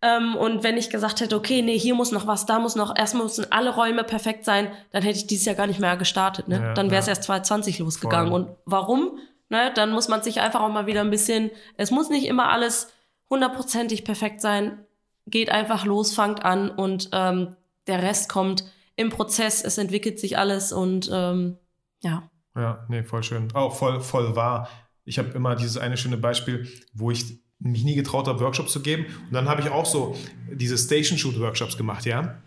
ähm, 0.00 0.36
und 0.36 0.62
wenn 0.62 0.76
ich 0.76 0.90
gesagt 0.90 1.20
hätte, 1.20 1.36
okay, 1.36 1.60
nee, 1.60 1.78
hier 1.78 1.94
muss 1.94 2.12
noch 2.12 2.26
was, 2.26 2.46
da 2.46 2.60
muss 2.60 2.76
noch, 2.76 2.96
erstmal 2.96 3.24
müssen 3.24 3.50
alle 3.50 3.74
Räume 3.74 4.04
perfekt 4.04 4.44
sein, 4.44 4.70
dann 4.92 5.02
hätte 5.02 5.18
ich 5.18 5.26
dieses 5.26 5.46
Jahr 5.46 5.56
gar 5.56 5.66
nicht 5.66 5.80
mehr 5.80 5.96
gestartet. 5.96 6.46
Ne? 6.46 6.60
Ja, 6.60 6.74
dann 6.74 6.90
wäre 6.90 7.00
es 7.00 7.06
ja. 7.06 7.12
erst 7.12 7.24
2020 7.24 7.80
losgegangen. 7.80 8.30
Voll. 8.30 8.42
Und 8.42 8.56
warum? 8.64 9.18
Ne? 9.48 9.72
Dann 9.74 9.90
muss 9.90 10.08
man 10.08 10.22
sich 10.22 10.40
einfach 10.40 10.60
auch 10.60 10.68
mal 10.68 10.86
wieder 10.86 11.00
ein 11.00 11.10
bisschen, 11.10 11.50
es 11.76 11.90
muss 11.90 12.10
nicht 12.10 12.26
immer 12.26 12.48
alles 12.50 12.92
hundertprozentig 13.28 14.04
perfekt 14.04 14.40
sein. 14.40 14.84
Geht 15.26 15.50
einfach 15.50 15.84
los, 15.84 16.14
fangt 16.14 16.44
an 16.44 16.70
und 16.70 17.10
ähm, 17.12 17.56
der 17.88 18.02
Rest 18.02 18.28
kommt 18.28 18.64
im 18.94 19.10
Prozess, 19.10 19.64
es 19.64 19.78
entwickelt 19.78 20.20
sich 20.20 20.38
alles 20.38 20.72
und 20.72 21.10
ähm, 21.12 21.58
ja. 22.02 22.30
Ja, 22.56 22.86
nee, 22.88 23.02
voll 23.02 23.22
schön. 23.22 23.48
Auch 23.54 23.74
voll, 23.74 24.00
voll 24.00 24.36
wahr. 24.36 24.68
Ich 25.04 25.18
habe 25.18 25.30
immer 25.30 25.56
dieses 25.56 25.76
eine 25.76 25.96
schöne 25.96 26.16
Beispiel, 26.16 26.68
wo 26.92 27.10
ich 27.10 27.40
mich 27.60 27.84
nie 27.84 27.94
getraut 27.94 28.28
habe, 28.28 28.40
Workshops 28.40 28.72
zu 28.72 28.80
geben. 28.80 29.06
Und 29.26 29.32
dann 29.32 29.48
habe 29.48 29.60
ich 29.60 29.68
auch 29.70 29.86
so 29.86 30.16
diese 30.52 30.78
Station 30.78 31.18
Shoot 31.18 31.38
Workshops 31.40 31.76
gemacht, 31.76 32.04
ja. 32.06 32.40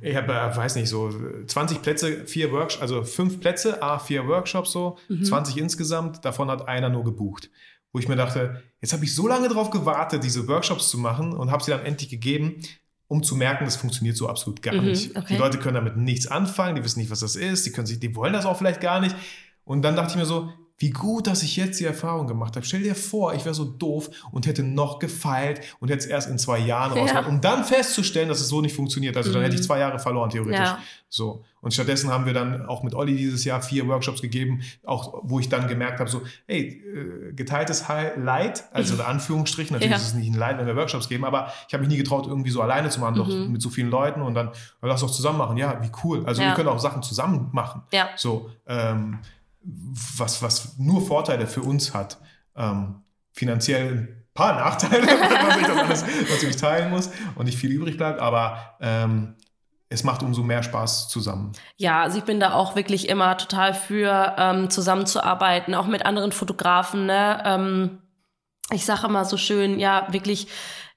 Ich 0.00 0.14
habe, 0.14 0.32
äh, 0.32 0.56
weiß 0.56 0.76
nicht, 0.76 0.88
so 0.88 1.10
20 1.46 1.82
Plätze, 1.82 2.24
vier 2.26 2.52
Workshops, 2.52 2.80
also 2.80 3.02
fünf 3.02 3.40
Plätze, 3.40 3.82
A, 3.82 3.98
vier 3.98 4.26
Workshops 4.28 4.70
so, 4.72 4.96
Mhm. 5.08 5.24
20 5.24 5.56
insgesamt, 5.58 6.24
davon 6.24 6.50
hat 6.50 6.68
einer 6.68 6.88
nur 6.88 7.04
gebucht. 7.04 7.50
Wo 7.92 7.98
ich 7.98 8.06
mir 8.06 8.16
dachte, 8.16 8.62
jetzt 8.80 8.92
habe 8.92 9.04
ich 9.04 9.14
so 9.14 9.26
lange 9.26 9.48
drauf 9.48 9.70
gewartet, 9.70 10.22
diese 10.22 10.46
Workshops 10.46 10.88
zu 10.90 10.98
machen 10.98 11.32
und 11.32 11.50
habe 11.50 11.64
sie 11.64 11.70
dann 11.72 11.84
endlich 11.84 12.10
gegeben, 12.10 12.60
um 13.08 13.22
zu 13.22 13.34
merken, 13.34 13.64
das 13.64 13.76
funktioniert 13.76 14.16
so 14.16 14.28
absolut 14.28 14.62
gar 14.62 14.74
Mhm, 14.74 14.84
nicht. 14.84 15.16
okay. 15.16 15.26
Die 15.34 15.36
Leute 15.36 15.58
können 15.58 15.74
damit 15.74 15.96
nichts 15.96 16.26
anfangen, 16.26 16.76
die 16.76 16.84
wissen 16.84 17.00
nicht, 17.00 17.10
was 17.10 17.20
das 17.20 17.34
ist, 17.34 17.66
die, 17.66 17.72
können 17.72 17.86
sich, 17.86 17.98
die 17.98 18.14
wollen 18.14 18.34
das 18.34 18.44
auch 18.46 18.56
vielleicht 18.58 18.80
gar 18.80 19.00
nicht. 19.00 19.16
Und 19.64 19.82
dann 19.82 19.96
dachte 19.96 20.12
ich 20.12 20.16
mir 20.16 20.26
so, 20.26 20.52
wie 20.80 20.90
gut, 20.90 21.26
dass 21.26 21.42
ich 21.42 21.56
jetzt 21.56 21.80
die 21.80 21.84
Erfahrung 21.84 22.26
gemacht 22.28 22.54
habe. 22.54 22.64
Stell 22.64 22.82
dir 22.84 22.94
vor, 22.94 23.34
ich 23.34 23.44
wäre 23.44 23.54
so 23.54 23.64
doof 23.64 24.10
und 24.30 24.46
hätte 24.46 24.62
noch 24.62 25.00
gefeilt 25.00 25.60
und 25.80 25.88
hätte 25.90 25.98
es 26.00 26.06
erst 26.06 26.30
in 26.30 26.38
zwei 26.38 26.58
Jahren 26.58 26.96
Ja. 27.06 27.26
um 27.26 27.40
dann 27.40 27.64
festzustellen, 27.64 28.28
dass 28.28 28.40
es 28.40 28.48
so 28.48 28.60
nicht 28.60 28.76
funktioniert. 28.76 29.16
Also 29.16 29.32
dann 29.32 29.40
Mhm. 29.40 29.44
hätte 29.46 29.56
ich 29.56 29.62
zwei 29.64 29.80
Jahre 29.80 29.98
verloren, 29.98 30.30
theoretisch. 30.30 30.60
Ja. 30.60 30.78
So. 31.08 31.42
Und 31.60 31.74
stattdessen 31.74 32.10
haben 32.10 32.26
wir 32.26 32.32
dann 32.34 32.66
auch 32.66 32.84
mit 32.84 32.94
Olli 32.94 33.16
dieses 33.16 33.44
Jahr 33.44 33.60
vier 33.60 33.88
Workshops 33.88 34.22
gegeben, 34.22 34.60
auch 34.84 35.20
wo 35.24 35.40
ich 35.40 35.48
dann 35.48 35.66
gemerkt 35.66 35.98
habe, 35.98 36.08
so, 36.08 36.22
hey, 36.46 36.80
äh, 37.30 37.32
geteiltes 37.32 37.84
Leid, 38.16 38.62
also 38.72 38.94
in 38.94 39.00
Anführungsstrichen, 39.06 39.72
natürlich 39.74 39.90
Ja. 39.90 39.96
ist 39.96 40.06
es 40.08 40.14
nicht 40.14 40.28
ein 40.32 40.38
Leid, 40.38 40.58
wenn 40.58 40.66
wir 40.66 40.76
Workshops 40.76 41.08
geben, 41.08 41.24
aber 41.24 41.52
ich 41.66 41.74
habe 41.74 41.80
mich 41.82 41.90
nie 41.90 41.96
getraut, 41.98 42.28
irgendwie 42.28 42.50
so 42.50 42.62
alleine 42.62 42.88
zu 42.90 43.00
machen, 43.00 43.16
doch 43.16 43.26
Mhm. 43.26 43.50
mit 43.50 43.62
so 43.62 43.70
vielen 43.70 43.90
Leuten 43.90 44.22
und 44.22 44.34
dann, 44.34 44.50
lass 44.80 45.00
doch 45.00 45.10
zusammen 45.10 45.38
machen. 45.38 45.56
Ja, 45.56 45.82
wie 45.82 45.90
cool. 46.04 46.24
Also 46.24 46.40
wir 46.42 46.52
können 46.52 46.68
auch 46.68 46.78
Sachen 46.78 47.02
zusammen 47.02 47.48
machen. 47.52 47.82
Ja. 47.92 48.10
So, 48.16 48.50
ähm, 48.68 49.18
was, 50.16 50.42
was 50.42 50.78
nur 50.78 51.06
Vorteile 51.06 51.46
für 51.46 51.62
uns 51.62 51.94
hat. 51.94 52.18
Ähm, 52.56 53.02
finanziell 53.32 53.88
ein 53.88 54.24
paar 54.34 54.54
Nachteile, 54.54 55.06
weil 55.06 55.42
man 55.42 55.58
sich 55.58 55.66
das 55.66 55.76
alles 55.76 56.30
natürlich 56.30 56.56
teilen 56.56 56.90
muss 56.90 57.10
und 57.34 57.46
nicht 57.46 57.58
viel 57.58 57.70
übrig 57.70 57.96
bleibt, 57.96 58.20
aber 58.20 58.76
ähm, 58.80 59.34
es 59.90 60.04
macht 60.04 60.22
umso 60.22 60.42
mehr 60.42 60.62
Spaß 60.62 61.08
zusammen. 61.08 61.52
Ja, 61.76 62.02
also 62.02 62.18
ich 62.18 62.24
bin 62.24 62.40
da 62.40 62.52
auch 62.52 62.76
wirklich 62.76 63.08
immer 63.08 63.36
total 63.38 63.72
für, 63.72 64.34
ähm, 64.36 64.70
zusammenzuarbeiten, 64.70 65.74
auch 65.74 65.86
mit 65.86 66.04
anderen 66.04 66.32
Fotografen. 66.32 67.06
Ne? 67.06 67.42
Ähm, 67.44 67.98
ich 68.70 68.84
sage 68.84 69.06
immer 69.06 69.24
so 69.24 69.36
schön, 69.36 69.78
ja, 69.78 70.06
wirklich, 70.10 70.48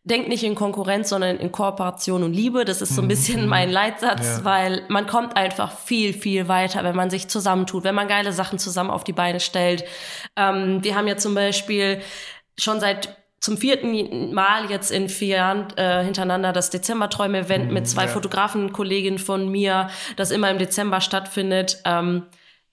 denkt 0.03 0.29
nicht 0.29 0.43
in 0.43 0.55
Konkurrenz, 0.55 1.09
sondern 1.09 1.37
in 1.37 1.51
Kooperation 1.51 2.23
und 2.23 2.33
Liebe. 2.33 2.65
Das 2.65 2.81
ist 2.81 2.95
so 2.95 3.01
ein 3.01 3.05
Mhm, 3.05 3.09
bisschen 3.09 3.41
mhm. 3.43 3.49
mein 3.49 3.69
Leitsatz, 3.71 4.39
Ja. 4.39 4.45
weil 4.45 4.83
man 4.87 5.05
kommt 5.05 5.37
einfach 5.37 5.77
viel, 5.77 6.13
viel 6.13 6.47
weiter, 6.47 6.83
wenn 6.83 6.95
man 6.95 7.09
sich 7.11 7.27
zusammentut, 7.27 7.83
wenn 7.83 7.93
man 7.95 8.07
geile 8.07 8.33
Sachen 8.33 8.57
zusammen 8.57 8.89
auf 8.89 9.03
die 9.03 9.13
Beine 9.13 9.39
stellt. 9.39 9.83
Ähm, 10.35 10.83
wir 10.83 10.95
haben 10.95 11.07
ja 11.07 11.17
zum 11.17 11.35
Beispiel 11.35 12.01
schon 12.57 12.79
seit 12.79 13.15
zum 13.39 13.57
vierten 13.57 14.33
Mal 14.33 14.69
jetzt 14.69 14.91
in 14.91 15.09
vier 15.09 15.37
Jahren 15.37 15.67
äh, 15.75 16.03
hintereinander 16.03 16.51
das 16.53 16.69
Dezemberträume-Event 16.69 17.67
Mhm, 17.67 17.73
mit 17.73 17.87
zwei 17.87 18.03
ja. 18.03 18.07
Fotografen, 18.07 18.71
Kolleginnen 18.71 19.17
von 19.19 19.49
mir, 19.49 19.89
das 20.15 20.29
immer 20.31 20.49
im 20.51 20.57
Dezember 20.59 21.01
stattfindet. 21.01 21.79
Ähm, 21.85 22.23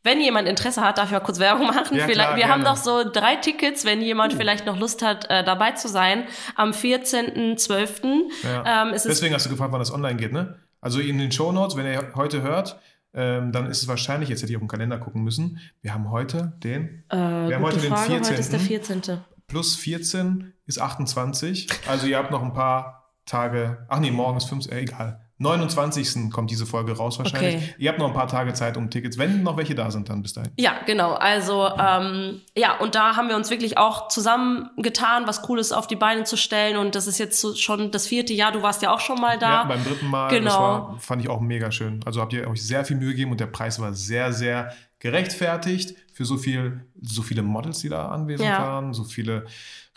wenn 0.08 0.20
jemand 0.22 0.48
Interesse 0.48 0.80
hat, 0.80 0.96
darf 0.96 1.06
ich 1.06 1.12
mal 1.12 1.20
kurz 1.20 1.38
Werbung 1.38 1.66
machen. 1.66 1.96
Ja, 1.96 2.06
vielleicht, 2.06 2.30
klar, 2.30 2.36
wir 2.36 2.48
haben 2.48 2.62
gerne. 2.62 2.78
Uh. 2.80 2.92
noch 2.92 3.04
so 3.04 3.10
drei 3.10 3.36
Tickets, 3.36 3.84
wenn 3.84 4.00
jemand 4.00 4.32
vielleicht 4.32 4.64
noch 4.64 4.78
Lust 4.78 5.02
hat, 5.02 5.28
äh, 5.28 5.44
dabei 5.44 5.72
zu 5.72 5.88
sein. 5.88 6.24
Am 6.56 6.70
14.12. 6.70 8.22
Ja. 8.42 8.84
Ähm, 8.84 8.92
Deswegen 8.92 9.34
hast 9.34 9.44
du 9.44 9.50
gefragt, 9.50 9.70
wann 9.70 9.80
das 9.80 9.92
online 9.92 10.16
geht, 10.16 10.32
ne? 10.32 10.56
Also 10.80 11.00
in 11.00 11.18
den 11.18 11.30
Shownotes, 11.30 11.76
wenn 11.76 11.86
ihr 11.86 12.12
heute 12.14 12.40
hört, 12.42 12.80
ähm, 13.12 13.52
dann 13.52 13.66
ist 13.66 13.82
es 13.82 13.88
wahrscheinlich, 13.88 14.30
jetzt 14.30 14.42
hätte 14.42 14.52
ich 14.52 14.56
auf 14.56 14.62
den 14.62 14.68
Kalender 14.68 14.98
gucken 14.98 15.22
müssen, 15.24 15.58
wir 15.82 15.92
haben 15.92 16.10
heute 16.10 16.52
den 16.62 17.04
äh, 17.08 17.16
haben 17.16 17.48
gute 17.48 17.62
heute 17.62 17.80
den 17.80 17.90
Frage, 17.90 18.14
heute 18.14 18.34
ist 18.34 18.52
der 18.52 18.60
14.. 18.60 19.02
14. 19.02 19.24
plus 19.46 19.76
14 19.76 20.52
ist 20.66 20.80
28. 20.80 21.68
Also 21.86 22.06
ihr 22.06 22.16
habt 22.16 22.30
noch 22.30 22.42
ein 22.42 22.52
paar 22.52 23.12
Tage, 23.26 23.86
ach 23.88 23.98
nee, 23.98 24.10
morgen 24.10 24.36
ist 24.36 24.44
5, 24.44 24.70
äh, 24.70 24.80
egal. 24.80 25.27
29. 25.38 26.30
kommt 26.32 26.50
diese 26.50 26.66
Folge 26.66 26.96
raus 26.96 27.18
wahrscheinlich. 27.18 27.56
Okay. 27.56 27.74
Ihr 27.78 27.88
habt 27.90 27.98
noch 27.98 28.08
ein 28.08 28.12
paar 28.12 28.26
Tage 28.26 28.52
Zeit 28.54 28.76
um 28.76 28.90
Tickets, 28.90 29.18
wenn 29.18 29.42
noch 29.42 29.56
welche 29.56 29.74
da 29.74 29.90
sind 29.90 30.08
dann 30.08 30.20
bis 30.22 30.32
dahin. 30.32 30.50
Ja, 30.58 30.72
genau. 30.84 31.14
Also 31.14 31.68
ähm, 31.78 32.40
ja, 32.56 32.76
und 32.78 32.94
da 32.94 33.14
haben 33.16 33.28
wir 33.28 33.36
uns 33.36 33.48
wirklich 33.50 33.78
auch 33.78 34.08
zusammengetan, 34.08 35.26
was 35.26 35.42
Cooles 35.42 35.72
auf 35.72 35.86
die 35.86 35.96
Beine 35.96 36.24
zu 36.24 36.36
stellen. 36.36 36.76
Und 36.76 36.94
das 36.94 37.06
ist 37.06 37.18
jetzt 37.18 37.60
schon 37.60 37.90
das 37.90 38.06
vierte 38.08 38.32
Jahr. 38.32 38.50
Du 38.52 38.62
warst 38.62 38.82
ja 38.82 38.92
auch 38.92 39.00
schon 39.00 39.20
mal 39.20 39.38
da. 39.38 39.62
Ja, 39.62 39.64
beim 39.64 39.84
dritten 39.84 40.06
Mal, 40.08 40.28
Genau. 40.30 40.44
das 40.50 40.56
war, 40.58 40.96
fand 40.98 41.22
ich 41.22 41.28
auch 41.28 41.40
mega 41.40 41.70
schön. 41.70 42.00
Also 42.04 42.20
habt 42.20 42.32
ihr 42.32 42.48
euch 42.48 42.62
sehr 42.66 42.84
viel 42.84 42.96
Mühe 42.96 43.10
gegeben 43.10 43.30
und 43.30 43.40
der 43.40 43.46
Preis 43.46 43.80
war 43.80 43.94
sehr, 43.94 44.32
sehr 44.32 44.72
gerechtfertigt 44.98 45.94
für 46.12 46.24
so 46.24 46.36
viel, 46.36 46.84
so 47.00 47.22
viele 47.22 47.42
Models, 47.42 47.78
die 47.78 47.88
da 47.88 48.08
anwesend 48.08 48.48
Ja. 48.48 48.58
waren, 48.60 48.92
so 48.92 49.04
viele 49.04 49.46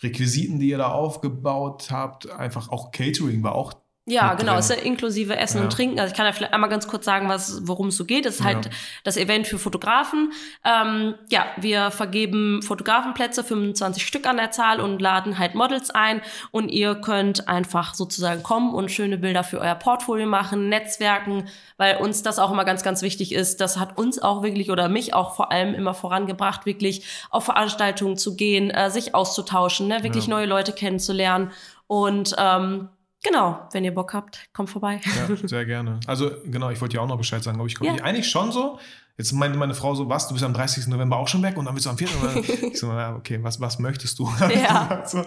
Requisiten, 0.02 0.58
die 0.58 0.68
ihr 0.68 0.78
da 0.78 0.88
aufgebaut 0.92 1.88
habt. 1.90 2.30
Einfach 2.30 2.68
auch 2.70 2.90
Catering 2.92 3.42
war 3.42 3.54
auch 3.54 3.72
Ja, 4.04 4.34
genau, 4.34 4.52
drin. 4.52 4.58
ist 4.58 4.70
ja 4.70 4.76
inklusive 4.76 5.36
Essen 5.36 5.58
Ja. 5.58 5.62
und 5.64 5.72
Trinken. 5.72 6.00
Also 6.00 6.10
ich 6.10 6.16
kann 6.16 6.26
ja 6.26 6.32
vielleicht 6.32 6.52
einmal 6.52 6.68
ganz 6.68 6.88
kurz 6.88 7.04
sagen, 7.04 7.28
was, 7.28 7.60
worum 7.68 7.86
es 7.86 7.96
so 7.96 8.04
geht. 8.04 8.26
Es 8.26 8.40
ist 8.40 8.44
halt 8.44 8.64
Ja. 8.66 8.70
das 9.04 9.16
Event 9.16 9.46
für 9.46 9.58
Fotografen. 9.60 10.32
Ähm, 10.64 11.14
ja, 11.30 11.46
wir 11.56 11.92
vergeben 11.92 12.62
Fotografenplätze, 12.62 13.44
25 13.44 14.04
Stück 14.04 14.26
an 14.26 14.38
der 14.38 14.50
Zahl 14.50 14.80
und 14.80 15.00
laden 15.00 15.38
halt 15.38 15.54
Models 15.54 15.90
ein. 15.90 16.20
Und 16.50 16.68
ihr 16.70 16.96
könnt 16.96 17.46
einfach 17.46 17.94
sozusagen 17.94 18.42
kommen 18.42 18.74
und 18.74 18.90
schöne 18.90 19.18
Bilder 19.18 19.44
für 19.44 19.60
euer 19.60 19.76
Portfolio 19.76 20.26
machen, 20.26 20.68
Netzwerken, 20.68 21.44
weil 21.76 21.98
uns 21.98 22.24
das 22.24 22.40
auch 22.40 22.50
immer 22.50 22.64
ganz, 22.64 22.82
ganz 22.82 23.02
wichtig 23.02 23.32
ist. 23.32 23.60
Das 23.60 23.78
hat 23.78 23.96
uns 23.98 24.20
auch 24.20 24.42
wirklich 24.42 24.72
oder 24.72 24.88
mich 24.88 25.14
auch 25.14 25.36
vor 25.36 25.52
allem 25.52 25.74
immer 25.74 25.94
vorangebracht, 25.94 26.66
wirklich 26.66 27.04
auf 27.30 27.44
Veranstaltungen 27.44 28.16
zu 28.16 28.34
gehen, 28.34 28.70
äh, 28.70 28.90
sich 28.90 29.14
auszutauschen, 29.14 29.86
ne? 29.86 30.02
wirklich 30.02 30.26
Ja. 30.26 30.30
neue 30.34 30.46
Leute 30.46 30.72
kennenzulernen. 30.72 31.52
Und 31.86 32.34
ähm, 32.36 32.88
Genau, 33.22 33.68
wenn 33.72 33.84
ihr 33.84 33.94
Bock 33.94 34.14
habt, 34.14 34.48
kommt 34.52 34.68
vorbei. 34.70 35.00
Ja, 35.28 35.36
sehr 35.46 35.64
gerne. 35.64 36.00
Also, 36.06 36.30
genau, 36.44 36.70
ich 36.70 36.80
wollte 36.80 36.96
dir 36.96 37.02
auch 37.02 37.06
noch 37.06 37.18
Bescheid 37.18 37.42
sagen, 37.42 37.58
aber 37.58 37.66
ich 37.66 37.76
komme 37.76 37.96
Ja. 37.96 38.02
eigentlich 38.04 38.28
schon 38.28 38.50
so. 38.50 38.78
Jetzt 39.18 39.32
meinte 39.32 39.58
meine 39.58 39.74
Frau 39.74 39.94
so, 39.94 40.08
was, 40.08 40.26
du 40.28 40.34
bist 40.34 40.44
am 40.44 40.54
30. 40.54 40.88
November 40.88 41.18
auch 41.18 41.28
schon 41.28 41.42
weg 41.42 41.56
und 41.56 41.66
dann 41.66 41.74
bist 41.74 41.86
du 41.86 41.90
am 41.90 41.98
4. 41.98 42.08
November. 42.20 42.48
ich 42.72 42.78
so, 42.78 42.88
ja, 42.88 43.14
okay, 43.14 43.38
was, 43.42 43.60
was 43.60 43.78
möchtest 43.78 44.18
du? 44.18 44.28
Ja. 44.52 45.04
so. 45.06 45.24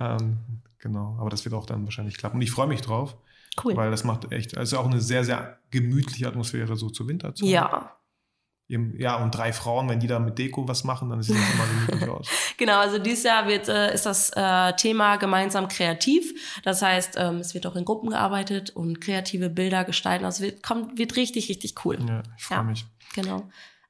ähm, 0.00 0.38
genau, 0.78 1.16
aber 1.20 1.30
das 1.30 1.44
wird 1.44 1.54
auch 1.54 1.66
dann 1.66 1.84
wahrscheinlich 1.84 2.16
klappen. 2.16 2.36
Und 2.36 2.42
ich 2.42 2.50
freue 2.52 2.68
mich 2.68 2.80
drauf, 2.80 3.16
Cool. 3.62 3.76
weil 3.76 3.90
das 3.90 4.04
macht 4.04 4.32
echt, 4.32 4.56
es 4.56 4.72
ist 4.72 4.74
auch 4.78 4.86
eine 4.86 5.00
sehr, 5.00 5.24
sehr 5.24 5.58
gemütliche 5.70 6.26
Atmosphäre 6.28 6.76
so 6.76 6.88
zur 6.90 7.08
Winterzeit. 7.08 7.46
Ja, 7.48 7.90
Ja, 8.66 9.22
und 9.22 9.30
drei 9.32 9.52
Frauen, 9.52 9.88
wenn 9.90 10.00
die 10.00 10.06
da 10.06 10.18
mit 10.18 10.38
Deko 10.38 10.66
was 10.66 10.84
machen, 10.84 11.10
dann 11.10 11.22
sieht 11.22 11.36
das 11.36 11.54
immer 11.54 11.66
gemütlich 11.86 12.08
aus. 12.10 12.28
genau. 12.56 12.78
Also 12.78 12.98
dieses 12.98 13.24
Jahr 13.24 13.46
wird, 13.46 13.68
äh, 13.68 13.92
ist 13.92 14.06
das 14.06 14.30
äh, 14.34 14.72
Thema 14.74 15.16
gemeinsam 15.16 15.68
kreativ. 15.68 16.32
Das 16.64 16.80
heißt, 16.80 17.16
ähm, 17.18 17.36
es 17.36 17.52
wird 17.52 17.66
auch 17.66 17.76
in 17.76 17.84
Gruppen 17.84 18.08
gearbeitet 18.10 18.70
und 18.70 19.00
kreative 19.02 19.50
Bilder 19.50 19.84
gestalten. 19.84 20.24
Also 20.24 20.42
wird, 20.44 20.62
kommt, 20.62 20.96
wird 20.98 21.14
richtig, 21.16 21.50
richtig 21.50 21.74
cool. 21.84 21.98
Ja, 22.08 22.22
ich 22.38 22.44
freue 22.44 22.58
Ja. 22.58 22.64
mich. 22.64 22.86
Genau. 23.14 23.42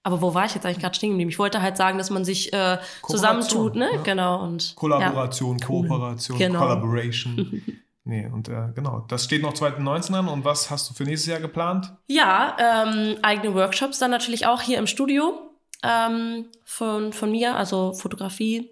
Aber 0.03 0.21
wo 0.21 0.35
war 0.35 0.45
ich 0.45 0.55
jetzt 0.55 0.67
eigentlich 0.67 0.81
gerade 0.81 0.95
stehen 0.95 1.11
geblieben? 1.11 1.31
Ich 1.31 1.39
wollte 1.39 1.63
halt 1.63 1.77
sagen, 1.77 1.97
dass 1.97 2.11
man 2.11 2.25
sich 2.25 2.53
äh, 2.53 2.79
zusammentut, 3.09 3.77
ne? 3.77 3.89
ja. 3.95 4.03
Genau. 4.03 4.43
Und 4.43 4.75
Kollaboration, 4.77 5.57
Cool. 5.67 5.89
Kooperation, 5.89 6.37
Genau. 6.37 6.59
Collaboration. 6.59 7.63
nee, 8.05 8.27
und 8.27 8.49
äh, 8.49 8.69
genau, 8.75 9.01
das 9.09 9.25
steht 9.25 9.43
noch 9.43 9.55
2019 9.55 10.15
an. 10.15 10.29
Und 10.29 10.45
was 10.45 10.71
hast 10.71 10.89
du 10.91 10.95
für 10.95 11.05
nächstes 11.05 11.29
Jahr 11.31 11.41
geplant? 11.41 11.93
Ja, 12.07 12.57
ähm, 12.59 13.17
eigene 13.23 13.55
Workshops 13.55 13.99
dann 13.99 14.11
natürlich 14.11 14.47
auch 14.47 14.61
hier 14.63 14.79
im 14.79 14.87
Studio 14.87 15.51
ähm, 15.83 16.47
von, 16.65 17.13
von 17.13 17.31
mir, 17.31 17.57
also 17.57 17.93
Fotografie. 17.93 18.71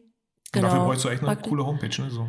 Und 0.55 0.62
dafür 0.62 0.79
Genau. 0.79 0.87
bräuchst 0.87 1.05
du 1.05 1.09
echt 1.09 1.23
eine 1.25 1.37
coole 1.37 1.64
Homepage, 1.66 2.01
ne? 2.03 2.11
So, 2.11 2.29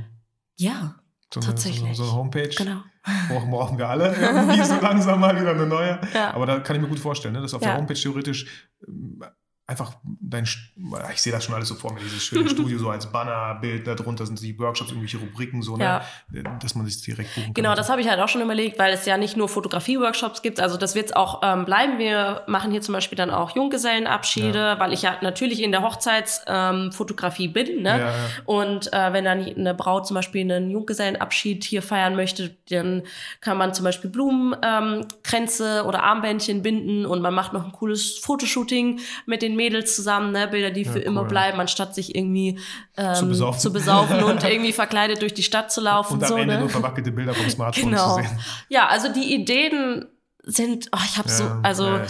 Ja, 0.57 0.95
so, 1.33 1.39
eine, 1.39 1.47
Tatsächlich. 1.49 1.95
so, 1.97 2.03
so 2.03 2.11
eine 2.11 2.19
Homepage. 2.19 2.49
genau. 2.49 2.81
Brauchen, 3.27 3.51
brauchen 3.51 3.77
wir 3.77 3.89
alle 3.89 4.15
irgendwie 4.15 4.63
so 4.63 4.75
langsam 4.81 5.19
mal 5.19 5.35
wieder 5.39 5.51
eine 5.51 5.65
neue. 5.65 5.99
Ja. 6.13 6.33
Aber 6.33 6.45
da 6.45 6.59
kann 6.61 6.75
ich 6.77 6.81
mir 6.81 6.87
gut 6.87 6.99
vorstellen, 6.99 7.33
ne? 7.33 7.41
dass 7.41 7.53
auf 7.53 7.61
Ja. 7.61 7.69
der 7.71 7.77
Homepage 7.79 7.95
theoretisch 7.95 8.45
ähm, 8.87 9.21
einfach 9.65 9.93
dein, 10.03 10.43
ich 10.43 11.21
sehe 11.21 11.31
das 11.31 11.45
schon 11.45 11.55
alles 11.55 11.69
so 11.69 11.75
vor 11.75 11.93
mir, 11.93 12.01
dieses 12.01 12.23
schöne 12.23 12.49
Studio 12.53 12.77
so 12.77 12.89
als 12.89 13.09
Bannerbild, 13.09 13.87
da 13.87 13.95
drunter 13.95 14.25
sind 14.25 14.41
die 14.41 14.57
Workshops, 14.59 14.89
irgendwelche 14.91 15.17
Rubriken, 15.17 15.61
so, 15.61 15.77
ne? 15.77 16.01
Ja. 16.31 16.57
dass 16.61 16.75
man 16.75 16.85
sich 16.85 17.01
direkt 17.01 17.33
buchen 17.33 17.45
kann. 17.45 17.53
Genau, 17.53 17.73
das 17.73 17.89
habe 17.89 18.01
ich 18.01 18.09
halt 18.09 18.19
auch 18.19 18.27
schon 18.27 18.41
überlegt, 18.41 18.77
weil 18.77 18.93
es 18.93 19.05
ja 19.05 19.17
nicht 19.17 19.37
nur 19.37 19.47
Fotografie-Workshops 19.47 20.41
gibt. 20.41 20.59
Also 20.59 20.75
das 20.75 20.95
wird 20.95 21.15
auch 21.15 21.41
ähm, 21.43 21.63
bleiben. 21.63 21.97
Wir 21.97 22.43
machen 22.47 22.71
hier 22.71 22.81
zum 22.81 22.93
Beispiel 22.93 23.15
dann 23.15 23.29
auch 23.29 23.55
Junggesellenabschiede, 23.55 24.75
weil 24.79 24.91
ich 24.91 25.03
ja 25.03 25.17
natürlich 25.21 25.61
in 25.61 25.71
der 25.71 25.81
Hochzeitsfotografie 25.81 27.45
ähm, 27.45 27.53
bin. 27.53 27.81
Ne? 27.83 27.89
Ja, 27.89 27.97
ja. 27.99 28.13
Und 28.45 28.91
äh, 28.91 29.13
wenn 29.13 29.23
dann 29.23 29.45
eine 29.45 29.73
Braut 29.73 30.07
zum 30.07 30.15
Beispiel 30.15 30.41
einen 30.41 30.71
Junggesellenabschied 30.71 31.63
hier 31.63 31.81
feiern 31.81 32.17
möchte, 32.17 32.55
dann 32.69 33.03
kann 33.39 33.57
man 33.57 33.73
zum 33.73 33.85
Beispiel 33.85 34.09
Blumenkränze 34.09 35.79
ähm, 35.79 35.85
oder 35.85 36.03
Armbändchen 36.03 36.61
binden 36.61 37.05
und 37.05 37.21
man 37.21 37.33
macht 37.33 37.53
noch 37.53 37.63
ein 37.63 37.71
cooles 37.71 38.17
Fotoshooting 38.17 38.99
mit 39.25 39.41
den 39.41 39.52
Mädels 39.55 39.95
zusammen, 39.95 40.31
ne? 40.31 40.47
Bilder, 40.47 40.71
die 40.71 40.85
für 40.85 40.99
immer 40.99 41.21
cool. 41.21 41.27
bleiben, 41.27 41.59
anstatt 41.59 41.93
sich 41.95 42.15
irgendwie 42.15 42.59
ähm, 42.97 43.15
Zu 43.15 43.27
besaufen. 43.27 43.59
zu 43.59 43.73
besaufen 43.73 44.23
und 44.23 44.43
irgendwie 44.49 44.73
verkleidet 44.73 45.21
durch 45.21 45.33
die 45.33 45.43
Stadt 45.43 45.71
zu 45.71 45.81
laufen. 45.81 46.13
Und 46.15 46.23
am 46.23 46.29
so, 46.29 46.35
Ende 46.37 46.55
ne? 46.55 46.59
nur 46.61 46.69
verwackelte 46.69 47.11
Bilder 47.11 47.33
vom 47.33 47.49
Smartphone 47.49 47.89
Genau. 47.91 48.17
zu 48.17 48.23
sehen. 48.23 48.39
Ja, 48.69 48.87
also 48.87 49.11
die 49.13 49.33
Ideen 49.33 50.05
sind, 50.45 50.89
oh, 50.93 50.99
ich 51.05 51.17
habe 51.17 51.29
so, 51.29 51.45
Ja, 51.45 51.59
also 51.63 51.87
ja, 51.87 52.03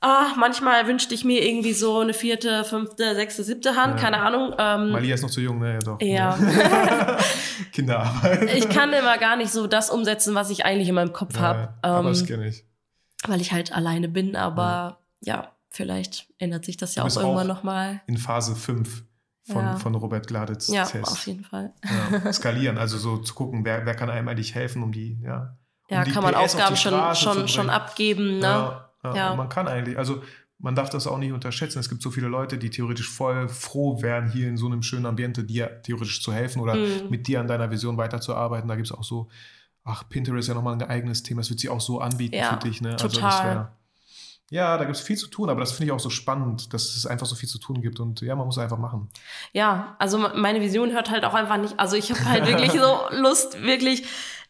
ah, 0.00 0.26
manchmal 0.38 0.86
wünschte 0.86 1.12
ich 1.12 1.24
mir 1.24 1.44
irgendwie 1.44 1.72
so 1.72 1.98
eine 1.98 2.14
vierte, 2.14 2.62
fünfte, 2.62 3.16
sechste, 3.16 3.42
siebte 3.42 3.74
Hand, 3.74 3.94
Ja. 3.96 4.00
keine 4.00 4.18
Ahnung. 4.20 4.54
Ähm, 4.56 4.92
Malia 4.92 5.16
ist 5.16 5.22
noch 5.22 5.30
zu 5.30 5.40
jung, 5.40 5.58
ne? 5.58 5.72
Ja, 5.74 5.78
doch. 5.80 6.00
ja, 6.00 7.18
Kinderarbeit. 7.72 8.54
ich 8.54 8.68
kann 8.68 8.92
immer 8.92 9.18
gar 9.18 9.34
nicht 9.36 9.50
so 9.50 9.66
das 9.66 9.90
umsetzen, 9.90 10.34
was 10.36 10.50
ich 10.50 10.64
eigentlich 10.64 10.88
in 10.88 10.94
meinem 10.94 11.12
Kopf 11.12 11.38
habe. 11.38 11.58
Ja, 11.60 11.74
aber 11.82 11.98
ähm, 12.00 12.06
das 12.06 12.24
kenne 12.26 12.46
ich. 12.48 12.64
weil 13.26 13.40
ich 13.40 13.52
halt 13.52 13.72
alleine 13.72 14.08
bin. 14.08 14.36
Aber 14.36 15.00
ja 15.20 15.50
vielleicht 15.74 16.28
ändert 16.38 16.64
sich 16.64 16.76
das 16.76 16.94
ja 16.94 17.02
auch 17.02 17.16
irgendwann 17.16 17.48
nochmal. 17.48 18.00
In 18.06 18.16
Phase 18.16 18.54
5 18.54 19.04
von, 19.42 19.64
ja. 19.64 19.76
von 19.76 19.94
Robert 19.94 20.26
Gladitz 20.26 20.68
ja, 20.68 20.84
Test. 20.84 21.10
auf 21.10 21.26
jeden 21.26 21.44
Fall. 21.44 21.74
Ja, 21.84 22.32
skalieren, 22.32 22.78
also 22.78 22.96
so 22.96 23.18
zu 23.18 23.34
gucken, 23.34 23.64
wer, 23.64 23.84
wer 23.84 23.94
kann 23.94 24.08
einem 24.08 24.28
eigentlich 24.28 24.54
helfen, 24.54 24.82
um 24.82 24.92
die, 24.92 25.20
ja. 25.22 25.58
Um 25.90 25.96
ja, 25.96 26.04
die 26.04 26.12
kann 26.12 26.22
man 26.22 26.32
PS 26.32 26.54
Aufgaben 26.54 26.76
schon, 26.76 27.14
schon, 27.14 27.48
schon 27.48 27.70
abgeben, 27.70 28.38
ne? 28.38 28.46
Ja, 28.46 28.90
ja, 29.02 29.16
ja. 29.16 29.34
man 29.34 29.48
kann 29.48 29.68
eigentlich, 29.68 29.98
also 29.98 30.22
man 30.58 30.74
darf 30.74 30.88
das 30.88 31.06
auch 31.06 31.18
nicht 31.18 31.32
unterschätzen. 31.32 31.78
Es 31.80 31.90
gibt 31.90 32.00
so 32.00 32.10
viele 32.10 32.28
Leute, 32.28 32.56
die 32.56 32.70
theoretisch 32.70 33.10
voll 33.10 33.48
froh 33.48 34.00
wären, 34.00 34.30
hier 34.30 34.48
in 34.48 34.56
so 34.56 34.66
einem 34.66 34.82
schönen 34.82 35.04
Ambiente 35.04 35.44
dir 35.44 35.82
theoretisch 35.82 36.22
zu 36.22 36.32
helfen 36.32 36.62
oder 36.62 36.76
mhm. 36.76 37.10
mit 37.10 37.26
dir 37.26 37.40
an 37.40 37.48
deiner 37.48 37.70
Vision 37.70 37.98
weiterzuarbeiten. 37.98 38.68
Da 38.68 38.76
gibt 38.76 38.86
es 38.86 38.92
auch 38.92 39.04
so, 39.04 39.28
ach, 39.82 40.08
Pinterest 40.08 40.44
ist 40.44 40.48
ja 40.48 40.54
nochmal 40.54 40.74
ein 40.74 40.82
eigenes 40.82 41.22
Thema, 41.22 41.40
das 41.40 41.50
wird 41.50 41.60
sie 41.60 41.68
auch 41.68 41.82
so 41.82 42.00
anbieten 42.00 42.36
ja, 42.36 42.54
für 42.54 42.66
dich. 42.66 42.80
Ne? 42.80 42.92
Also 42.92 43.08
total. 43.08 43.58
Also 43.58 43.68
ja, 44.50 44.76
da 44.76 44.84
gibt 44.84 44.96
es 44.96 45.02
viel 45.02 45.16
zu 45.16 45.28
tun, 45.28 45.50
aber 45.50 45.60
das 45.60 45.72
finde 45.72 45.86
ich 45.86 45.92
auch 45.92 46.00
so 46.00 46.10
spannend, 46.10 46.72
dass 46.74 46.96
es 46.96 47.06
einfach 47.06 47.26
so 47.26 47.34
viel 47.34 47.48
zu 47.48 47.58
tun 47.58 47.80
gibt 47.80 47.98
und 48.00 48.20
ja, 48.20 48.36
man 48.36 48.46
muss 48.46 48.58
einfach 48.58 48.78
machen. 48.78 49.10
Ja, 49.52 49.96
also 49.98 50.18
meine 50.18 50.60
Vision 50.60 50.92
hört 50.92 51.10
halt 51.10 51.24
auch 51.24 51.34
einfach 51.34 51.56
nicht, 51.56 51.78
also 51.78 51.96
ich 51.96 52.10
habe 52.10 52.24
halt 52.24 52.46
wirklich 52.46 52.72
so 52.72 53.00
Lust, 53.10 53.62
wirklich 53.62 54.04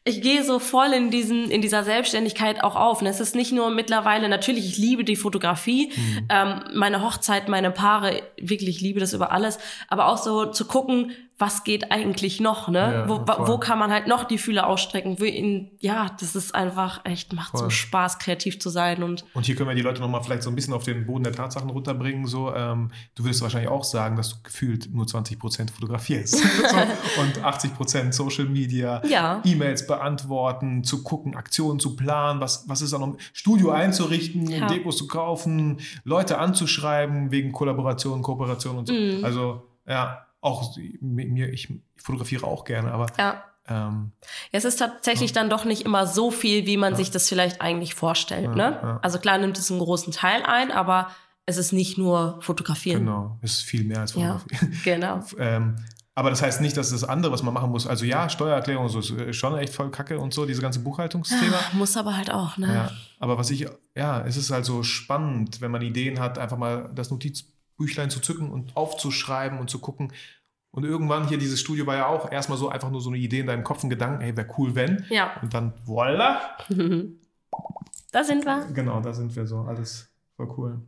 ich 0.07 0.20
gehe 0.20 0.45
so 0.45 0.59
voll 0.59 0.92
in 0.92 1.11
diesen 1.11 1.51
in 1.51 1.62
dieser 1.62 1.82
Selbstständigkeit 1.82 2.62
auch 2.62 2.76
auf. 2.76 3.01
Und 3.01 3.07
es 3.07 3.20
ist 3.20 3.34
nicht 3.34 3.53
nur 3.53 3.70
mittlerweile 3.70 4.28
natürlich, 4.28 4.66
ich 4.66 4.76
liebe 4.76 5.03
die 5.03 5.16
Fotografie, 5.16 5.92
mhm. 5.97 6.26
ähm, 6.28 6.61
meine 6.74 7.03
Hochzeit, 7.03 7.49
meine 7.49 7.70
Paare, 7.70 8.22
wirklich 8.38 8.82
liebe 8.82 9.01
das 9.01 9.14
über 9.14 9.32
alles. 9.32 9.59
Aber 9.88 10.09
auch 10.09 10.18
so 10.18 10.45
zu 10.47 10.66
gucken, 10.66 11.12
was 11.37 11.64
geht 11.64 11.91
eigentlich 11.91 12.41
noch, 12.41 12.68
ne? 12.68 12.78
Ja, 12.78 13.09
wo, 13.09 13.24
wo 13.26 13.59
kann 13.59 13.76
man 13.78 13.91
halt 13.91 14.07
noch 14.07 14.22
die 14.22 14.39
Fühler 14.39 14.68
ausstrecken? 14.68 15.16
In, 15.16 15.72
ja, 15.80 16.07
das 16.20 16.37
ist 16.37 16.55
einfach 16.55 17.01
echt, 17.05 17.32
macht 17.32 17.51
voll. 17.51 17.62
so 17.62 17.70
Spaß, 17.70 18.20
kreativ 18.20 18.61
zu 18.61 18.70
sein. 18.70 19.03
Und, 19.03 19.24
und 19.35 19.45
hier 19.45 19.57
können 19.57 19.68
wir 19.68 19.74
die 19.74 19.82
Leute 19.82 20.01
nochmal 20.01 20.22
vielleicht 20.22 20.45
so 20.45 20.51
ein 20.51 20.55
bisschen 20.55 20.74
auf 20.74 20.85
den 20.85 21.07
Boden 21.07 21.24
der 21.24 21.32
Tatsachen 21.32 21.68
runterbringen. 21.70 22.26
So, 22.26 22.55
ähm, 22.55 22.93
du 23.16 23.24
würdest 23.24 23.43
wahrscheinlich 23.43 23.68
auch 23.68 23.82
sagen, 23.82 24.14
dass 24.14 24.30
du 24.30 24.37
gefühlt 24.45 24.95
nur 24.95 25.09
20 25.09 25.41
Prozent 25.41 25.70
fotografierst 25.72 26.37
so, 26.37 27.20
und 27.20 27.43
80 27.43 27.74
Prozent 27.74 28.14
Social 28.14 28.45
Media, 28.45 29.03
ja. 29.05 29.43
E-Mails 29.45 29.89
beantworten, 29.89 30.85
zu 30.85 31.03
gucken, 31.03 31.35
Aktionen 31.35 31.80
zu 31.80 31.97
planen, 31.97 32.41
was, 32.41 32.68
was 32.68 32.80
ist 32.80 32.93
da 32.93 32.99
noch, 32.99 33.16
Studio 33.32 33.72
einzurichten, 33.72 34.47
ja. 34.49 34.68
Dekos 34.68 34.99
zu 34.99 35.09
kaufen, 35.09 35.80
Leute 36.05 36.39
anzuschreiben 36.39 37.32
wegen 37.32 37.51
Kollaboration, 37.51 38.22
Kooperation 38.22 38.78
und 38.78 38.87
so. 38.87 38.95
Mhm. 38.95 39.24
Also, 39.24 39.62
ja, 39.87 40.24
auch 40.45 40.76
mir, 41.01 41.49
ich 41.53 41.72
fotografiere 41.97 42.47
auch 42.47 42.64
gerne, 42.64 42.92
aber 42.92 43.07
ja. 43.18 43.42
Ähm, 43.66 44.12
es 44.53 44.66
ist 44.66 44.76
tatsächlich 44.76 45.30
ja. 45.30 45.40
dann 45.40 45.49
doch 45.49 45.64
nicht 45.64 45.86
immer 45.86 46.07
so 46.07 46.30
viel, 46.30 46.66
wie 46.66 46.76
man 46.76 46.92
ja. 46.92 46.97
sich 46.99 47.11
das 47.11 47.28
vielleicht 47.28 47.62
eigentlich 47.62 47.95
vorstellt. 47.95 48.55
Ja, 48.55 48.55
ne? 48.55 48.99
Also 49.03 49.18
klar 49.18 49.38
nimmt 49.38 49.57
es 49.59 49.70
einen 49.70 49.80
großen 49.80 50.12
Teil 50.12 50.42
ein, 50.42 50.70
aber 50.70 51.09
es 51.47 51.57
ist 51.57 51.72
nicht 51.72 51.97
nur 51.97 52.38
fotografieren. 52.40 53.07
Genau, 53.07 53.38
es 53.40 53.59
ist 53.59 53.62
viel 53.62 53.84
mehr 53.84 54.01
als 54.01 54.12
Fotografie. 54.12 54.68
genau. 54.84 55.20
ähm, 55.38 55.76
aber 56.14 56.30
das 56.30 56.42
heißt 56.42 56.61
nicht, 56.61 56.76
dass 56.76 56.90
das 56.90 57.03
andere, 57.05 57.32
was 57.32 57.42
man 57.42 57.55
machen 57.55 57.70
muss, 57.70 57.86
also 57.86 58.05
ja, 58.05 58.28
Steuererklärung 58.28 58.88
so 58.88 59.01
ist 59.01 59.34
schon 59.34 59.57
echt 59.59 59.72
voll 59.72 59.90
kacke 59.90 60.18
und 60.18 60.32
so, 60.32 60.47
diese 60.47 60.62
ganze 60.62 60.80
Buchhaltungsthema. 60.80 61.59
muss 61.72 61.97
aber 61.97 62.16
halt 62.16 62.30
auch, 62.30 62.57
ne? 62.57 62.72
Ja, 62.72 62.90
aber 63.18 63.36
was 63.36 63.51
ich, 63.51 63.66
ja, 63.97 64.20
es 64.24 64.36
ist 64.36 64.51
halt 64.51 64.64
so 64.64 64.82
spannend, 64.82 65.61
wenn 65.61 65.72
man 65.72 65.82
Ideen 65.82 66.20
hat, 66.20 66.38
einfach 66.38 66.59
mal 66.59 66.90
das 66.95 67.11
Notiz 67.11 67.47
Büchlein 67.76 68.10
zu 68.10 68.20
zücken 68.20 68.50
und 68.50 68.76
aufzuschreiben 68.76 69.58
und 69.58 69.70
zu 69.70 69.78
gucken. 69.78 70.12
Und 70.70 70.84
irgendwann 70.84 71.28
hier 71.28 71.38
dieses 71.38 71.60
Studio 71.60 71.86
war 71.86 71.96
ja 71.96 72.06
auch 72.06 72.30
erstmal 72.32 72.58
so 72.58 72.68
einfach 72.68 72.90
nur 72.90 73.00
so 73.00 73.08
eine 73.08 73.18
Idee 73.18 73.40
in 73.40 73.46
deinem 73.46 73.62
Kopf, 73.62 73.84
ein 73.84 73.90
Gedanken, 73.90 74.22
hey, 74.22 74.36
wäre 74.36 74.48
cool, 74.58 74.74
wenn. 74.74 75.04
Ja. 75.08 75.40
Und 75.40 75.54
dann 75.54 75.72
voila. 75.84 76.40
da 78.12 78.24
sind 78.24 78.44
wir. 78.44 78.66
Genau, 78.74 79.00
da 79.00 79.12
sind 79.12 79.36
wir 79.36 79.46
so. 79.46 79.60
Alles 79.60 80.08
voll 80.36 80.52
cool. 80.56 80.82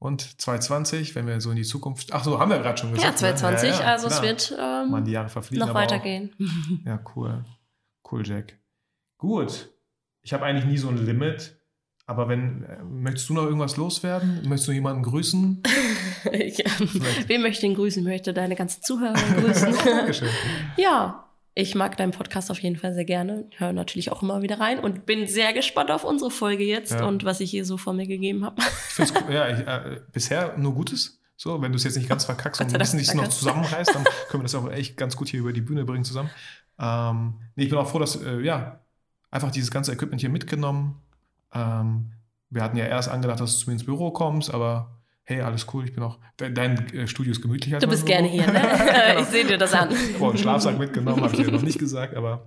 Und 0.00 0.40
2020, 0.40 1.14
wenn 1.14 1.26
wir 1.26 1.40
so 1.40 1.50
in 1.50 1.56
die 1.56 1.64
Zukunft. 1.64 2.12
Ach 2.12 2.22
so, 2.22 2.38
haben 2.38 2.50
wir 2.50 2.58
gerade 2.58 2.78
schon 2.78 2.92
gesagt. 2.92 3.20
Ja, 3.20 3.34
2020, 3.34 3.70
ne? 3.70 3.74
ja, 3.74 3.80
ja, 3.80 3.92
also 3.92 4.06
klar. 4.06 4.18
es 4.18 4.26
wird 4.26 4.58
ähm, 4.60 4.90
Man, 4.90 5.04
die 5.04 5.12
Jahre 5.12 5.28
verfliegen, 5.28 5.66
noch 5.66 5.74
weitergehen. 5.74 6.32
ja, 6.84 7.00
cool. 7.14 7.44
Cool, 8.10 8.26
Jack. 8.26 8.58
Gut. 9.18 9.70
Ich 10.22 10.32
habe 10.32 10.44
eigentlich 10.44 10.66
nie 10.66 10.78
so 10.78 10.88
ein 10.88 11.04
Limit. 11.04 11.57
Aber 12.08 12.26
wenn, 12.26 12.64
äh, 12.64 12.82
möchtest 12.82 13.28
du 13.28 13.34
noch 13.34 13.44
irgendwas 13.44 13.76
loswerden? 13.76 14.40
Möchtest 14.48 14.68
du 14.68 14.72
jemanden 14.72 15.02
grüßen? 15.02 15.62
ich, 16.32 16.64
wen 17.26 17.42
möchte 17.42 17.66
ich 17.66 17.76
grüßen? 17.76 18.02
Ich 18.02 18.08
möchte 18.08 18.32
deine 18.32 18.56
ganzen 18.56 18.82
Zuhörer 18.82 19.12
grüßen. 19.12 19.74
Dankeschön. 19.84 20.30
Ja, 20.78 21.28
ich 21.54 21.74
mag 21.74 21.98
deinen 21.98 22.12
Podcast 22.12 22.50
auf 22.50 22.60
jeden 22.60 22.76
Fall 22.76 22.94
sehr 22.94 23.04
gerne. 23.04 23.44
Höre 23.58 23.74
natürlich 23.74 24.10
auch 24.10 24.22
immer 24.22 24.40
wieder 24.40 24.58
rein 24.58 24.78
und 24.78 25.04
bin 25.04 25.26
sehr 25.26 25.52
gespannt 25.52 25.90
auf 25.90 26.04
unsere 26.04 26.30
Folge 26.30 26.64
jetzt 26.64 26.92
ja. 26.92 27.04
und 27.06 27.26
was 27.26 27.40
ich 27.40 27.50
hier 27.50 27.66
so 27.66 27.76
von 27.76 27.96
mir 27.96 28.06
gegeben 28.06 28.42
habe. 28.42 28.62
Ich 28.96 29.12
finde 29.12 29.34
ja, 29.34 29.48
ich, 29.50 29.66
äh, 29.66 30.00
bisher 30.10 30.56
nur 30.56 30.74
Gutes. 30.74 31.20
So, 31.36 31.60
wenn 31.60 31.72
du 31.72 31.76
es 31.76 31.84
jetzt 31.84 31.96
nicht 31.96 32.08
ganz 32.08 32.24
verkackst 32.24 32.62
und 32.62 32.72
ein 32.72 32.78
bisschen 32.78 32.98
dich 33.00 33.12
noch 33.12 33.28
zusammenreißt, 33.28 33.94
dann 33.94 34.04
können 34.30 34.42
wir 34.42 34.44
das 34.44 34.54
auch 34.54 34.70
echt 34.70 34.96
ganz 34.96 35.14
gut 35.14 35.28
hier 35.28 35.40
über 35.40 35.52
die 35.52 35.60
Bühne 35.60 35.84
bringen 35.84 36.04
zusammen. 36.04 36.30
Ähm, 36.80 37.34
nee, 37.54 37.64
ich 37.64 37.68
bin 37.68 37.78
auch 37.78 37.88
froh, 37.88 37.98
dass, 37.98 38.16
äh, 38.16 38.40
ja, 38.40 38.80
einfach 39.30 39.50
dieses 39.50 39.70
ganze 39.70 39.92
Equipment 39.92 40.22
hier 40.22 40.30
mitgenommen 40.30 41.02
ähm, 41.52 42.12
wir 42.50 42.62
hatten 42.62 42.76
ja 42.76 42.86
erst 42.86 43.08
angedacht, 43.08 43.40
dass 43.40 43.52
du 43.52 43.58
zu 43.58 43.70
mir 43.70 43.74
ins 43.74 43.84
Büro 43.84 44.10
kommst, 44.10 44.52
aber 44.52 44.98
hey, 45.24 45.42
alles 45.42 45.66
cool, 45.72 45.84
ich 45.84 45.92
bin 45.94 46.02
auch. 46.02 46.18
Dein 46.36 46.88
äh, 46.94 47.06
Studio 47.06 47.32
ist 47.32 47.42
gemütlich. 47.42 47.78
Du 47.78 47.86
bist 47.86 48.06
gerne 48.06 48.28
hier, 48.28 48.46
ne? 48.46 48.60
genau. 48.60 49.20
Ich 49.20 49.26
sehe 49.26 49.44
dir 49.44 49.58
das 49.58 49.74
an. 49.74 49.90
Boah, 50.18 50.30
einen 50.30 50.38
Schlafsack 50.38 50.78
mitgenommen, 50.78 51.22
habe 51.22 51.34
ich 51.34 51.44
dir 51.44 51.52
noch 51.52 51.62
nicht 51.62 51.78
gesagt, 51.78 52.14
aber 52.16 52.46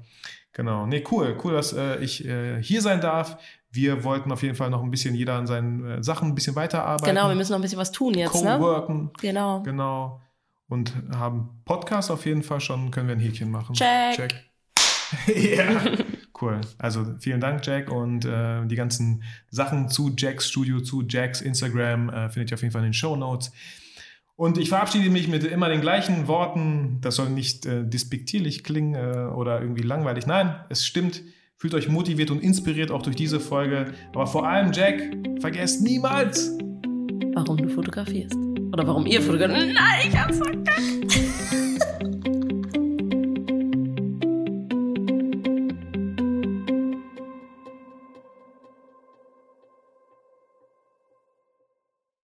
genau. 0.53 0.87
Nee, 0.87 1.03
cool, 1.11 1.37
cool, 1.43 1.53
dass 1.53 1.73
äh, 1.73 1.97
ich 1.99 2.25
äh, 2.25 2.61
hier 2.61 2.81
sein 2.81 2.99
darf. 2.99 3.37
Wir 3.69 4.03
wollten 4.03 4.31
auf 4.31 4.41
jeden 4.43 4.55
Fall 4.55 4.69
noch 4.69 4.83
ein 4.83 4.91
bisschen 4.91 5.15
jeder 5.15 5.35
an 5.35 5.47
seinen 5.47 5.85
äh, 5.85 6.03
Sachen 6.03 6.29
ein 6.29 6.35
bisschen 6.35 6.55
weiterarbeiten. 6.55 7.15
Genau, 7.15 7.29
wir 7.29 7.35
müssen 7.35 7.51
noch 7.51 7.59
ein 7.59 7.61
bisschen 7.61 7.77
was 7.77 7.91
tun 7.91 8.15
jetzt, 8.15 8.43
ne? 8.43 8.57
Co-worken. 8.57 9.11
Genau. 9.21 9.61
Genau. 9.61 10.19
Und 10.67 10.93
haben 11.15 11.61
Podcast 11.65 12.09
auf 12.09 12.25
jeden 12.25 12.43
Fall 12.43 12.61
schon, 12.61 12.91
können 12.91 13.07
wir 13.07 13.15
ein 13.15 13.19
Häkchen 13.19 13.51
machen. 13.51 13.75
Check. 13.75 14.15
Check. 14.15 14.51
ja. 15.57 15.81
Cool. 16.41 16.59
Also 16.79 17.05
vielen 17.19 17.39
Dank, 17.39 17.65
Jack. 17.65 17.91
Und 17.91 18.25
äh, 18.25 18.65
die 18.65 18.75
ganzen 18.75 19.23
Sachen 19.49 19.89
zu 19.89 20.11
Jacks 20.17 20.49
Studio, 20.49 20.81
zu 20.81 21.03
Jacks 21.07 21.41
Instagram 21.41 22.09
äh, 22.09 22.29
findet 22.29 22.51
ihr 22.51 22.55
auf 22.55 22.61
jeden 22.61 22.71
Fall 22.71 22.81
in 22.81 22.87
den 22.87 22.93
Show 22.93 23.15
Notes. 23.15 23.51
Und 24.35 24.57
ich 24.57 24.69
verabschiede 24.69 25.11
mich 25.11 25.27
mit 25.27 25.43
immer 25.43 25.69
den 25.69 25.81
gleichen 25.81 26.27
Worten. 26.27 26.97
Das 27.01 27.17
soll 27.17 27.29
nicht 27.29 27.67
äh, 27.67 27.87
despektierlich 27.87 28.63
klingen 28.63 28.95
äh, 28.95 29.31
oder 29.31 29.61
irgendwie 29.61 29.83
langweilig. 29.83 30.25
Nein, 30.25 30.55
es 30.69 30.85
stimmt. 30.85 31.21
Fühlt 31.57 31.75
euch 31.75 31.89
motiviert 31.89 32.31
und 32.31 32.41
inspiriert 32.41 32.89
auch 32.89 33.03
durch 33.03 33.15
diese 33.15 33.39
Folge. 33.39 33.93
Aber 34.15 34.25
vor 34.25 34.47
allem, 34.47 34.71
Jack, 34.71 34.99
vergesst 35.41 35.83
niemals, 35.83 36.57
warum 37.35 37.57
du 37.57 37.69
fotografierst. 37.69 38.35
Oder 38.73 38.87
warum 38.87 39.05
ihr 39.05 39.21
fotografiert. 39.21 39.75
Nein, 39.75 40.09
ich 40.09 40.17
hab's 40.17 40.37
verkackt. 40.37 41.70